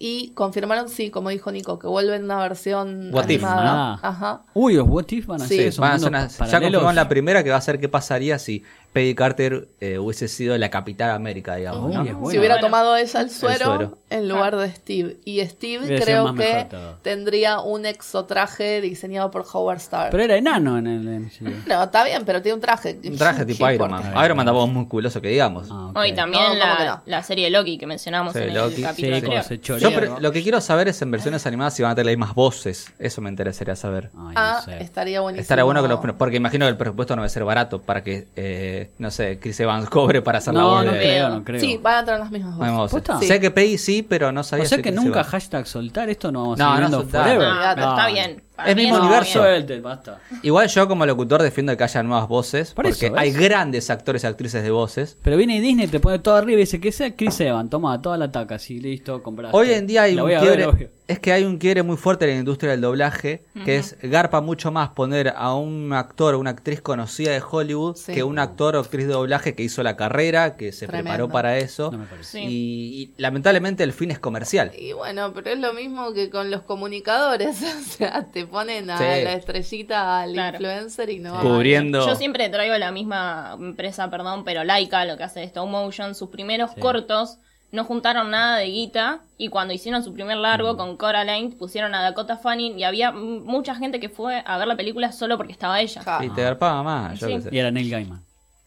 Y 0.04 0.30
confirmaron, 0.34 0.88
sí, 0.88 1.10
como 1.10 1.28
dijo 1.30 1.52
Nico, 1.52 1.78
que 1.78 1.86
vuelve 1.86 2.16
en 2.16 2.24
una 2.24 2.38
versión 2.38 3.10
What 3.14 3.28
if. 3.28 3.44
animada. 3.44 3.92
Ah. 3.94 3.98
Ajá. 4.02 4.42
Uy, 4.52 4.74
los 4.74 4.88
What 4.88 5.04
If 5.10 5.26
van 5.26 5.40
a 5.40 5.46
Sí. 5.46 5.56
ser 5.70 5.80
Van 5.80 5.92
a 5.92 5.94
hacer 5.94 6.10
mundos 6.10 6.36
una- 6.40 6.46
ya 6.50 6.60
confirmaron 6.60 6.94
la 6.96 7.08
primera 7.08 7.44
que 7.44 7.50
va 7.50 7.56
a 7.58 7.60
ser 7.60 7.78
qué 7.78 7.88
pasaría 7.88 8.40
si 8.40 8.64
Peggy 8.92 9.14
Carter 9.14 9.68
eh, 9.80 9.98
hubiese 9.98 10.28
sido 10.28 10.56
la 10.58 10.68
Capitana 10.70 11.14
América, 11.14 11.56
digamos. 11.56 11.88
Uy, 11.90 11.94
¿no? 11.94 12.02
es 12.04 12.12
bueno. 12.14 12.30
si 12.30 12.38
hubiera 12.38 12.56
Bueno. 12.56 12.66
tomado 12.66 12.96
ella 12.96 13.20
el 13.22 13.30
suero, 13.30 13.64
suero. 13.64 13.98
en 14.10 14.28
lugar 14.28 14.56
de 14.56 14.70
Steve. 14.70 15.16
Y 15.24 15.40
Steve 15.46 15.86
Debe 15.86 16.00
creo 16.02 16.34
que 16.34 16.66
tendría 17.02 17.60
un 17.60 17.86
exotraje 17.86 18.80
diseñado 18.82 19.30
por 19.30 19.46
Howard 19.50 19.78
Starr. 19.78 20.10
Pero 20.10 20.22
era 20.24 20.36
enano 20.36 20.76
en 20.78 20.86
el 20.86 21.00
MCU. 21.20 21.50
No, 21.66 21.84
está 21.84 22.04
bien, 22.04 22.24
pero 22.26 22.42
tiene 22.42 22.54
un 22.56 22.60
traje. 22.60 22.98
Un 23.04 23.16
traje 23.16 23.44
tipo 23.46 23.66
¿Qué 23.66 23.74
Iron? 23.76 23.90
Man. 23.90 24.02
Iron 24.24 24.36
Man 24.36 24.46
tampoco 24.46 24.66
es 24.66 24.72
musculoso 24.72 25.20
que 25.22 25.28
digamos. 25.28 25.68
Ah. 25.70 25.92
Oh, 25.94 26.04
y 26.04 26.12
también 26.12 26.42
No, 26.42 26.48
¿cómo 26.50 26.58
la, 26.84 27.02
la 27.06 27.22
serie 27.22 27.46
de 27.46 27.50
Loki 27.50 27.78
que 27.78 27.86
mencionamos 27.86 28.34
Sí, 28.34 28.40
en 28.40 28.54
Loki. 28.54 28.76
el 28.76 28.82
capítulo 28.82 29.42
Sí, 29.42 29.58
Yo 29.62 29.90
lo 30.20 30.32
que 30.32 30.42
quiero 30.42 30.60
saber 30.60 30.88
es 30.88 31.00
en 31.00 31.10
versiones 31.10 31.46
animadas 31.46 31.74
si 31.74 31.82
van 31.82 31.92
a 31.92 31.94
tener 31.94 32.16
más 32.18 32.34
voces. 32.34 32.92
Eso 32.98 33.20
me 33.22 33.30
interesaría 33.30 33.74
saber. 33.76 34.10
Ay, 34.18 34.34
Ah, 34.36 34.60
sé. 34.64 34.82
estaría 34.82 35.20
buenísimo. 35.22 35.40
Estaría 35.42 35.64
bueno 35.64 35.80
que 35.82 35.88
los 35.88 36.00
porque 36.16 36.36
imagino 36.36 36.66
que 36.66 36.70
el 36.70 36.76
presupuesto 36.76 37.16
no 37.16 37.22
va 37.22 37.26
a 37.26 37.30
ser 37.30 37.44
barato 37.44 37.80
para 37.80 38.02
que 38.02 38.26
eh, 38.36 38.81
no 38.98 39.10
sé, 39.10 39.38
Chris 39.40 39.58
Evans 39.60 39.88
cobre 39.88 40.22
para 40.22 40.38
hacer 40.38 40.54
la 40.54 40.60
No, 40.60 40.68
voz 40.70 40.84
no 40.84 40.92
de- 40.92 40.98
creo, 40.98 41.28
no 41.28 41.44
creo. 41.44 41.60
Sí, 41.60 41.78
van 41.82 41.96
a 41.96 42.04
tener 42.04 42.20
las 42.20 42.30
mismas 42.30 42.56
voces. 42.56 42.72
voces. 42.74 43.02
¿Posta? 43.02 43.26
Sé 43.26 43.40
que 43.40 43.50
Peggy 43.50 43.78
sí, 43.78 44.02
pero 44.02 44.32
no 44.32 44.42
sabía 44.42 44.64
O 44.64 44.68
sea 44.68 44.76
si 44.78 44.82
que 44.82 44.90
Chris 44.90 44.96
nunca 45.02 45.20
Evans. 45.20 45.28
hashtag 45.28 45.66
soltar 45.66 46.08
esto 46.10 46.30
no 46.32 46.40
vamos 46.42 46.60
a 46.60 46.64
No, 46.64 46.76
seguir 46.76 46.90
no 46.90 46.96
soltar. 46.98 47.22
forever. 47.24 47.48
No, 47.76 47.90
está 47.90 48.06
bien. 48.08 48.42
Es 48.66 48.76
mismo 48.76 48.98
universo. 48.98 49.42
basta. 49.82 50.18
Igual 50.42 50.68
yo 50.68 50.88
como 50.88 51.06
locutor 51.06 51.42
defiendo 51.42 51.76
que 51.76 51.84
haya 51.84 52.02
nuevas 52.02 52.28
voces 52.28 52.72
Por 52.74 52.84
porque 52.84 53.12
hay 53.16 53.32
grandes 53.32 53.90
actores 53.90 54.24
y 54.24 54.26
actrices 54.26 54.62
de 54.62 54.70
voces. 54.70 55.16
Pero 55.22 55.36
viene 55.36 55.60
Disney, 55.60 55.86
te 55.88 56.00
pone 56.00 56.18
todo 56.18 56.36
arriba 56.36 56.58
y 56.58 56.62
dice 56.62 56.80
que 56.80 56.92
sea 56.92 57.14
Chris 57.14 57.40
Evans, 57.40 57.70
toma 57.70 58.00
toda 58.02 58.16
la 58.16 58.30
taca, 58.30 58.56
así 58.56 58.80
listo, 58.80 59.22
compraste. 59.22 59.56
Hoy 59.56 59.72
en 59.72 59.86
día 59.86 60.02
hay 60.02 60.14
La 60.14 60.24
un 60.24 60.28
ver, 60.30 60.40
quiebre, 60.40 60.90
es 61.08 61.18
que 61.18 61.32
hay 61.32 61.44
un 61.44 61.58
quiebre 61.58 61.82
muy 61.82 61.96
fuerte 61.96 62.24
en 62.24 62.30
la 62.32 62.38
industria 62.38 62.70
del 62.70 62.80
doblaje, 62.80 63.42
que 63.64 63.76
es 63.76 63.96
garpa 64.02 64.40
mucho 64.40 64.70
más 64.72 64.90
poner 64.90 65.32
a 65.36 65.54
un 65.54 65.92
actor 65.92 66.34
o 66.34 66.38
una 66.38 66.50
actriz 66.50 66.80
conocida 66.80 67.32
de 67.32 67.42
Hollywood 67.48 67.96
Sí. 67.96 68.12
que 68.14 68.22
un 68.22 68.38
actor 68.38 68.76
o 68.76 68.80
actriz 68.80 69.06
de 69.06 69.12
doblaje 69.12 69.54
que 69.54 69.62
hizo 69.62 69.82
la 69.82 69.96
carrera, 69.96 70.56
que 70.56 70.72
se 70.72 70.86
Tremendo. 70.86 71.10
preparó 71.10 71.28
para 71.28 71.58
eso. 71.58 71.90
No 71.92 71.98
me 71.98 72.06
parece. 72.06 72.38
Sí. 72.38 72.44
Y, 72.48 73.02
y 73.02 73.14
lamentablemente 73.18 73.82
el 73.84 73.92
fin 73.92 74.10
es 74.10 74.18
comercial. 74.18 74.70
Y 74.78 74.92
bueno, 74.92 75.32
pero 75.34 75.50
es 75.50 75.58
lo 75.58 75.74
mismo 75.74 76.12
que 76.14 76.30
con 76.30 76.50
los 76.50 76.62
comunicadores. 76.62 77.56
O 77.82 77.84
sea, 77.84 78.26
te 78.32 78.46
ponen 78.52 78.88
a 78.90 78.98
Sí. 78.98 79.04
la 79.04 79.32
estrellita 79.32 80.20
al 80.20 80.32
Claro. 80.34 80.58
influencer 80.58 81.10
y 81.10 81.18
no. 81.18 81.40
Cubriendo. 81.40 82.06
Yo 82.06 82.14
siempre 82.14 82.48
traigo 82.50 82.76
la 82.78 82.92
misma 82.92 83.56
empresa, 83.58 84.08
perdón, 84.10 84.44
pero 84.44 84.62
Laika, 84.62 85.04
lo 85.04 85.16
que 85.16 85.24
hace 85.24 85.42
Stop 85.42 85.68
Motion, 85.68 86.14
sus 86.14 86.28
primeros 86.28 86.70
Sí. 86.74 86.80
cortos 86.80 87.38
no 87.72 87.84
juntaron 87.84 88.30
nada 88.30 88.58
de 88.58 88.66
guita 88.66 89.20
y 89.38 89.48
cuando 89.48 89.72
hicieron 89.72 90.04
su 90.04 90.12
primer 90.12 90.36
Mm. 90.36 90.42
largo 90.42 90.76
con 90.76 90.96
Coraline 90.98 91.50
pusieron 91.56 91.94
a 91.94 92.02
Dakota 92.02 92.36
Fanning 92.36 92.78
y 92.78 92.84
había 92.84 93.10
mucha 93.12 93.74
gente 93.74 93.98
que 93.98 94.10
fue 94.10 94.42
a 94.44 94.58
ver 94.58 94.68
la 94.68 94.76
película 94.76 95.10
solo 95.10 95.38
porque 95.38 95.52
estaba 95.54 95.80
ella. 95.80 96.02
Y 96.20 96.28
te 96.28 96.42
garpaba 96.42 96.82
más, 96.82 97.18
yo 97.18 97.26
Sí. 97.28 97.34
qué 97.34 97.40
sé. 97.40 97.48
Y 97.50 97.58
era 97.58 97.70
Neil 97.70 97.90
Gaiman. 97.90 98.22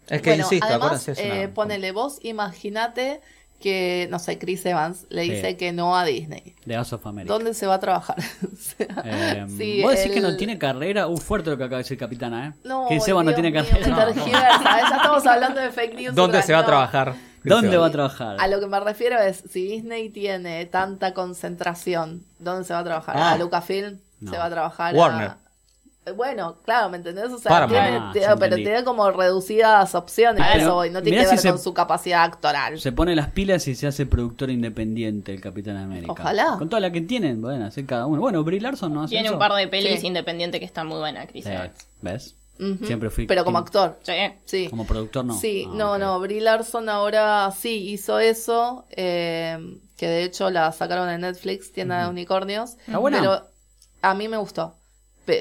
Es 0.09 0.21
que 0.21 0.31
bueno, 0.31 0.43
insisto, 0.43 0.67
además, 0.67 1.07
eh, 1.07 1.49
ponele 1.53 1.91
vos, 1.91 2.19
imagínate 2.23 3.21
que, 3.65 4.07
no 4.11 4.19
sé, 4.19 4.37
Chris 4.37 4.63
Evans 4.67 5.07
le 5.09 5.23
Sí. 5.23 5.31
dice 5.31 5.57
que 5.57 5.73
no 5.73 5.97
a 5.97 6.05
Disney. 6.05 6.53
De 6.67 6.75
House 6.75 6.93
of 6.93 7.07
America. 7.07 7.33
¿Dónde 7.33 7.55
se 7.55 7.65
va 7.65 7.73
a 7.73 7.79
trabajar? 7.79 8.15
O 8.43 8.55
sea, 8.55 8.87
Eh, 9.03 9.45
sí, 9.57 9.81
¿Vos 9.81 9.95
decís 9.95 10.11
que 10.11 10.21
no 10.21 10.37
tiene 10.37 10.59
carrera? 10.59 11.07
Uh, 11.07 11.17
fuerte 11.17 11.49
lo 11.49 11.57
que 11.57 11.63
acaba 11.63 11.77
de 11.77 11.83
decir 11.83 11.97
Capitana, 11.97 12.47
¿eh? 12.49 12.53
No, 12.63 12.85
que 12.87 12.99
Seba 12.99 13.23
no 13.23 13.33
tiene 13.33 13.49
mío, 13.49 13.63
carrera. 13.67 13.87
No, 13.87 14.13
no. 14.13 14.25
Ya 14.31 14.79
estamos 14.95 15.25
hablando 15.25 15.59
de 15.61 15.71
fake 15.71 15.95
news. 15.95 16.13
¿Dónde 16.15 16.43
se 16.43 16.53
va 16.53 16.59
a 16.59 16.65
trabajar? 16.65 17.15
¿Dónde 17.43 17.75
va 17.77 17.87
a 17.87 17.91
trabajar? 17.91 18.37
A 18.39 18.47
lo 18.47 18.59
que 18.59 18.67
me 18.67 18.79
refiero 18.79 19.19
es, 19.19 19.43
si 19.49 19.67
Disney 19.67 20.09
tiene 20.09 20.65
tanta 20.67 21.13
concentración, 21.13 22.23
¿dónde 22.39 22.63
se 22.65 22.73
va 22.73 22.79
a 22.79 22.83
trabajar? 22.83 23.15
Ah. 23.17 23.31
¿A 23.31 23.37
Lucasfilm? 23.37 23.97
No. 24.19 24.31
¿Se 24.31 24.37
va 24.37 24.45
a 24.45 24.49
trabajar 24.49 24.95
Warner. 24.95 25.27
a...? 25.29 25.37
Bueno, 26.15 26.57
claro, 26.63 26.89
¿me 26.89 26.97
entendés? 26.97 27.31
O 27.31 27.39
sea, 27.39 27.49
Paramount. 27.49 27.71
tiene, 27.83 27.97
Ah, 27.97 28.09
tiene- 28.13 28.27
sí, 28.27 28.33
pero 28.39 28.55
tiene 28.57 28.83
como 28.83 29.09
reducidas 29.11 29.95
opciones, 29.95 30.43
Ah, 30.45 30.53
eso 30.53 30.75
voy, 30.75 30.91
no 30.91 31.01
tiene 31.01 31.17
que 31.19 31.23
si 31.25 31.31
ver 31.31 31.39
se- 31.39 31.49
con 31.49 31.57
su 31.59 31.73
capacidad 31.73 32.23
actoral. 32.23 32.79
Se 32.79 32.91
pone 32.91 33.15
las 33.15 33.29
pilas 33.31 33.67
y 33.67 33.73
se 33.75 33.87
hace 33.87 34.05
productor 34.05 34.51
independiente 34.51 35.33
el 35.33 35.41
Capitán 35.41 35.77
América. 35.77 36.11
Ojalá. 36.11 36.55
Con 36.59 36.69
toda 36.69 36.79
la 36.79 36.91
que 36.91 37.01
tienen, 37.01 37.41
pueden 37.41 37.63
hacer 37.63 37.85
cada 37.87 38.05
uno. 38.05 38.21
Bueno, 38.21 38.43
Brie 38.43 38.61
Larson 38.61 38.93
no 38.93 39.01
hace 39.03 39.11
Tiene 39.11 39.25
eso. 39.27 39.33
un 39.35 39.39
par 39.39 39.53
de 39.53 39.67
pelis 39.67 40.01
Sí. 40.01 40.07
independientes 40.07 40.59
que 40.59 40.65
están 40.65 40.85
muy 40.87 40.99
buenas, 40.99 41.25
Chris 41.27 41.43
Sí. 41.45 41.51
¿Ves? 42.01 42.35
Siempre 42.85 43.09
fui. 43.09 43.25
Pero 43.25 43.43
como 43.43 43.57
actor, 43.57 43.99
Sí. 44.03 44.13
sí. 44.45 44.67
Como 44.69 44.85
productor 44.85 45.25
no. 45.25 45.33
Sí, 45.37 45.65
Ah, 45.67 45.71
no, 45.75 45.97
no, 45.97 46.19
Brie 46.21 46.39
Larson 46.39 46.87
ahora 46.87 47.51
sí 47.51 47.89
hizo 47.89 48.19
eso, 48.19 48.85
eh, 48.91 49.57
que 49.97 50.07
de 50.07 50.23
hecho 50.23 50.49
la 50.51 50.71
sacaron 50.71 51.09
en 51.09 51.21
Netflix, 51.21 51.73
Tienda 51.73 52.03
de 52.03 52.09
Unicornios. 52.09 52.75
Está 52.85 52.99
buena. 52.99 53.19
Pero 53.19 53.41
a 54.03 54.13
mí 54.13 54.27
me 54.29 54.37
gustó. 54.37 54.75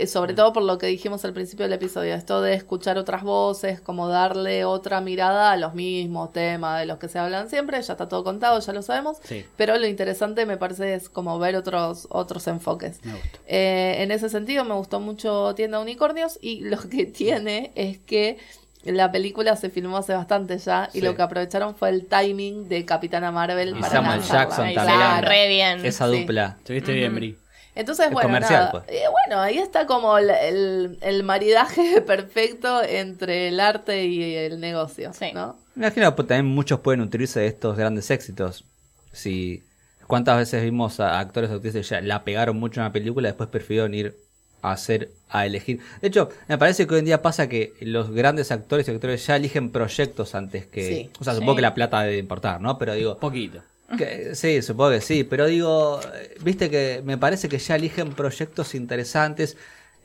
Sobre 0.06 0.32
todo 0.32 0.52
por 0.54 0.62
lo 0.62 0.78
que 0.78 0.86
dijimos 0.86 1.24
al 1.24 1.32
principio 1.34 1.64
del 1.64 1.74
episodio, 1.74 2.14
esto 2.14 2.40
de 2.40 2.54
escuchar 2.54 2.96
otras 2.96 3.22
voces, 3.22 3.80
como 3.80 4.08
darle 4.08 4.64
otra 4.64 5.00
mirada 5.02 5.52
a 5.52 5.56
los 5.58 5.74
mismos 5.74 6.32
temas 6.32 6.80
de 6.80 6.86
los 6.86 6.98
que 6.98 7.08
se 7.08 7.18
hablan 7.18 7.50
siempre, 7.50 7.80
ya 7.82 7.92
está 7.92 8.08
todo 8.08 8.24
contado, 8.24 8.58
ya 8.60 8.72
lo 8.72 8.80
sabemos, 8.82 9.18
Sí, 9.22 9.44
pero 9.56 9.76
lo 9.78 9.86
interesante 9.86 10.46
me 10.46 10.56
parece 10.56 10.94
es 10.94 11.08
como 11.10 11.38
ver 11.38 11.54
otros, 11.56 12.06
otros 12.10 12.46
enfoques. 12.46 12.98
me 13.04 13.12
gusta. 13.12 13.38
Eh, 13.46 13.96
en 13.98 14.10
ese 14.10 14.28
sentido 14.30 14.64
me 14.64 14.74
gustó 14.74 15.00
mucho 15.00 15.54
Tienda 15.54 15.78
Unicornios 15.80 16.38
y 16.40 16.60
lo 16.60 16.78
que 16.78 17.04
tiene 17.06 17.72
es 17.74 17.98
que 17.98 18.38
la 18.84 19.10
película 19.12 19.56
se 19.56 19.70
filmó 19.70 19.96
hace 19.98 20.12
bastante 20.14 20.58
ya 20.58 20.88
y 20.92 21.00
Sí. 21.00 21.04
lo 21.04 21.14
que 21.16 21.22
aprovecharon 21.22 21.74
fue 21.74 21.88
el 21.90 22.06
timing 22.06 22.68
de 22.68 22.84
Capitana 22.84 23.30
Marvel 23.32 23.70
Y 23.70 23.80
para 23.80 23.88
Samuel 23.92 24.18
lanzarla. 24.20 24.42
Jackson 24.44 24.74
también. 24.74 25.22
re 25.30 25.48
bien. 25.48 25.84
Esa 25.86 26.08
Sí. 26.10 26.20
dupla. 26.20 26.56
Se 26.64 26.72
viste 26.74 26.92
bien, 26.92 27.14
Brie. 27.14 27.36
Entonces, 27.74 28.06
Es 28.06 28.12
bueno, 28.12 28.28
comercial, 28.28 28.60
nada. 28.66 28.70
pues. 28.70 28.84
Eh, 28.88 29.02
bueno, 29.10 29.42
ahí 29.42 29.58
está 29.58 29.86
como 29.86 30.16
el, 30.18 30.30
el, 30.30 30.98
el 31.00 31.22
maridaje 31.24 32.00
perfecto 32.06 32.82
entre 32.82 33.48
el 33.48 33.58
arte 33.60 34.04
y 34.04 34.34
el 34.36 34.60
negocio, 34.60 35.12
Sí. 35.12 35.26
¿no? 35.34 35.56
Me 35.74 35.86
imagino 35.86 36.14
que 36.14 36.22
también 36.22 36.46
muchos 36.46 36.80
pueden 36.80 37.00
nutrirse 37.00 37.40
de 37.40 37.46
estos 37.48 37.76
grandes 37.76 38.10
éxitos. 38.10 38.64
Si 39.12 39.62
cuántas 40.06 40.36
veces 40.38 40.62
vimos 40.62 41.00
a 41.00 41.18
actores 41.18 41.50
o 41.50 41.54
actrices 41.54 41.88
que 41.88 41.94
ya 41.96 42.00
la 42.00 42.22
pegaron 42.24 42.56
mucho 42.58 42.80
en 42.80 42.84
una 42.86 42.92
película 42.92 43.28
y 43.28 43.30
después 43.32 43.48
prefirieron 43.48 43.92
ir 43.94 44.16
a 44.62 44.72
hacer, 44.72 45.10
a 45.28 45.44
elegir. 45.46 45.80
De 46.00 46.08
hecho, 46.08 46.30
me 46.48 46.56
parece 46.58 46.86
que 46.86 46.94
hoy 46.94 47.00
en 47.00 47.06
día 47.06 47.22
pasa 47.22 47.48
que 47.48 47.74
los 47.80 48.10
grandes 48.12 48.50
actores 48.52 48.86
y 48.88 48.92
actores 48.92 49.26
ya 49.26 49.36
eligen 49.36 49.70
proyectos 49.70 50.34
antes 50.36 50.66
que. 50.66 50.88
Sí. 50.88 51.10
O 51.20 51.24
sea, 51.24 51.34
supongo 51.34 51.52
Sí. 51.52 51.56
que 51.56 51.62
la 51.62 51.74
plata 51.74 52.00
debe 52.02 52.18
importar, 52.18 52.60
¿no? 52.60 52.78
Pero 52.78 52.94
digo. 52.94 53.18
Poquito. 53.18 53.60
Que- 53.96 54.34
sí, 54.34 54.62
supongo 54.62 54.90
que 54.90 55.00
sí. 55.00 55.24
Pero 55.24 55.46
digo, 55.46 56.00
viste 56.42 56.70
que 56.70 57.02
me 57.04 57.18
parece 57.18 57.48
que 57.48 57.58
ya 57.58 57.76
eligen 57.76 58.12
proyectos 58.12 58.74
interesantes. 58.74 59.56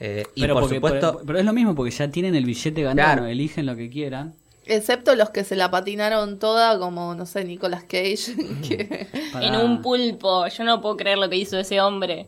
eh, 0.02 0.26
y 0.34 0.42
pero, 0.42 0.54
por 0.54 0.64
porque- 0.64 0.76
supuesto. 0.76 1.12
pero, 1.16 1.26
pero 1.26 1.40
es 1.40 1.46
lo 1.46 1.52
mismo 1.54 1.76
porque 1.76 1.92
ya 1.92 2.08
tienen 2.10 2.34
el 2.36 2.46
billete 2.46 2.82
ganado, 2.84 3.14
Claro. 3.16 3.26
eligen 3.28 3.66
lo 3.66 3.76
que 3.76 3.90
quieran. 3.90 4.34
Excepto 4.66 5.16
los 5.16 5.30
que 5.32 5.44
se 5.44 5.56
la 5.56 5.72
patinaron 5.72 6.40
toda, 6.40 6.78
como, 6.80 7.16
no 7.16 7.26
sé, 7.26 7.44
Nicolas 7.44 7.84
Cage, 7.84 8.18
que... 8.68 9.08
para- 9.34 9.46
En 9.46 9.56
un 9.56 9.82
pulpo. 9.82 10.48
Yo 10.48 10.64
no 10.64 10.80
puedo 10.82 10.96
creer 10.96 11.18
lo 11.18 11.30
que 11.30 11.36
hizo 11.38 11.58
ese 11.60 11.82
hombre. 11.82 12.28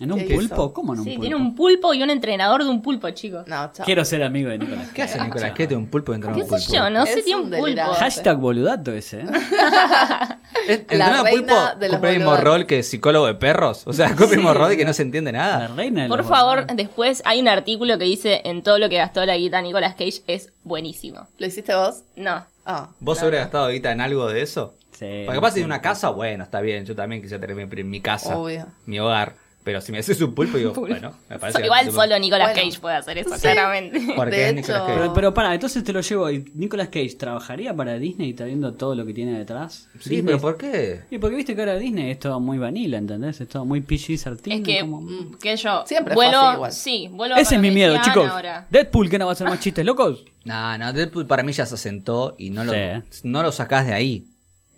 ¿En 0.00 0.12
un 0.12 0.18
¿Qué 0.20 0.34
pulpo? 0.34 0.54
hizo? 0.54 0.72
¿Cómo 0.72 0.92
en 0.94 1.00
un 1.00 1.04
Sí, 1.04 1.10
pulpo? 1.10 1.20
tiene 1.22 1.36
un 1.36 1.54
pulpo 1.56 1.94
y 1.94 2.02
un 2.02 2.10
entrenador 2.10 2.62
de 2.62 2.70
un 2.70 2.80
pulpo, 2.82 3.10
chicos. 3.10 3.46
No, 3.48 3.70
chao. 3.72 3.84
Quiero 3.84 4.04
ser 4.04 4.22
amigo 4.22 4.48
de 4.50 4.58
Nicolás. 4.58 4.88
¿Qué 4.94 5.02
hace 5.02 5.14
Cage. 5.18 5.26
Nicolás? 5.28 5.52
¿Qué 5.52 5.66
tiene 5.66 5.82
un 5.82 5.88
pulpo 5.90 6.12
dentro 6.12 6.30
de 6.30 6.36
¿Qué 6.36 6.42
un 6.42 6.48
sé 6.48 6.66
pulpo? 6.66 6.72
yo? 6.72 6.90
No 6.90 7.04
sé, 7.06 7.22
tiene 7.22 7.40
un 7.42 7.50
pulpo. 7.50 7.82
Hashtag 7.94 8.36
boludato 8.38 8.92
ese, 8.92 9.20
¿eh? 9.22 9.26
Es- 10.68 10.68
La 10.68 10.74
Entrenado 10.74 11.24
reina 11.24 11.30
pulpo 11.40 11.78
de 11.80 11.86
los 11.88 11.96
cumple 11.96 12.10
el 12.10 12.16
mismo 12.18 12.36
rol 12.36 12.66
que 12.66 12.82
psicólogo 12.82 13.26
de 13.26 13.34
perros. 13.34 13.82
O 13.86 13.92
sea, 13.92 14.08
cumple 14.08 14.26
el 14.32 14.36
mismo 14.36 14.54
rol 14.54 14.72
y 14.72 14.76
que 14.76 14.84
no 14.84 14.92
se 14.92 15.02
entiende 15.02 15.32
La 15.32 15.38
nada. 15.38 15.68
reina 15.68 16.02
de 16.04 16.08
Por 16.08 16.18
los 16.18 16.26
favor, 16.28 16.56
boludos. 16.60 16.76
después 16.76 17.22
hay 17.24 17.40
un 17.40 17.48
artículo 17.48 17.98
que 17.98 18.04
dice 18.04 18.42
en 18.44 18.62
todo 18.62 18.78
lo 18.78 18.88
que 18.88 18.96
gastó 18.96 19.24
la 19.26 19.36
guita 19.36 19.60
Nicolas 19.62 19.94
Cage 19.94 20.22
es 20.26 20.52
buenísimo. 20.64 21.26
¿Lo 21.38 21.46
hiciste 21.46 21.74
vos? 21.74 22.02
No. 22.16 22.44
Ah, 22.66 22.90
¿Vos 23.00 23.16
claro. 23.18 23.26
habrías 23.28 23.44
gastado 23.44 23.68
guita 23.70 23.92
en 23.92 24.00
algo 24.00 24.28
de 24.28 24.42
eso? 24.42 24.74
Sí, 24.92 25.22
Porque 25.24 25.36
capaz 25.38 25.52
sí. 25.52 25.60
de 25.60 25.64
una 25.66 25.80
casa, 25.80 26.10
bueno, 26.10 26.44
está 26.44 26.60
bien. 26.60 26.84
Yo 26.84 26.94
también 26.94 27.22
quisiera 27.22 27.40
tener 27.46 27.66
mi, 27.66 27.84
mi 27.84 28.00
casa, 28.00 28.36
Obvio. 28.36 28.66
mi 28.84 28.98
hogar. 28.98 29.34
Pero 29.68 29.82
si 29.82 29.92
me 29.92 29.98
haces 29.98 30.18
un 30.22 30.34
pulpo, 30.34 30.56
digo, 30.56 30.72
bueno, 30.76 31.12
me 31.28 31.38
parece 31.38 31.62
Igual 31.62 31.84
que- 31.84 31.92
solo 31.92 32.18
Nicolas 32.18 32.54
Bueno. 32.54 32.70
Cage 32.70 32.80
puede 32.80 32.96
hacer 32.96 33.18
eso, 33.18 33.34
Sí. 33.34 33.42
claramente. 33.42 34.00
Porque 34.16 34.34
De 34.36 34.48
es 34.48 34.54
Nicolas 34.54 34.76
hecho- 34.78 34.86
Cage. 34.86 34.98
Pero, 34.98 35.12
pero 35.12 35.34
para, 35.34 35.52
entonces 35.52 35.84
te 35.84 35.92
lo 35.92 36.00
llevo. 36.00 36.30
¿Y 36.30 36.50
Nicolas 36.54 36.88
Cage 36.88 37.16
trabajaría 37.18 37.76
para 37.76 37.98
Disney 37.98 38.34
sabiendo 38.34 38.72
todo 38.72 38.94
lo 38.94 39.04
que 39.04 39.12
tiene 39.12 39.38
detrás? 39.38 39.90
Sí, 40.00 40.08
Disney- 40.08 40.22
pero 40.22 40.40
¿por 40.40 40.56
qué? 40.56 41.02
Y 41.10 41.18
porque 41.18 41.36
viste 41.36 41.54
que 41.54 41.60
ahora 41.60 41.76
Disney 41.76 42.12
es 42.12 42.18
todo 42.18 42.40
muy 42.40 42.56
vanilla, 42.56 42.96
¿entendés? 42.96 43.42
Es 43.42 43.48
todo 43.48 43.66
muy 43.66 43.82
PG-13. 43.82 44.54
Es 44.54 44.60
que, 44.62 44.80
como- 44.80 45.02
mm, 45.02 45.34
que 45.38 45.54
yo 45.54 45.84
Siempre 45.86 46.14
vuelo, 46.14 46.38
así 46.40 46.54
igual. 46.54 46.72
sí, 46.72 47.08
vuelvo 47.12 47.34
a 47.34 47.40
Ese 47.40 47.56
es 47.56 47.60
mi 47.60 47.70
miedo, 47.70 47.94
chicos. 48.02 48.26
Ahora. 48.30 48.66
Deadpool, 48.70 49.10
que 49.10 49.18
no 49.18 49.26
va 49.26 49.32
a 49.32 49.34
hacer 49.34 49.48
más 49.48 49.60
chistes 49.60 49.84
locos? 49.84 50.24
No, 50.46 50.78
no, 50.78 50.94
Deadpool 50.94 51.26
para 51.26 51.42
mí 51.42 51.52
ya 51.52 51.66
se 51.66 51.74
asentó 51.74 52.36
y 52.38 52.48
no 52.48 52.64
lo, 52.64 52.72
Sí. 52.72 52.78
no 53.24 53.42
lo 53.42 53.52
sacás 53.52 53.86
de 53.86 53.92
ahí. 53.92 54.24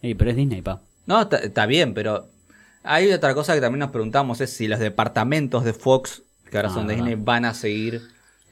Sí, 0.03 0.15
pero 0.17 0.31
es 0.33 0.37
Disney, 0.37 0.63
pa. 0.63 0.81
No, 1.07 1.21
está 1.31 1.67
bien, 1.67 1.95
pero 1.95 2.27
hay 2.83 3.13
otra 3.13 3.35
cosa 3.35 3.55
que 3.55 3.61
también 3.61 3.81
nos 3.81 3.91
preguntamos 3.91 4.41
es 4.41 4.53
si 4.53 4.69
los 4.69 4.79
departamentos 4.79 5.65
de 5.65 5.73
Fox, 5.73 6.23
que 6.51 6.57
ahora 6.57 6.69
Ah, 6.69 6.75
son 6.75 6.87
de 6.87 6.95
verdad. 6.95 6.97
Disney, 6.97 7.15
van 7.25 7.45
a 7.45 7.55
seguir 7.55 8.03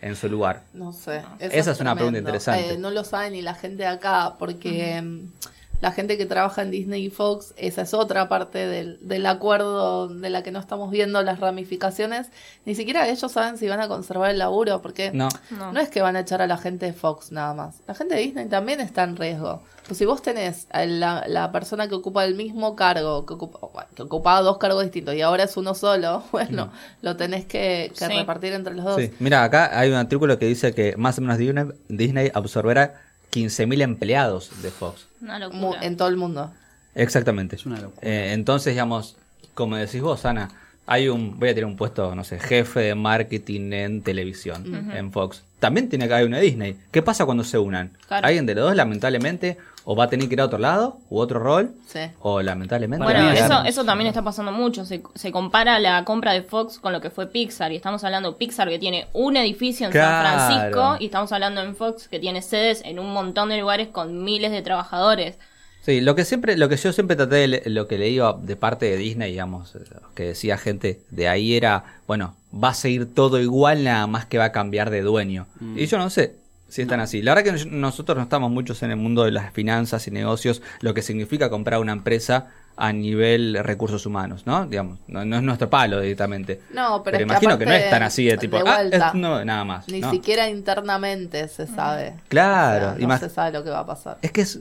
en 0.01 0.16
su 0.16 0.29
lugar. 0.29 0.64
No 0.72 0.93
sé. 0.93 1.24
eso 1.39 1.55
Esa 1.57 1.70
es 1.72 1.81
una 1.81 1.95
pregunta 1.95 2.18
interesante. 2.18 2.74
Eh, 2.74 2.79
no 2.79 2.91
lo 2.91 3.05
sabe 3.05 3.31
ni 3.31 3.43
la 3.43 3.55
gente 3.55 3.83
de 3.85 3.89
acá, 3.89 4.37
porque 4.39 5.01
mm, 5.03 5.33
la 5.81 5.93
gente 5.93 6.18
que 6.18 6.26
trabaja 6.26 6.62
en 6.62 6.70
Disney 6.70 7.05
y 7.07 7.11
Fox, 7.11 7.55
esa 7.57 7.83
es 7.83 7.95
otra 7.95 8.29
parte 8.29 8.59
del, 8.66 8.99
del 9.01 9.24
acuerdo 9.26 10.09
de 10.09 10.29
la 10.31 10.43
que 10.43 10.51
no 10.51 10.59
estamos 10.59 10.91
viendo 10.91 11.22
las 11.22 11.39
ramificaciones. 11.41 12.29
Ni 12.64 12.74
siquiera 12.74 13.09
ellos 13.09 13.31
saben 13.31 13.59
si 13.59 13.68
van 13.68 13.81
a 13.81 13.89
conservar 13.89 14.31
el 14.31 14.39
laburo, 14.39 14.83
porque 14.83 15.12
No. 15.12 15.29
No. 15.51 15.72
no 15.72 15.81
es 15.81 15.89
que 15.89 16.03
van 16.03 16.16
a 16.16 16.20
echar 16.20 16.43
a 16.43 16.47
la 16.47 16.59
gente 16.59 16.87
de 16.87 16.93
Fox 16.93 17.31
nada 17.33 17.55
más. 17.55 17.76
La 17.87 17.95
gente 17.95 18.14
de 18.16 18.20
Disney 18.22 18.47
también 18.49 18.81
está 18.81 19.05
en 19.05 19.16
riesgo. 19.16 19.62
Pues 19.87 19.97
si 19.97 20.05
vos 20.05 20.20
tenés 20.20 20.66
a 20.70 20.85
la, 20.85 21.24
la 21.29 21.51
persona 21.51 21.89
que 21.89 21.95
ocupa 21.95 22.24
el 22.26 22.35
mismo 22.35 22.76
cargo, 22.76 23.24
que, 23.24 23.33
ocupa, 23.35 23.87
que 23.95 24.03
ocupaba 24.03 24.43
dos 24.43 24.59
cargos 24.59 24.83
distintos 24.83 25.14
y 25.14 25.22
ahora 25.22 25.45
es 25.45 25.57
uno 25.57 25.74
solo, 25.74 26.24
bueno, 26.33 26.70
lo 27.01 27.16
tenés 27.16 27.47
que, 27.47 27.91
que 27.99 28.07
Sí. 28.07 28.12
repartir 28.12 28.53
entre 28.53 28.74
los 28.74 28.85
dos. 28.85 28.97
Sí. 29.01 29.11
Mira, 29.18 29.45
acá 29.45 29.79
hay 29.79 29.89
un 29.89 29.97
artículo 29.97 30.39
que 30.39 30.45
dice 30.47 30.74
que 30.74 30.95
más 30.99 31.16
o 31.18 31.22
menos 31.22 31.39
Disney, 31.39 31.64
Disney 31.89 32.31
absorberá 32.35 33.01
15.000 33.33 33.81
empleados 33.83 34.51
de 34.62 34.70
Fox. 34.70 35.08
Una 35.21 35.39
Mu- 35.49 35.71
locura. 35.71 35.85
en 35.87 35.97
todo 35.97 36.09
el 36.09 36.16
mundo. 36.16 36.53
Exactamente. 36.95 37.57
Es 37.57 37.66
una 37.66 37.81
locura. 37.81 38.07
Eh, 38.09 38.33
entonces, 38.33 38.73
digamos, 38.75 39.16
como 39.55 39.77
decís 39.77 40.01
vos, 40.01 40.25
Ana, 40.25 40.49
hay 40.87 41.09
un, 41.09 41.39
voy 41.39 41.51
a 41.51 41.55
tener 41.55 41.66
un 41.66 41.77
puesto, 41.77 42.14
no 42.14 42.25
sé, 42.25 42.39
jefe 42.39 42.81
de 42.81 42.95
marketing 42.95 43.73
en 43.73 44.03
televisión, 44.03 44.91
en 44.95 45.12
Fox. 45.12 45.43
También 45.59 45.89
tiene 45.89 46.07
que 46.07 46.15
haber 46.15 46.27
una 46.27 46.39
Disney. 46.39 46.77
¿Qué 46.91 47.03
pasa 47.03 47.25
cuando 47.25 47.43
se 47.45 47.59
unan? 47.59 47.91
Claro. 48.07 48.27
Alguien 48.27 48.47
de 48.47 48.55
los 48.55 48.65
dos, 48.65 48.77
lamentablemente, 48.77 49.57
o 49.85 49.97
va 49.97 50.05
a 50.05 50.09
tener 50.09 50.29
que 50.29 50.35
ir 50.35 50.41
a 50.41 50.45
otro 50.45 50.59
lado, 50.59 50.99
u 51.11 51.19
otro 51.19 51.41
rol, 51.41 51.73
Sí. 51.87 52.01
o 52.21 52.43
lamentablemente... 52.43 53.03
Bueno, 53.05 53.31
eso, 53.33 53.65
eso 53.65 53.85
también 53.85 54.07
está 54.09 54.23
pasando 54.23 54.53
mucho. 54.53 54.85
Se, 54.85 55.03
se 55.15 55.33
compara 55.33 55.79
la 55.81 56.05
compra 56.05 56.33
de 56.33 56.43
Fox 56.43 56.79
con 56.79 56.93
lo 56.93 57.01
que 57.01 57.11
fue 57.11 57.27
Pixar. 57.27 57.73
Y 57.73 57.77
estamos 57.77 58.05
hablando 58.05 58.31
de 58.33 58.39
Pixar 58.39 58.69
que 58.69 58.79
tiene 58.79 59.07
un 59.15 59.37
edificio 59.37 59.87
en 59.87 59.93
Claro. 59.93 60.29
San 60.39 60.49
Francisco. 60.49 60.97
Y 61.01 61.07
estamos 61.07 61.33
hablando 61.33 61.63
en 61.63 61.75
Fox 61.75 62.07
que 62.09 62.19
tiene 62.21 62.43
sedes 62.43 62.83
en 62.85 62.99
un 62.99 63.13
montón 63.13 63.49
de 63.49 63.59
lugares 63.59 63.89
con 63.89 64.23
miles 64.25 64.53
de 64.53 64.63
trabajadores. 64.63 65.39
Sí, 65.83 66.03
lo 66.03 66.15
que 66.15 66.25
siempre, 66.27 66.57
lo 66.59 66.69
que 66.69 66.77
yo 66.77 66.93
siempre 66.93 67.17
traté 67.17 67.37
de 67.49 67.63
lo 67.71 67.89
que 67.89 67.97
leía 67.99 68.35
de 68.39 68.57
parte 68.57 68.87
de 68.87 68.97
Disney, 68.99 69.31
digamos, 69.31 69.75
eh, 69.75 69.79
que 70.15 70.25
decía 70.25 70.59
gente 70.59 71.01
de 71.11 71.29
ahí 71.29 71.55
era, 71.57 71.85
bueno, 72.07 72.35
va 72.53 72.70
a 72.70 72.74
seguir 72.74 73.12
todo 73.14 73.40
igual, 73.40 73.84
nada 73.84 74.07
más 74.07 74.26
que 74.26 74.38
va 74.38 74.46
a 74.46 74.53
cambiar 74.53 74.90
de 74.90 75.03
dueño. 75.03 75.46
Y 75.76 75.86
yo 75.86 75.99
no 75.99 76.11
sé 76.11 76.36
si 76.68 76.82
están 76.82 77.01
así. 77.01 77.22
La 77.22 77.34
verdad 77.34 77.53
que 77.55 77.64
nosotros 77.66 78.16
no 78.16 78.24
estamos 78.24 78.51
muchos 78.51 78.82
en 78.82 78.90
el 78.90 78.96
mundo 78.96 79.24
de 79.24 79.30
las 79.32 79.53
finanzas 79.53 80.07
y 80.07 80.11
negocios, 80.11 80.62
lo 80.80 80.94
que 80.94 81.03
significa 81.03 81.51
comprar 81.51 81.80
una 81.80 81.92
empresa 81.92 82.49
a 82.76 82.92
nivel 82.92 83.59
recursos 83.64 84.07
humanos, 84.07 84.46
¿no? 84.46 84.64
Digamos, 84.66 85.01
no, 85.09 85.24
no 85.24 85.36
es 85.36 85.42
nuestro 85.42 85.68
palo 85.68 86.01
directamente. 86.01 86.61
No, 86.72 87.03
pero, 87.03 87.16
es 87.16 87.18
que 87.18 87.22
imagino 87.24 87.59
que, 87.59 87.66
no 87.66 87.72
es 87.72 87.90
tan 87.90 88.05
así 88.05 88.24
de 88.26 88.38
tipo, 88.38 88.57
de 88.57 88.70
ah, 88.70 88.82
es- 88.84 89.14
no, 89.14 89.44
nada 89.44 89.64
más. 89.64 89.88
Ni 89.88 90.01
¿no? 90.01 90.11
siquiera 90.12 90.49
internamente 90.49 91.49
se 91.49 91.66
sabe. 91.66 92.14
Claro, 92.28 92.86
O 92.86 92.90
sea, 92.90 92.99
y 92.99 93.03
no 93.03 93.09
más- 93.09 93.20
se 93.20 93.30
sabe 93.30 93.51
lo 93.51 93.64
que 93.64 93.70
va 93.70 93.80
a 93.80 93.86
pasar. 93.86 94.18
Es 94.22 94.30
que 94.30 94.42
es, 94.42 94.61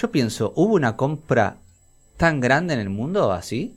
yo 0.00 0.10
pienso, 0.10 0.52
¿hubo 0.56 0.74
una 0.74 0.96
compra 0.96 1.58
tan 2.16 2.40
grande 2.40 2.74
en 2.74 2.80
el 2.80 2.90
mundo 2.90 3.30
así? 3.32 3.76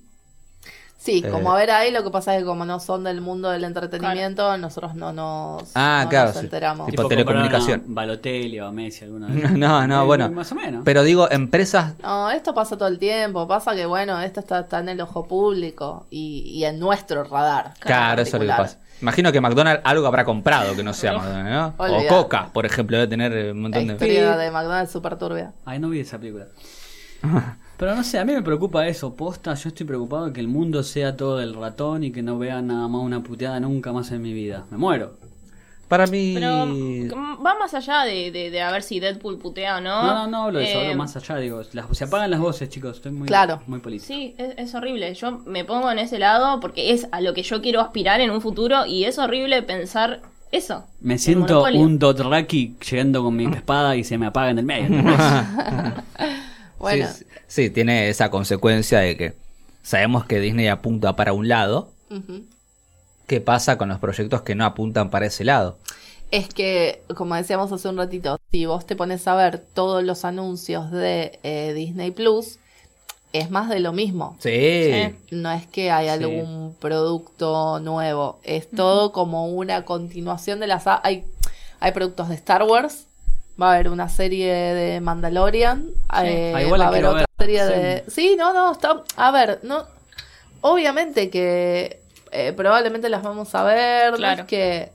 Sí, 1.01 1.23
Eh. 1.25 1.29
como 1.29 1.53
a 1.53 1.55
ver 1.55 1.71
ahí, 1.71 1.91
lo 1.93 2.03
que 2.03 2.09
pasa 2.11 2.35
es 2.35 2.41
que 2.41 2.45
como 2.45 2.65
no 2.65 2.77
son 2.81 3.05
del 3.05 3.21
mundo 3.21 3.49
del 3.49 3.63
entretenimiento, 3.63 4.57
nosotros 4.57 4.95
no 4.95 5.13
nos, 5.13 5.63
Ah, 5.73 6.01
no 6.03 6.09
claro, 6.09 6.27
nos 6.33 6.37
enteramos. 6.43 6.87
Tipo 6.87 7.07
telecomunicación. 7.07 7.79
a 7.79 7.83
Balotelli 7.87 8.59
o 8.59 8.65
a 8.67 8.71
Messi 8.73 9.05
alguna 9.05 9.27
vez. 9.27 9.49
No, 9.57 9.87
no, 9.87 10.03
Eh, 10.03 10.05
bueno. 10.05 10.29
Más 10.29 10.51
o 10.51 10.55
menos. 10.55 10.81
Pero 10.83 11.03
digo, 11.03 11.31
empresas. 11.31 11.93
No, 12.03 12.29
esto 12.29 12.53
pasa 12.53 12.77
todo 12.77 12.89
el 12.89 12.99
tiempo. 12.99 13.47
Pasa 13.47 13.73
que, 13.75 13.85
bueno, 13.85 14.19
esto 14.19 14.41
está, 14.41 14.59
está 14.59 14.79
en 14.79 14.89
el 14.89 14.99
ojo 14.99 15.25
público 15.25 16.05
y, 16.09 16.41
y 16.53 16.65
en 16.65 16.77
nuestro 16.79 17.23
radar. 17.23 17.75
Claro, 17.79 18.21
eso 18.21 18.35
es 18.35 18.43
lo 18.43 18.49
que 18.53 18.57
pasa. 18.61 18.79
Imagino 19.01 19.31
que 19.31 19.39
McDonald's 19.39 19.81
algo 19.85 20.05
habrá 20.05 20.25
comprado 20.25 20.75
que 20.75 20.83
no 20.83 20.93
sea 20.93 21.13
McDonald's, 21.17 21.77
¿no? 21.79 21.85
O. 21.97 22.07
Coca, 22.09 22.49
por 22.51 22.65
ejemplo, 22.65 22.97
debe 22.97 23.07
tener 23.07 23.31
un 23.31 23.47
La 23.47 23.53
montón 23.61 23.87
de. 23.87 23.93
historia 23.93 24.35
de 24.35 24.51
McDonald's 24.51 24.91
super 24.91 25.17
turbia. 25.17 25.53
Ay, 25.65 25.79
no 25.79 25.87
vi 25.87 26.01
esa 26.01 26.17
película. 26.19 26.47
Pero 27.79 27.95
no 27.95 28.03
sé, 28.03 28.19
a 28.19 28.25
mí 28.25 28.33
me 28.33 28.41
preocupa 28.43 28.85
eso, 28.87 29.15
posta, 29.15 29.53
yo 29.53 29.69
estoy 29.69 29.85
preocupado 29.85 30.25
de 30.27 30.33
que 30.33 30.41
el 30.41 30.49
mundo 30.49 30.83
sea 30.83 31.15
todo 31.15 31.37
del 31.37 31.53
ratón 31.55 32.03
y 32.03 32.11
que 32.11 32.21
no 32.21 32.37
vea 32.37 32.61
nada 32.61 32.89
más 32.89 33.01
una 33.01 33.23
puteada 33.23 33.57
nunca 33.61 33.93
más 33.93 34.11
en 34.11 34.21
mi 34.21 34.33
vida. 34.33 34.65
Me 34.69 34.77
muero. 34.77 35.13
Para 35.87 36.05
mí. 36.05 36.33
Pero 36.35 36.65
mm, 36.67 37.43
va 37.43 37.57
más 37.57 37.73
allá 37.73 38.03
de, 38.03 38.31
de, 38.31 38.51
de 38.51 38.61
a 38.61 38.69
ver 38.71 38.83
si 38.83 38.99
Deadpool 38.99 39.39
putea 39.39 39.77
o 39.77 39.81
no. 39.81 40.03
No, 40.03 40.13
no, 40.13 40.27
no 40.27 40.43
hablo 40.43 40.59
de 40.59 40.69
eso, 40.69 40.79
Eh, 40.81 40.85
hablo 40.87 40.97
más 40.97 41.15
allá, 41.15 41.37
digo, 41.37 41.61
las- 41.71 41.97
se 41.97 42.03
apagan 42.03 42.29
las 42.29 42.39
voces, 42.41 42.67
chicos, 42.69 42.97
estoy 42.97 43.13
muy, 43.13 43.27
Claro. 43.27 43.61
muy 43.65 43.79
político. 43.79 44.05
Sí, 44.07 44.35
es, 44.37 44.53
es 44.57 44.75
horrible. 44.75 45.13
Yo 45.15 45.39
me 45.45 45.63
pongo 45.63 45.89
en 45.89 45.99
ese 45.99 46.19
lado 46.19 46.59
porque 46.59 46.91
es 46.91 47.07
a 47.13 47.21
lo 47.21 47.33
que 47.33 47.43
yo 47.43 47.61
quiero 47.61 47.79
aspirar 47.79 48.19
en 48.19 48.29
un 48.29 48.41
futuro 48.41 48.85
y 48.85 49.05
es 49.05 49.17
horrible 49.17 49.63
pensar 49.63 50.21
eso. 50.51 50.83
Me 50.99 51.17
siento 51.17 51.63
un 51.63 51.97
Dothraki 51.97 52.75
llegando 52.91 53.23
con 53.23 53.35
mi 53.37 53.45
espada 53.45 53.95
y 53.95 54.03
se 54.03 54.17
me 54.17 54.25
apaga 54.27 54.49
en 54.51 54.59
el 54.59 54.65
medio. 54.65 54.89
Bueno, 56.79 57.07
Sí, 57.09 57.25
sí, 57.49 57.69
tiene 57.69 58.07
esa 58.07 58.29
consecuencia 58.31 58.99
de 58.99 59.17
que 59.17 59.33
sabemos 59.83 60.23
que 60.25 60.39
Disney 60.39 60.67
apunta 60.67 61.17
para 61.17 61.33
un 61.33 61.49
lado. 61.49 61.91
¿Qué 63.27 63.41
pasa 63.41 63.77
con 63.77 63.89
los 63.89 63.99
proyectos 63.99 64.41
que 64.43 64.55
no 64.55 64.63
apuntan 64.65 65.09
para 65.09 65.25
ese 65.25 65.43
lado? 65.43 65.77
es 66.31 66.47
que, 66.47 67.01
como 67.15 67.33
decíamos 67.33 67.71
hace 67.71 67.89
un 67.89 67.97
ratito, 67.97 68.39
si 68.51 68.67
vos 68.67 68.85
te 68.85 68.95
pones 68.95 69.27
a 69.27 69.33
ver 69.33 69.57
todos 69.73 70.03
los 70.03 70.25
anuncios 70.25 70.91
de 70.91 71.39
eh, 71.41 71.73
Disney 71.73 72.11
Plus, 72.11 72.59
es 73.33 73.49
más 73.49 73.67
de 73.67 73.79
lo 73.79 73.93
mismo. 73.93 74.37
Sí. 74.39 74.91
No 75.31 75.51
es 75.51 75.65
que 75.65 75.89
hay 75.89 76.05
Sí. 76.05 76.11
algún 76.11 76.75
producto 76.79 77.79
nuevo, 77.79 78.39
es 78.43 78.69
todo 78.69 79.11
como 79.11 79.47
una 79.47 79.85
continuación 79.85 80.59
de 80.59 80.67
las... 80.67 80.83
Hay, 80.85 81.25
hay 81.79 81.91
productos 81.93 82.29
de 82.29 82.35
Star 82.35 82.61
Wars, 82.61 83.07
va 83.61 83.71
a 83.71 83.75
haber 83.75 83.89
una 83.89 84.09
serie 84.09 84.53
de 84.53 85.01
Mandalorian, 85.01 85.85
eh, 86.23 86.53
Ah, 86.55 86.61
igual 86.61 86.81
va 86.81 86.85
a 86.85 86.87
haber 86.89 87.05
otra 87.05 87.19
ver. 87.19 87.27
serie 87.37 87.65
Sí. 87.67 87.73
de... 87.73 88.03
Sí, 88.07 88.35
no, 88.37 88.53
no, 88.53 88.71
está... 88.71 89.03
A 89.17 89.31
ver, 89.31 89.59
no... 89.63 89.85
Obviamente 90.61 91.29
que 91.29 92.01
eh, 92.31 92.53
probablemente 92.53 93.09
las 93.09 93.23
vamos 93.23 93.53
a 93.55 93.63
ver, 93.63 94.11
no 94.11 94.17
Claro. 94.17 94.41
es 94.41 94.47
que... 94.47 94.91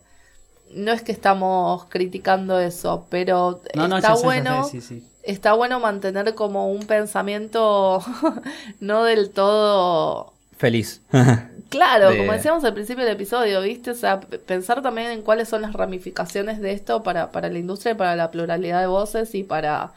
No 0.72 0.92
es 0.92 1.02
que 1.02 1.12
estamos 1.12 1.84
criticando 1.86 2.58
eso, 2.58 3.06
pero 3.08 3.60
No, 3.74 3.86
no, 3.88 3.96
está 3.98 4.16
sé, 4.16 4.24
bueno 4.24 4.64
sé, 4.64 4.80
sí, 4.80 5.00
sí. 5.00 5.08
está 5.22 5.52
bueno 5.52 5.78
mantener 5.80 6.34
como 6.34 6.70
un 6.70 6.80
pensamiento 6.86 8.02
no 8.80 9.04
del 9.04 9.30
todo 9.30 10.33
Feliz. 10.56 11.00
claro, 11.68 12.10
De- 12.10 12.18
como 12.18 12.32
decíamos 12.32 12.64
al 12.64 12.74
principio 12.74 13.04
del 13.04 13.14
episodio, 13.14 13.60
¿viste? 13.62 13.90
O 13.90 13.94
sea, 13.94 14.20
pensar 14.20 14.82
también 14.82 15.10
en 15.10 15.22
cuáles 15.22 15.48
son 15.48 15.62
las 15.62 15.72
ramificaciones 15.72 16.60
de 16.60 16.72
esto 16.72 17.02
para, 17.02 17.30
para 17.32 17.48
la 17.48 17.58
industria, 17.58 17.96
para 17.96 18.14
la 18.16 18.30
pluralidad 18.30 18.80
de 18.80 18.86
voces 18.86 19.34
y 19.34 19.42
para 19.42 19.92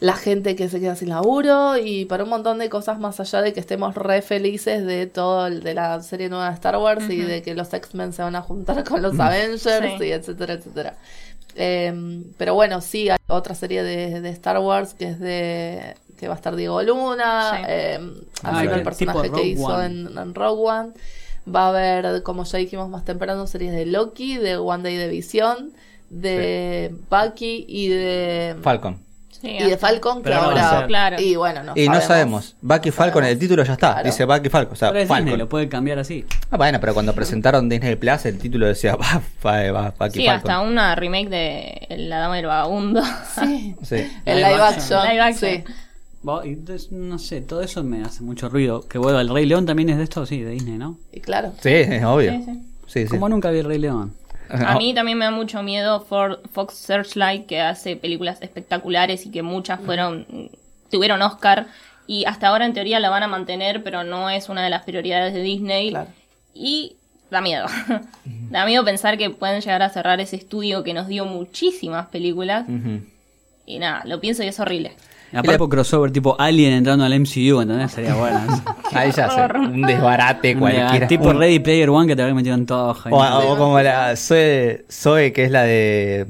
la 0.00 0.14
gente 0.14 0.54
que 0.54 0.68
se 0.68 0.78
queda 0.78 0.94
sin 0.94 1.08
laburo 1.08 1.76
y 1.76 2.04
para 2.04 2.22
un 2.22 2.30
montón 2.30 2.58
de 2.60 2.68
cosas 2.68 3.00
más 3.00 3.18
allá 3.18 3.42
de 3.42 3.52
que 3.52 3.58
estemos 3.58 3.96
re 3.96 4.22
felices 4.22 4.84
de 4.86 5.06
todo 5.06 5.48
el- 5.48 5.62
de 5.64 5.74
la 5.74 6.00
serie 6.02 6.28
nueva 6.28 6.48
de 6.48 6.54
Star 6.54 6.76
Wars 6.76 7.08
y 7.10 7.20
de 7.20 7.42
que 7.42 7.54
los 7.54 7.72
X-Men 7.74 8.12
se 8.12 8.22
van 8.22 8.36
a 8.36 8.42
juntar 8.42 8.84
con 8.84 9.02
los 9.02 9.18
Avengers 9.18 9.62
Sí. 9.98 10.04
y 10.04 10.12
etcétera, 10.12 10.54
etcétera. 10.54 10.94
Eh, 11.56 12.22
pero 12.36 12.54
bueno, 12.54 12.80
sí, 12.80 13.08
hay 13.08 13.16
otra 13.26 13.56
serie 13.56 13.82
de, 13.82 14.20
de 14.20 14.28
Star 14.30 14.58
Wars 14.60 14.94
que 14.94 15.06
es 15.08 15.18
de 15.18 15.96
que 16.18 16.28
va 16.28 16.34
a 16.34 16.36
estar 16.36 16.54
Diego 16.56 16.82
Luna, 16.82 17.52
Sí. 17.56 17.62
eh, 17.68 18.00
haciendo 18.42 18.74
el 18.74 18.82
personaje 18.82 19.30
que 19.30 19.42
hizo 19.46 19.64
One. 19.66 19.86
en, 19.86 20.18
en 20.18 20.34
Rogue 20.34 20.62
One. 20.70 20.90
Va 21.54 21.66
a 21.66 21.68
haber, 21.68 22.22
como 22.22 22.44
ya 22.44 22.58
dijimos 22.58 22.88
más 22.90 23.04
temprano, 23.04 23.46
series 23.46 23.72
de 23.72 23.86
Loki, 23.86 24.36
de 24.36 24.56
One 24.58 24.82
Day 24.82 24.96
de 24.96 25.08
Visión, 25.08 25.70
de 26.10 26.94
Bucky 27.10 27.64
y 27.68 27.88
de 27.88 28.56
Falcon. 28.62 28.98
Sí, 29.30 29.50
y 29.50 29.62
de 29.70 29.76
Falcon 29.76 30.20
que 30.24 30.30
no 30.30 30.36
ahora. 30.36 30.84
Claro. 30.88 31.16
y 31.20 31.36
bueno 31.36 31.62
no 31.62 31.72
y 31.76 31.88
no 31.88 32.00
sabemos. 32.00 32.56
Bucky 32.60 32.90
Falcon, 32.90 33.22
sabemos. 33.22 33.32
el 33.34 33.38
título 33.38 33.62
ya 33.62 33.72
está. 33.74 33.92
Claro. 33.92 34.06
Dice 34.06 34.24
Bucky 34.24 34.48
Falcon. 34.48 34.72
O 34.72 34.76
sea, 34.76 34.88
Pero 34.88 35.02
es 35.02 35.08
Falcon. 35.08 35.24
Disney, 35.26 35.38
lo 35.38 35.48
puede 35.48 35.68
cambiar 35.68 36.00
así. 36.00 36.26
Ah, 36.50 36.56
bueno, 36.56 36.80
pero 36.80 36.92
cuando 36.92 37.14
presentaron 37.14 37.68
Disney 37.68 37.94
Plus, 37.94 38.26
el 38.26 38.36
título 38.38 38.66
decía 38.66 38.96
va, 38.96 39.22
va, 39.46 39.70
va, 39.70 39.94
Bucky 39.96 40.18
Sí, 40.20 40.26
Falcon. 40.26 40.50
hasta 40.50 40.60
una 40.60 40.94
remake 40.96 41.28
de 41.28 41.86
La 41.98 42.18
Dama 42.18 42.34
del 42.36 42.46
Vagabundo. 42.46 43.00
sí 43.36 43.76
Sí. 43.84 43.96
el 44.24 44.38
Live 44.38 44.48
live 44.50 44.62
action. 44.62 44.98
action, 44.98 45.08
Live 45.08 45.20
action. 45.22 45.50
sí. 45.52 45.64
Entonces, 46.44 46.92
no 46.92 47.18
sé, 47.18 47.40
todo 47.40 47.62
eso 47.62 47.82
me 47.84 48.02
hace 48.02 48.22
mucho 48.22 48.48
ruido. 48.48 48.86
Que 48.88 48.98
bueno, 48.98 49.20
el 49.20 49.28
Rey 49.28 49.46
León 49.46 49.66
también 49.66 49.88
es 49.90 49.96
de 49.96 50.04
esto, 50.04 50.24
sí, 50.26 50.40
de 50.42 50.50
Disney, 50.52 50.78
¿no? 50.78 50.98
Y 51.12 51.20
claro. 51.20 51.52
Sí, 51.60 51.70
es 51.70 52.04
obvio. 52.04 52.32
Sí, 52.32 52.42
sí. 52.44 52.62
Sí, 52.86 53.02
sí. 53.06 53.08
Como 53.08 53.28
nunca 53.28 53.50
vi 53.50 53.58
el 53.58 53.64
Rey 53.66 53.78
León. 53.78 54.14
A 54.50 54.78
mí 54.78 54.94
también 54.94 55.18
me 55.18 55.26
da 55.26 55.30
mucho 55.30 55.62
miedo 55.62 56.00
For- 56.00 56.40
Fox 56.50 56.74
Searchlight, 56.74 57.46
que 57.46 57.60
hace 57.60 57.96
películas 57.96 58.38
espectaculares 58.40 59.26
y 59.26 59.30
que 59.30 59.42
muchas 59.42 59.78
fueron 59.80 60.26
tuvieron 60.90 61.20
Oscar 61.20 61.66
y 62.06 62.24
hasta 62.24 62.48
ahora 62.48 62.64
en 62.64 62.72
teoría 62.72 62.98
la 62.98 63.10
van 63.10 63.22
a 63.22 63.28
mantener, 63.28 63.82
pero 63.84 64.04
no 64.04 64.30
es 64.30 64.48
una 64.48 64.64
de 64.64 64.70
las 64.70 64.84
prioridades 64.84 65.34
de 65.34 65.42
Disney. 65.42 65.90
Claro. 65.90 66.08
Y 66.54 66.96
da 67.30 67.42
miedo. 67.42 67.66
da 68.50 68.64
miedo 68.64 68.82
pensar 68.86 69.18
que 69.18 69.28
pueden 69.28 69.60
llegar 69.60 69.82
a 69.82 69.90
cerrar 69.90 70.18
ese 70.20 70.36
estudio 70.36 70.82
que 70.82 70.94
nos 70.94 71.08
dio 71.08 71.26
muchísimas 71.26 72.06
películas. 72.06 72.64
Y 73.66 73.78
nada, 73.78 74.02
lo 74.06 74.18
pienso 74.18 74.42
y 74.42 74.46
es 74.46 74.58
horrible. 74.60 74.92
Aparte, 75.32 75.58
por 75.58 75.68
crossover 75.68 76.10
tipo 76.10 76.36
Alien 76.40 76.72
entrando 76.72 77.04
al 77.04 77.12
MCU, 77.20 77.60
¿entendés? 77.60 77.92
Sería 77.92 78.14
bueno. 78.14 78.40
Ahí 78.92 79.10
ya 79.12 79.28
sé. 79.30 79.58
Un 79.58 79.82
desbarate 79.82 80.54
Un 80.54 80.60
cualquiera. 80.60 81.06
tipo 81.06 81.28
Un- 81.28 81.38
Ready 81.38 81.58
Player 81.58 81.90
One 81.90 82.06
que 82.06 82.16
te 82.16 82.22
habían 82.22 82.36
metido 82.36 82.54
en 82.54 82.64
todo. 82.66 82.96
O, 83.10 83.18
o 83.52 83.56
como 83.58 83.80
la 83.80 84.16
Zoe, 84.16 84.84
Zoe, 84.90 85.32
que 85.32 85.44
es 85.44 85.50
la 85.50 85.62
de 85.64 86.26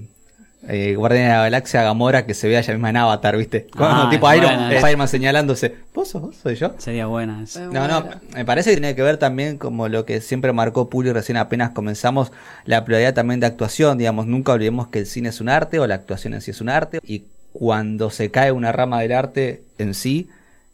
eh, 0.67 0.95
Guardianes 0.97 1.31
de 1.31 1.37
la 1.37 1.43
Galaxia 1.45 1.83
Gamora, 1.83 2.27
que 2.27 2.35
se 2.35 2.49
ve 2.49 2.59
ella 2.59 2.73
misma 2.75 2.91
en 2.91 2.97
Avatar, 2.97 3.37
¿viste? 3.37 3.69
Cuando 3.75 4.03
Ah, 4.03 4.11
tipo 4.11 4.29
es 4.31 4.37
Iron, 4.39 4.51
buena. 4.55 4.73
Spider-Man 4.75 5.09
señalándose. 5.09 5.77
¿Vos 5.95 6.09
sos 6.09 6.21
vos? 6.21 6.37
¿Soy 6.37 6.57
yo? 6.57 6.73
Sería 6.79 7.07
buena. 7.07 7.43
eso. 7.43 7.61
No, 7.73 7.87
no, 7.89 8.05
me 8.35 8.45
parece 8.45 8.71
que 8.71 8.77
tiene 8.77 8.95
que 8.97 9.03
ver 9.03 9.17
también 9.17 9.57
como 9.59 9.89
lo 9.89 10.05
que 10.05 10.21
siempre 10.21 10.53
marcó 10.53 10.91
Puli 10.91 11.13
recién 11.13 11.39
apenas 11.39 11.71
comenzamos, 11.71 12.33
la 12.65 12.85
prioridad 12.85 13.15
también 13.15 13.39
de 13.41 13.47
actuación, 13.47 13.97
digamos, 13.97 14.27
nunca 14.27 14.53
olvidemos 14.53 14.89
que 14.89 14.99
el 14.99 15.07
cine 15.07 15.29
es 15.31 15.41
un 15.41 15.49
arte 15.49 15.79
o 15.79 15.87
la 15.87 15.95
actuación 15.95 16.35
en 16.35 16.41
sí 16.43 16.51
es 16.51 16.61
un 16.61 16.69
arte 16.69 16.99
y 17.07 17.23
cuando 17.59 18.09
se 18.11 18.31
cae 18.31 18.53
una 18.53 18.71
rama 18.71 19.01
del 19.01 19.11
arte 19.13 19.65
en 19.79 19.95
sí, 19.95 20.29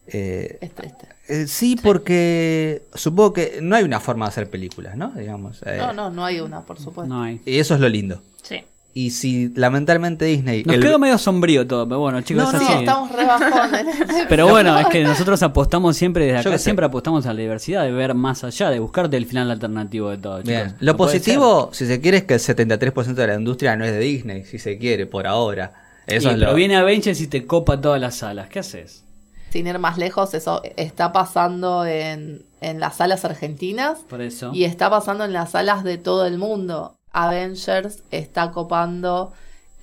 eh, 0.07 0.59
Es 0.61 0.70
triste. 0.74 1.07
eh, 1.28 1.47
sí, 1.47 1.76
porque 1.82 2.82
supongo 2.93 3.32
que 3.32 3.59
no 3.62 3.74
hay 3.76 3.85
una 3.85 4.01
forma 4.01 4.26
de 4.26 4.28
hacer 4.28 4.51
películas, 4.51 4.95
¿no? 4.97 5.11
Digamos, 5.16 5.62
eh, 5.64 5.76
No, 5.78 5.95
no, 5.95 6.11
no 6.11 6.24
hay 6.26 6.41
una, 6.41 6.61
por 6.61 6.78
supuesto. 6.78 7.12
No 7.12 7.22
hay. 7.22 7.41
y 7.47 7.59
eso 7.59 7.74
es 7.74 7.80
lo 7.80 7.89
lindo. 7.89 8.20
Sí. 8.43 8.57
Y 8.93 9.11
si 9.12 9.49
lamentablemente 9.57 10.26
Disney... 10.26 10.62
Nos 10.62 10.76
el- 10.76 10.82
quedó 10.82 10.99
medio 10.99 11.16
sombrío 11.16 11.66
todo, 11.66 11.89
pero 11.89 12.01
bueno, 12.01 12.20
chicos, 12.20 12.45
No, 12.45 12.51
es 12.51 12.55
no, 12.55 12.61
así. 12.61 12.72
Sí, 12.74 12.78
estamos 12.80 13.11
re. 13.12 13.26
Pero 14.28 14.47
bueno, 14.49 14.78
es 14.78 14.87
que 14.89 15.03
nosotros 15.05 15.43
apostamos 15.43 15.97
siempre 15.97 16.26
desde 16.26 16.43
Yo 16.45 16.51
acá, 16.51 16.59
siempre 16.59 16.85
apostamos 16.87 17.24
a 17.26 17.32
la 17.32 17.41
diversidad, 17.41 17.82
de 17.85 17.91
ver 17.93 18.14
más 18.14 18.45
allá, 18.45 18.68
de 18.70 18.78
buscarte 18.78 19.16
el 19.16 19.24
final 19.26 19.51
alternativo 19.51 20.11
de 20.11 20.18
todo. 20.18 20.43
Bien. 20.43 20.66
chicos. 20.66 20.82
Lo 20.82 20.97
positivo, 20.97 21.70
si 21.72 21.87
se 21.87 22.01
quiere, 22.01 22.18
es 22.18 22.24
que 22.24 22.35
el 22.35 22.41
73% 22.41 23.14
de 23.14 23.26
la 23.26 23.35
industria 23.35 23.74
no 23.74 23.85
es 23.85 23.91
de 23.93 23.99
Disney, 24.01 24.45
si 24.45 24.59
se 24.61 24.76
quiere, 24.78 25.07
por 25.07 25.26
ahora. 25.26 25.72
Eso 26.07 26.30
Y, 26.30 26.32
es 26.32 26.38
pero 26.38 26.50
lo... 26.50 26.57
viene 26.57 26.76
Avengers 26.76 27.20
y 27.20 27.26
te 27.28 27.46
copa 27.46 27.80
todas 27.80 28.00
las 28.00 28.16
salas. 28.16 28.48
¿Qué 28.48 28.59
haces? 28.61 29.05
Sin 29.50 29.66
ir 29.68 29.78
más 29.78 29.98
lejos, 29.98 30.34
eso 30.34 30.62
está 30.76 31.12
pasando 31.12 31.86
en, 31.86 32.44
en 32.61 32.80
las 32.80 32.96
salas 32.96 33.24
argentinas 33.24 34.00
Por 34.09 34.20
eso. 34.20 34.50
y 34.52 34.64
está 34.64 34.90
pasando 34.90 35.24
en 35.24 35.32
las 35.32 35.52
salas 35.52 35.84
de 35.84 35.96
todo 35.96 36.26
el 36.26 36.38
mundo. 36.38 36.96
Avengers 37.12 38.02
está 38.11 38.50
copando 38.50 39.32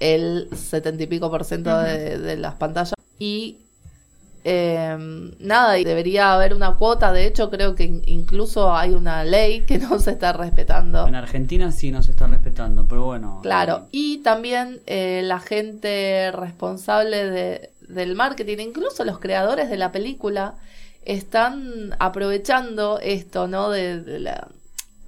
el 0.01 0.49
setenta 0.55 1.03
y 1.03 1.07
pico 1.07 1.29
por 1.29 1.45
ciento 1.45 1.77
de, 1.79 2.17
de 2.17 2.35
las 2.37 2.55
pantallas. 2.55 2.93
Y 3.17 3.59
eh, 4.43 4.97
nada, 5.39 5.77
y 5.79 5.83
debería 5.83 6.33
haber 6.33 6.53
una 6.53 6.75
cuota. 6.75 7.11
De 7.11 7.25
hecho, 7.25 7.49
creo 7.49 7.75
que 7.75 7.83
in- 7.83 8.03
incluso 8.05 8.75
hay 8.75 8.91
una 8.91 9.23
ley 9.23 9.61
que 9.61 9.77
no 9.79 9.99
se 9.99 10.11
está 10.11 10.33
respetando. 10.33 11.07
En 11.07 11.15
Argentina 11.15 11.71
sí 11.71 11.91
no 11.91 12.01
se 12.03 12.11
está 12.11 12.27
respetando, 12.27 12.85
pero 12.87 13.05
bueno. 13.05 13.39
Claro, 13.43 13.87
y 13.91 14.19
también 14.19 14.79
eh, 14.87 15.21
la 15.23 15.39
gente 15.39 16.31
responsable 16.31 17.29
de- 17.29 17.69
del 17.87 18.15
marketing, 18.15 18.57
incluso 18.59 19.03
los 19.03 19.19
creadores 19.19 19.69
de 19.69 19.77
la 19.77 19.91
película, 19.91 20.55
están 21.05 21.95
aprovechando 21.99 22.99
esto, 22.99 23.47
¿no? 23.47 23.69
De, 23.69 24.01
de 24.01 24.19
la, 24.19 24.47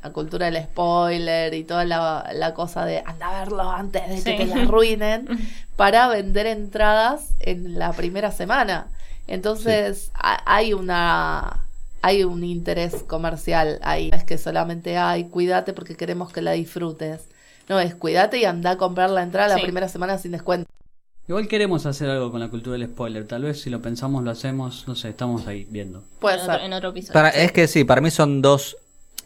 la 0.03 0.09
cultura 0.11 0.47
del 0.49 0.61
spoiler 0.63 1.53
y 1.53 1.63
toda 1.63 1.85
la, 1.85 2.29
la 2.33 2.53
cosa 2.53 2.83
de 2.85 3.03
anda 3.05 3.29
a 3.29 3.39
verlo 3.39 3.69
antes 3.71 4.09
de 4.09 4.15
que 4.37 4.45
te 4.45 4.45
la 4.47 4.63
arruinen, 4.63 5.27
para 5.75 6.07
vender 6.09 6.45
entradas 6.47 7.29
en 7.39 7.79
la 7.79 7.93
primera 7.93 8.31
semana. 8.31 8.87
Entonces 9.27 10.11
ha- 10.15 10.41
hay 10.45 10.73
una 10.73 11.65
hay 12.01 12.25
un 12.25 12.43
interés 12.43 12.95
comercial 13.07 13.79
ahí. 13.81 14.09
No 14.11 14.17
es 14.17 14.23
que 14.25 14.37
solamente 14.37 14.97
hay 14.97 15.25
cuídate 15.25 15.71
porque 15.73 15.95
queremos 15.95 16.33
que 16.33 16.41
la 16.41 16.51
disfrutes. 16.51 17.29
No, 17.69 17.79
es 17.79 17.95
cuídate 17.95 18.39
y 18.39 18.45
anda 18.45 18.71
a 18.71 18.77
comprar 18.77 19.09
la 19.09 19.23
entrada 19.23 19.55
la 19.55 19.61
primera 19.63 19.87
semana 19.87 20.17
sin 20.17 20.31
descuento. 20.33 20.69
Igual 21.29 21.47
queremos 21.47 21.85
hacer 21.85 22.09
algo 22.09 22.29
con 22.31 22.41
la 22.41 22.49
cultura 22.49 22.77
del 22.77 22.89
spoiler. 22.89 23.25
Tal 23.25 23.43
vez 23.43 23.61
si 23.61 23.69
lo 23.69 23.81
pensamos, 23.81 24.25
lo 24.25 24.31
hacemos. 24.31 24.85
No 24.85 24.95
sé, 24.95 25.07
estamos 25.09 25.47
ahí 25.47 25.65
viendo. 25.69 26.03
Puede 26.19 26.35
en, 26.35 26.41
otro, 26.41 26.53
ser. 26.55 26.63
en 26.65 26.73
otro 26.73 26.89
episodio. 26.89 27.13
Para- 27.13 27.29
es 27.29 27.51
que 27.53 27.67
sí, 27.69 27.85
para 27.85 28.01
mí 28.01 28.11
son 28.11 28.41
dos. 28.41 28.75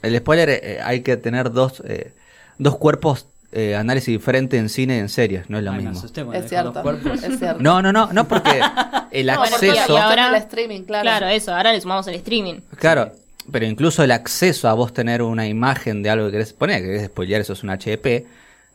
El 0.03 0.15
spoiler 0.19 0.49
eh, 0.49 0.79
hay 0.83 1.01
que 1.01 1.17
tener 1.17 1.51
dos, 1.51 1.81
eh, 1.87 2.13
dos 2.59 2.77
cuerpos 2.77 3.25
eh, 3.51 3.75
análisis 3.75 4.07
diferentes 4.07 4.59
en 4.59 4.69
cine 4.69 4.97
y 4.97 4.99
en 4.99 5.09
series, 5.09 5.49
no 5.49 5.57
es 5.57 5.63
lo 5.63 5.71
Ay, 5.71 5.77
mismo. 5.77 5.91
asusté 5.97 6.25
Es 6.33 6.49
cierto. 6.49 6.81
cuerpos. 6.81 7.23
Es 7.23 7.39
cierto. 7.39 7.61
No, 7.61 7.81
no, 7.81 7.91
no, 7.93 8.11
no 8.11 8.27
porque 8.27 8.59
el 9.11 9.27
No, 9.27 9.43
acceso. 9.43 9.93
y 9.93 9.97
ahora- 9.97 10.29
el 10.29 10.35
streaming, 10.35 10.81
claro. 10.83 11.03
Claro, 11.03 11.27
eso, 11.27 11.55
ahora 11.55 11.71
le 11.73 11.79
sumamos 11.81 12.07
el 12.07 12.15
streaming. 12.15 12.55
Claro, 12.77 13.11
pero 13.51 13.65
incluso 13.65 14.03
el 14.03 14.11
acceso 14.11 14.67
a 14.67 14.73
vos 14.73 14.93
tener 14.93 15.21
una 15.21 15.47
imagen 15.47 16.03
de 16.03 16.09
algo 16.09 16.25
que 16.27 16.33
querés 16.33 16.53
poner, 16.53 16.81
que 16.81 16.87
querés 16.87 17.05
spoilear, 17.07 17.41
eso 17.41 17.53
es 17.53 17.63
un 17.63 17.69
HDP. 17.69 18.25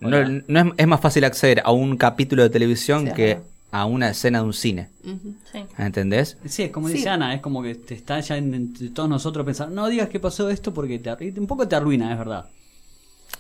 No, 0.01 0.17
es, 0.19 0.43
es 0.79 0.87
más 0.87 1.01
fácil 1.01 1.25
acceder 1.25 1.63
a 1.65 1.71
un 1.71 1.97
capítulo 1.97 2.43
de 2.43 2.51
televisión 2.51 3.07
Sí, 3.09 3.13
que 3.15 3.39
a 3.71 3.85
una 3.87 4.11
escena 4.11 4.41
de 4.41 4.45
un 4.47 4.53
cine. 4.53 4.89
Sí. 5.53 5.65
¿Entendés? 5.79 6.37
Sí, 6.47 6.65
es 6.65 6.71
como 6.71 6.89
Sí. 6.89 6.95
dice 6.95 7.09
Ana, 7.11 7.35
es 7.35 7.41
como 7.41 7.63
que 7.63 7.75
te 7.75 7.95
está 7.95 8.19
ya 8.21 8.37
en- 8.37 8.53
entre 8.53 8.89
todos 8.91 9.09
nosotros 9.09 9.47
pensar, 9.47 9.71
no 9.71 9.87
digas 9.89 10.09
que 10.09 10.19
pasó 10.19 10.51
esto 10.51 10.75
porque 10.75 10.99
te, 10.99 11.11
un 11.41 11.47
poco 11.47 11.69
te 11.69 11.77
arruina, 11.77 12.11
es 12.13 12.19
verdad. 12.19 12.47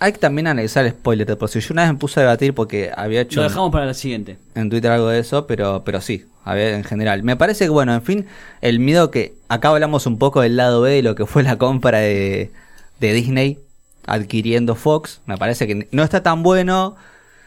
Hay 0.02 0.12
que 0.12 0.18
también 0.18 0.48
analizar 0.48 0.84
el 0.84 0.90
spoiler 0.92 1.26
de 1.26 1.36
por 1.36 1.48
sí. 1.48 1.60
Yo 1.60 1.68
una 1.72 1.82
vez 1.82 1.92
me 1.92 1.98
puse 1.98 2.18
a 2.18 2.24
debatir 2.24 2.54
porque 2.54 2.90
había 2.96 3.20
hecho 3.20 3.36
Lo 3.40 3.46
en, 3.46 3.48
dejamos 3.50 3.70
para 3.70 3.86
la 3.86 3.94
siguiente. 3.94 4.36
en 4.56 4.68
Twitter 4.68 4.90
algo 4.90 5.06
de 5.08 5.20
eso, 5.20 5.46
pero, 5.46 5.82
pero 5.84 6.00
sí, 6.00 6.24
a 6.44 6.54
ver, 6.54 6.74
en 6.74 6.82
general. 6.82 7.22
Me 7.22 7.36
parece 7.36 7.64
que, 7.66 7.70
bueno, 7.70 7.94
en 7.94 8.02
fin, 8.02 8.26
el 8.62 8.80
miedo 8.80 9.12
que 9.12 9.34
acá 9.48 9.68
hablamos 9.68 10.06
un 10.06 10.18
poco 10.18 10.40
del 10.40 10.56
lado 10.56 10.80
B 10.80 10.90
de 10.90 11.02
lo 11.02 11.14
que 11.14 11.24
fue 11.26 11.44
la 11.44 11.56
compra 11.56 11.98
de, 11.98 12.50
de 12.98 13.12
Disney 13.12 13.58
adquiriendo 14.04 14.74
Fox. 14.74 15.20
Me 15.26 15.36
parece 15.38 15.66
que 15.68 15.86
no 15.92 16.02
está 16.02 16.20
tan 16.22 16.42
bueno. 16.42 16.96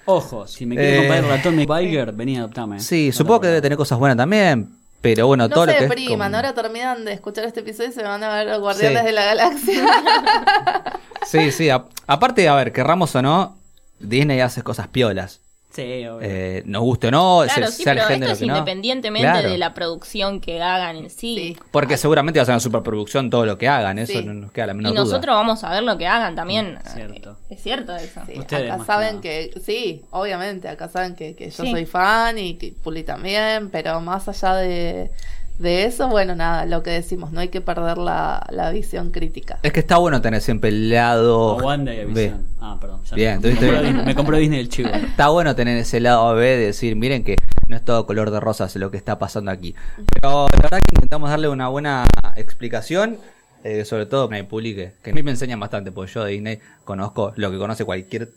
Ojo, 0.05 0.47
si 0.47 0.65
me 0.65 0.75
quieres 0.75 0.93
Eh. 0.93 0.97
comprar 0.99 1.23
el 1.23 1.29
ratón 1.29 1.57
de 1.57 1.65
Biker, 1.65 2.13
vení 2.13 2.37
a 2.37 2.41
adoptame. 2.41 2.79
Sí, 2.79 3.07
No 3.07 3.13
supongo 3.13 3.41
que 3.41 3.47
debe 3.47 3.61
tener 3.61 3.77
cosas 3.77 3.99
buenas 3.99 4.15
también. 4.17 4.69
Pero 5.05 5.27
bueno, 5.27 5.47
No 5.47 5.53
todo 5.53 5.65
se 5.65 5.71
lo 5.73 5.77
que 5.77 5.83
es. 5.83 5.89
depriman, 5.89 6.29
como- 6.31 6.35
ahora 6.37 6.53
terminan 6.53 7.05
de 7.05 7.13
escuchar 7.13 7.45
este 7.45 7.59
episodio 7.61 7.89
y 7.89 7.93
se 7.93 8.03
van 8.03 8.23
a 8.23 8.33
ver 8.33 8.47
los 8.47 8.59
Guardianes 8.59 8.99
Sí. 9.01 9.05
de 9.05 9.11
la 9.11 9.25
Galaxia. 9.25 9.83
Sí, 11.25 11.51
sí. 11.51 11.69
a- 11.69 11.85
aparte, 12.07 12.47
a 12.47 12.53
ver, 12.55 12.71
querramos 12.71 13.15
o 13.15 13.21
no, 13.21 13.57
Disney 13.99 14.41
hace 14.41 14.61
cosas 14.61 14.87
piolas. 14.87 15.41
Sí, 15.75 16.07
obvio. 16.07 16.19
Eh, 16.21 16.63
nos 16.65 16.81
guste 16.83 17.07
o 17.07 17.11
no, 17.11 17.41
Claro, 17.45 17.67
se- 17.67 17.71
sí, 17.77 17.83
sea 17.83 17.93
el 17.93 17.99
género 17.99 18.31
esto 18.31 18.33
es 18.33 18.39
que 18.39 18.45
no. 18.45 18.53
independientemente 18.57 19.29
Claro. 19.29 19.49
de 19.49 19.57
la 19.57 19.73
producción 19.73 20.39
que 20.39 20.61
hagan 20.61 20.95
en 20.95 21.09
sí. 21.09 21.35
Sí. 21.35 21.57
Porque 21.71 21.97
seguramente 21.97 22.39
va 22.39 22.43
a 22.43 22.45
ser 22.45 22.53
una 22.53 22.59
superproducción 22.61 23.29
todo 23.29 23.45
lo 23.45 23.57
que 23.57 23.67
hagan, 23.67 23.99
eso 23.99 24.13
Sí. 24.13 24.23
no 24.23 24.33
nos 24.33 24.51
queda 24.51 24.67
la 24.67 24.73
Y 24.73 24.77
menor 24.77 24.93
duda. 24.93 25.03
nosotros 25.03 25.35
vamos 25.35 25.63
a 25.63 25.71
ver 25.71 25.83
lo 25.83 25.97
que 25.97 26.07
hagan 26.07 26.35
también. 26.35 26.75
Mm, 26.75 26.89
cierto. 26.93 27.37
Es 27.49 27.61
cierto 27.61 27.95
eso. 27.95 28.21
Sí, 28.25 28.39
Ustedes 28.39 28.71
acá 28.71 28.83
saben 28.85 29.19
que 29.21 29.51
que, 29.53 29.59
sí, 29.59 30.03
obviamente, 30.11 30.69
acá 30.69 30.87
saben 30.87 31.15
que, 31.15 31.35
que 31.35 31.49
yo 31.49 31.63
Sí. 31.63 31.71
soy 31.71 31.85
fan 31.85 32.37
y 32.37 32.55
que 32.55 32.71
Puli 32.83 33.03
también, 33.03 33.69
pero 33.69 33.99
más 34.01 34.27
allá 34.29 34.55
de, 34.55 35.11
de 35.59 35.85
eso, 35.85 36.09
bueno, 36.09 36.35
nada, 36.35 36.65
lo 36.65 36.83
que 36.83 36.89
decimos, 36.91 37.31
no 37.31 37.39
hay 37.39 37.47
que 37.47 37.61
perder 37.61 37.97
la, 37.97 38.45
la 38.49 38.71
visión 38.71 39.11
crítica. 39.11 39.59
Es 39.63 39.71
que 39.71 39.79
está 39.79 39.97
bueno 39.97 40.21
tener 40.21 40.41
siempre 40.41 40.69
el 40.69 40.89
lado 40.89 41.55
O 41.57 41.63
Wanda 41.63 41.93
y 41.93 42.05
B. 42.05 42.05
Visión. 42.05 42.45
Ah, 42.59 42.77
perdón. 42.79 43.01
ya 43.05 43.15
Bien, 43.15 43.39
me, 43.41 43.49
compró 43.51 43.69
bien. 43.69 43.83
Disney, 43.85 44.05
me 44.05 44.15
compró 44.15 44.37
Disney 44.37 44.59
el 44.59 44.69
chivo. 44.69 44.89
Está 44.93 45.29
bueno 45.29 45.55
tener 45.55 45.77
ese 45.77 45.99
lado 45.99 46.33
B 46.35 46.45
de 46.45 46.65
decir, 46.65 46.95
miren 46.95 47.23
que 47.23 47.37
no 47.67 47.75
es 47.75 47.85
todo 47.85 48.05
color 48.05 48.31
de 48.31 48.39
rosas 48.39 48.75
lo 48.75 48.91
que 48.91 48.97
está 48.97 49.17
pasando 49.17 49.49
aquí. 49.49 49.73
Pero 50.13 50.47
la 50.51 50.61
verdad 50.61 50.79
que 50.79 50.95
intentamos 50.95 51.29
darle 51.29 51.47
una 51.47 51.67
buena 51.69 52.05
explicación, 52.35 53.17
eh, 53.63 53.85
sobre 53.85 54.05
todo 54.05 54.27
en 54.27 54.33
el 54.35 54.45
Puli, 54.45 54.75
que, 54.75 54.93
que 55.01 55.11
a 55.11 55.13
mí 55.13 55.23
me 55.23 55.31
enseñan 55.31 55.59
bastante, 55.59 55.91
porque 55.91 56.11
yo 56.11 56.23
de 56.23 56.31
Disney 56.33 56.59
conozco 56.83 57.33
lo 57.37 57.49
que 57.49 57.57
conoce 57.57 57.83
cualquier 57.85 58.29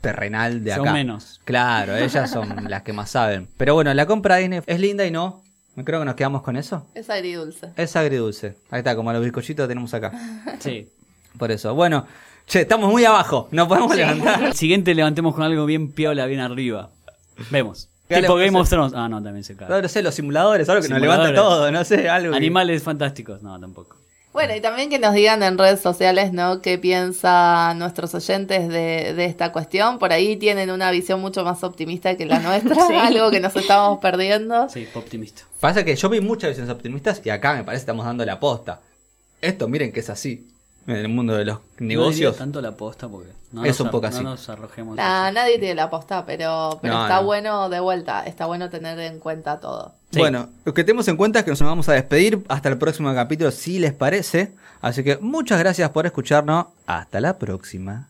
terrenal 0.00 0.64
de 0.64 0.72
Son 0.74 0.82
acá. 0.82 0.92
menos. 0.92 1.40
Claro, 1.44 1.96
ellas 1.96 2.30
son 2.30 2.68
las 2.68 2.82
que 2.82 2.92
más 2.92 3.10
saben. 3.10 3.48
Pero 3.56 3.74
bueno, 3.74 3.92
la 3.94 4.06
compra 4.06 4.36
de 4.36 4.42
Disney 4.42 4.60
es 4.66 4.80
linda 4.80 5.04
y 5.06 5.10
no. 5.10 5.42
Creo 5.84 6.00
que 6.00 6.04
nos 6.06 6.14
quedamos 6.14 6.42
con 6.42 6.56
eso. 6.56 6.86
Es 6.94 7.08
agridulce. 7.10 7.70
Es 7.76 7.94
agridulce. 7.96 8.56
Ahí 8.70 8.78
está, 8.78 8.94
como 8.96 9.12
los 9.12 9.22
bizcochitos 9.22 9.64
que 9.64 9.68
tenemos 9.68 9.92
acá. 9.94 10.12
Sí. 10.60 10.88
Por 11.38 11.50
eso. 11.52 11.74
Bueno, 11.74 12.06
che, 12.46 12.62
estamos 12.62 12.90
muy 12.90 13.04
abajo. 13.04 13.48
No 13.52 13.68
podemos 13.68 13.94
levantar. 13.94 14.42
El 14.44 14.52
siguiente 14.54 14.94
levantemos 14.94 15.34
con 15.34 15.44
algo 15.44 15.66
bien 15.66 15.92
piola, 15.92 16.26
bien 16.26 16.40
arriba. 16.40 16.90
Vemos. 17.50 17.88
Tipo 18.08 18.32
pues, 18.32 18.46
Game 18.46 18.58
of 18.58 18.68
Thrones. 18.68 18.94
Ah, 18.96 19.08
no, 19.08 19.22
también 19.22 19.44
se 19.44 19.54
cae. 19.54 19.68
No, 19.68 19.82
no 19.82 19.88
sé, 19.88 20.02
los 20.02 20.14
simuladores, 20.14 20.66
algo 20.70 20.82
que 20.82 20.88
nos 20.88 21.00
levanta 21.00 21.34
todo, 21.34 21.70
no 21.70 21.84
sé, 21.84 22.08
algo. 22.08 22.30
que- 22.30 22.36
Animales 22.38 22.82
fantásticos. 22.82 23.42
No, 23.42 23.60
tampoco. 23.60 23.97
Bueno, 24.38 24.54
y 24.54 24.60
también 24.60 24.88
que 24.88 25.00
nos 25.00 25.14
digan 25.14 25.42
en 25.42 25.58
redes 25.58 25.80
sociales, 25.80 26.32
¿no? 26.32 26.62
¿Qué 26.62 26.78
piensan 26.78 27.76
nuestros 27.80 28.14
oyentes 28.14 28.68
de, 28.68 29.12
de 29.14 29.24
esta 29.24 29.50
cuestión? 29.50 29.98
Por 29.98 30.12
ahí 30.12 30.36
tienen 30.36 30.70
una 30.70 30.92
visión 30.92 31.20
mucho 31.20 31.42
más 31.42 31.64
optimista 31.64 32.16
que 32.16 32.24
la 32.24 32.38
nuestra, 32.48 32.86
Sí. 32.86 32.94
algo 32.94 33.32
que 33.32 33.40
nos 33.40 33.56
estamos 33.56 33.98
perdiendo. 33.98 34.68
Sí, 34.68 34.86
optimista. 34.94 35.42
Pasa 35.58 35.84
que 35.84 35.96
yo 35.96 36.08
vi 36.08 36.20
muchas 36.20 36.50
visiones 36.50 36.72
optimistas 36.72 37.20
y 37.24 37.30
acá 37.30 37.54
me 37.54 37.64
parece 37.64 37.80
que 37.80 37.90
estamos 37.90 38.06
dando 38.06 38.24
la 38.24 38.38
posta. 38.38 38.80
Esto 39.40 39.66
miren 39.66 39.90
que 39.90 40.00
es 40.00 40.08
así. 40.10 40.46
En 40.88 40.96
el 40.96 41.08
mundo 41.08 41.34
de 41.36 41.44
los 41.44 41.58
No 41.78 41.86
negocios. 41.86 42.36
tanto 42.36 42.60
la 42.60 42.72
posta 42.72 43.08
porque 43.08 43.30
no 43.52 43.62
Es 43.64 43.68
nos 43.72 43.80
un 43.80 43.86
ar- 43.86 43.90
poco 43.92 44.06
así. 44.08 44.24
No 44.24 44.30
nos 44.30 44.48
arrojemos. 44.48 44.96
Nah, 44.96 45.30
nadie 45.30 45.58
tiene 45.58 45.74
la 45.76 45.88
posta, 45.90 46.24
pero, 46.26 46.78
pero 46.82 46.94
No, 46.94 47.02
está 47.02 47.20
no. 47.20 47.26
bueno 47.26 47.68
de 47.68 47.78
vuelta, 47.80 48.24
está 48.26 48.46
bueno 48.46 48.68
tener 48.70 48.98
en 48.98 49.20
cuenta 49.20 49.60
todo. 49.60 49.92
Sí. 50.10 50.18
Bueno, 50.18 50.48
lo 50.64 50.72
que 50.74 50.84
tenemos 50.84 51.06
en 51.08 51.16
cuenta 51.16 51.40
es 51.40 51.44
que 51.44 51.50
nos 51.50 51.60
vamos 51.60 51.88
a 51.88 51.92
despedir 51.92 52.42
hasta 52.48 52.70
el 52.70 52.78
próximo 52.78 53.14
capítulo, 53.14 53.50
si 53.50 53.78
les 53.78 53.92
parece. 53.92 54.52
Así 54.80 55.04
que 55.04 55.18
muchas 55.18 55.58
gracias 55.58 55.90
por 55.90 56.06
escucharnos. 56.06 56.66
Hasta 56.86 57.20
la 57.20 57.38
próxima. 57.38 58.08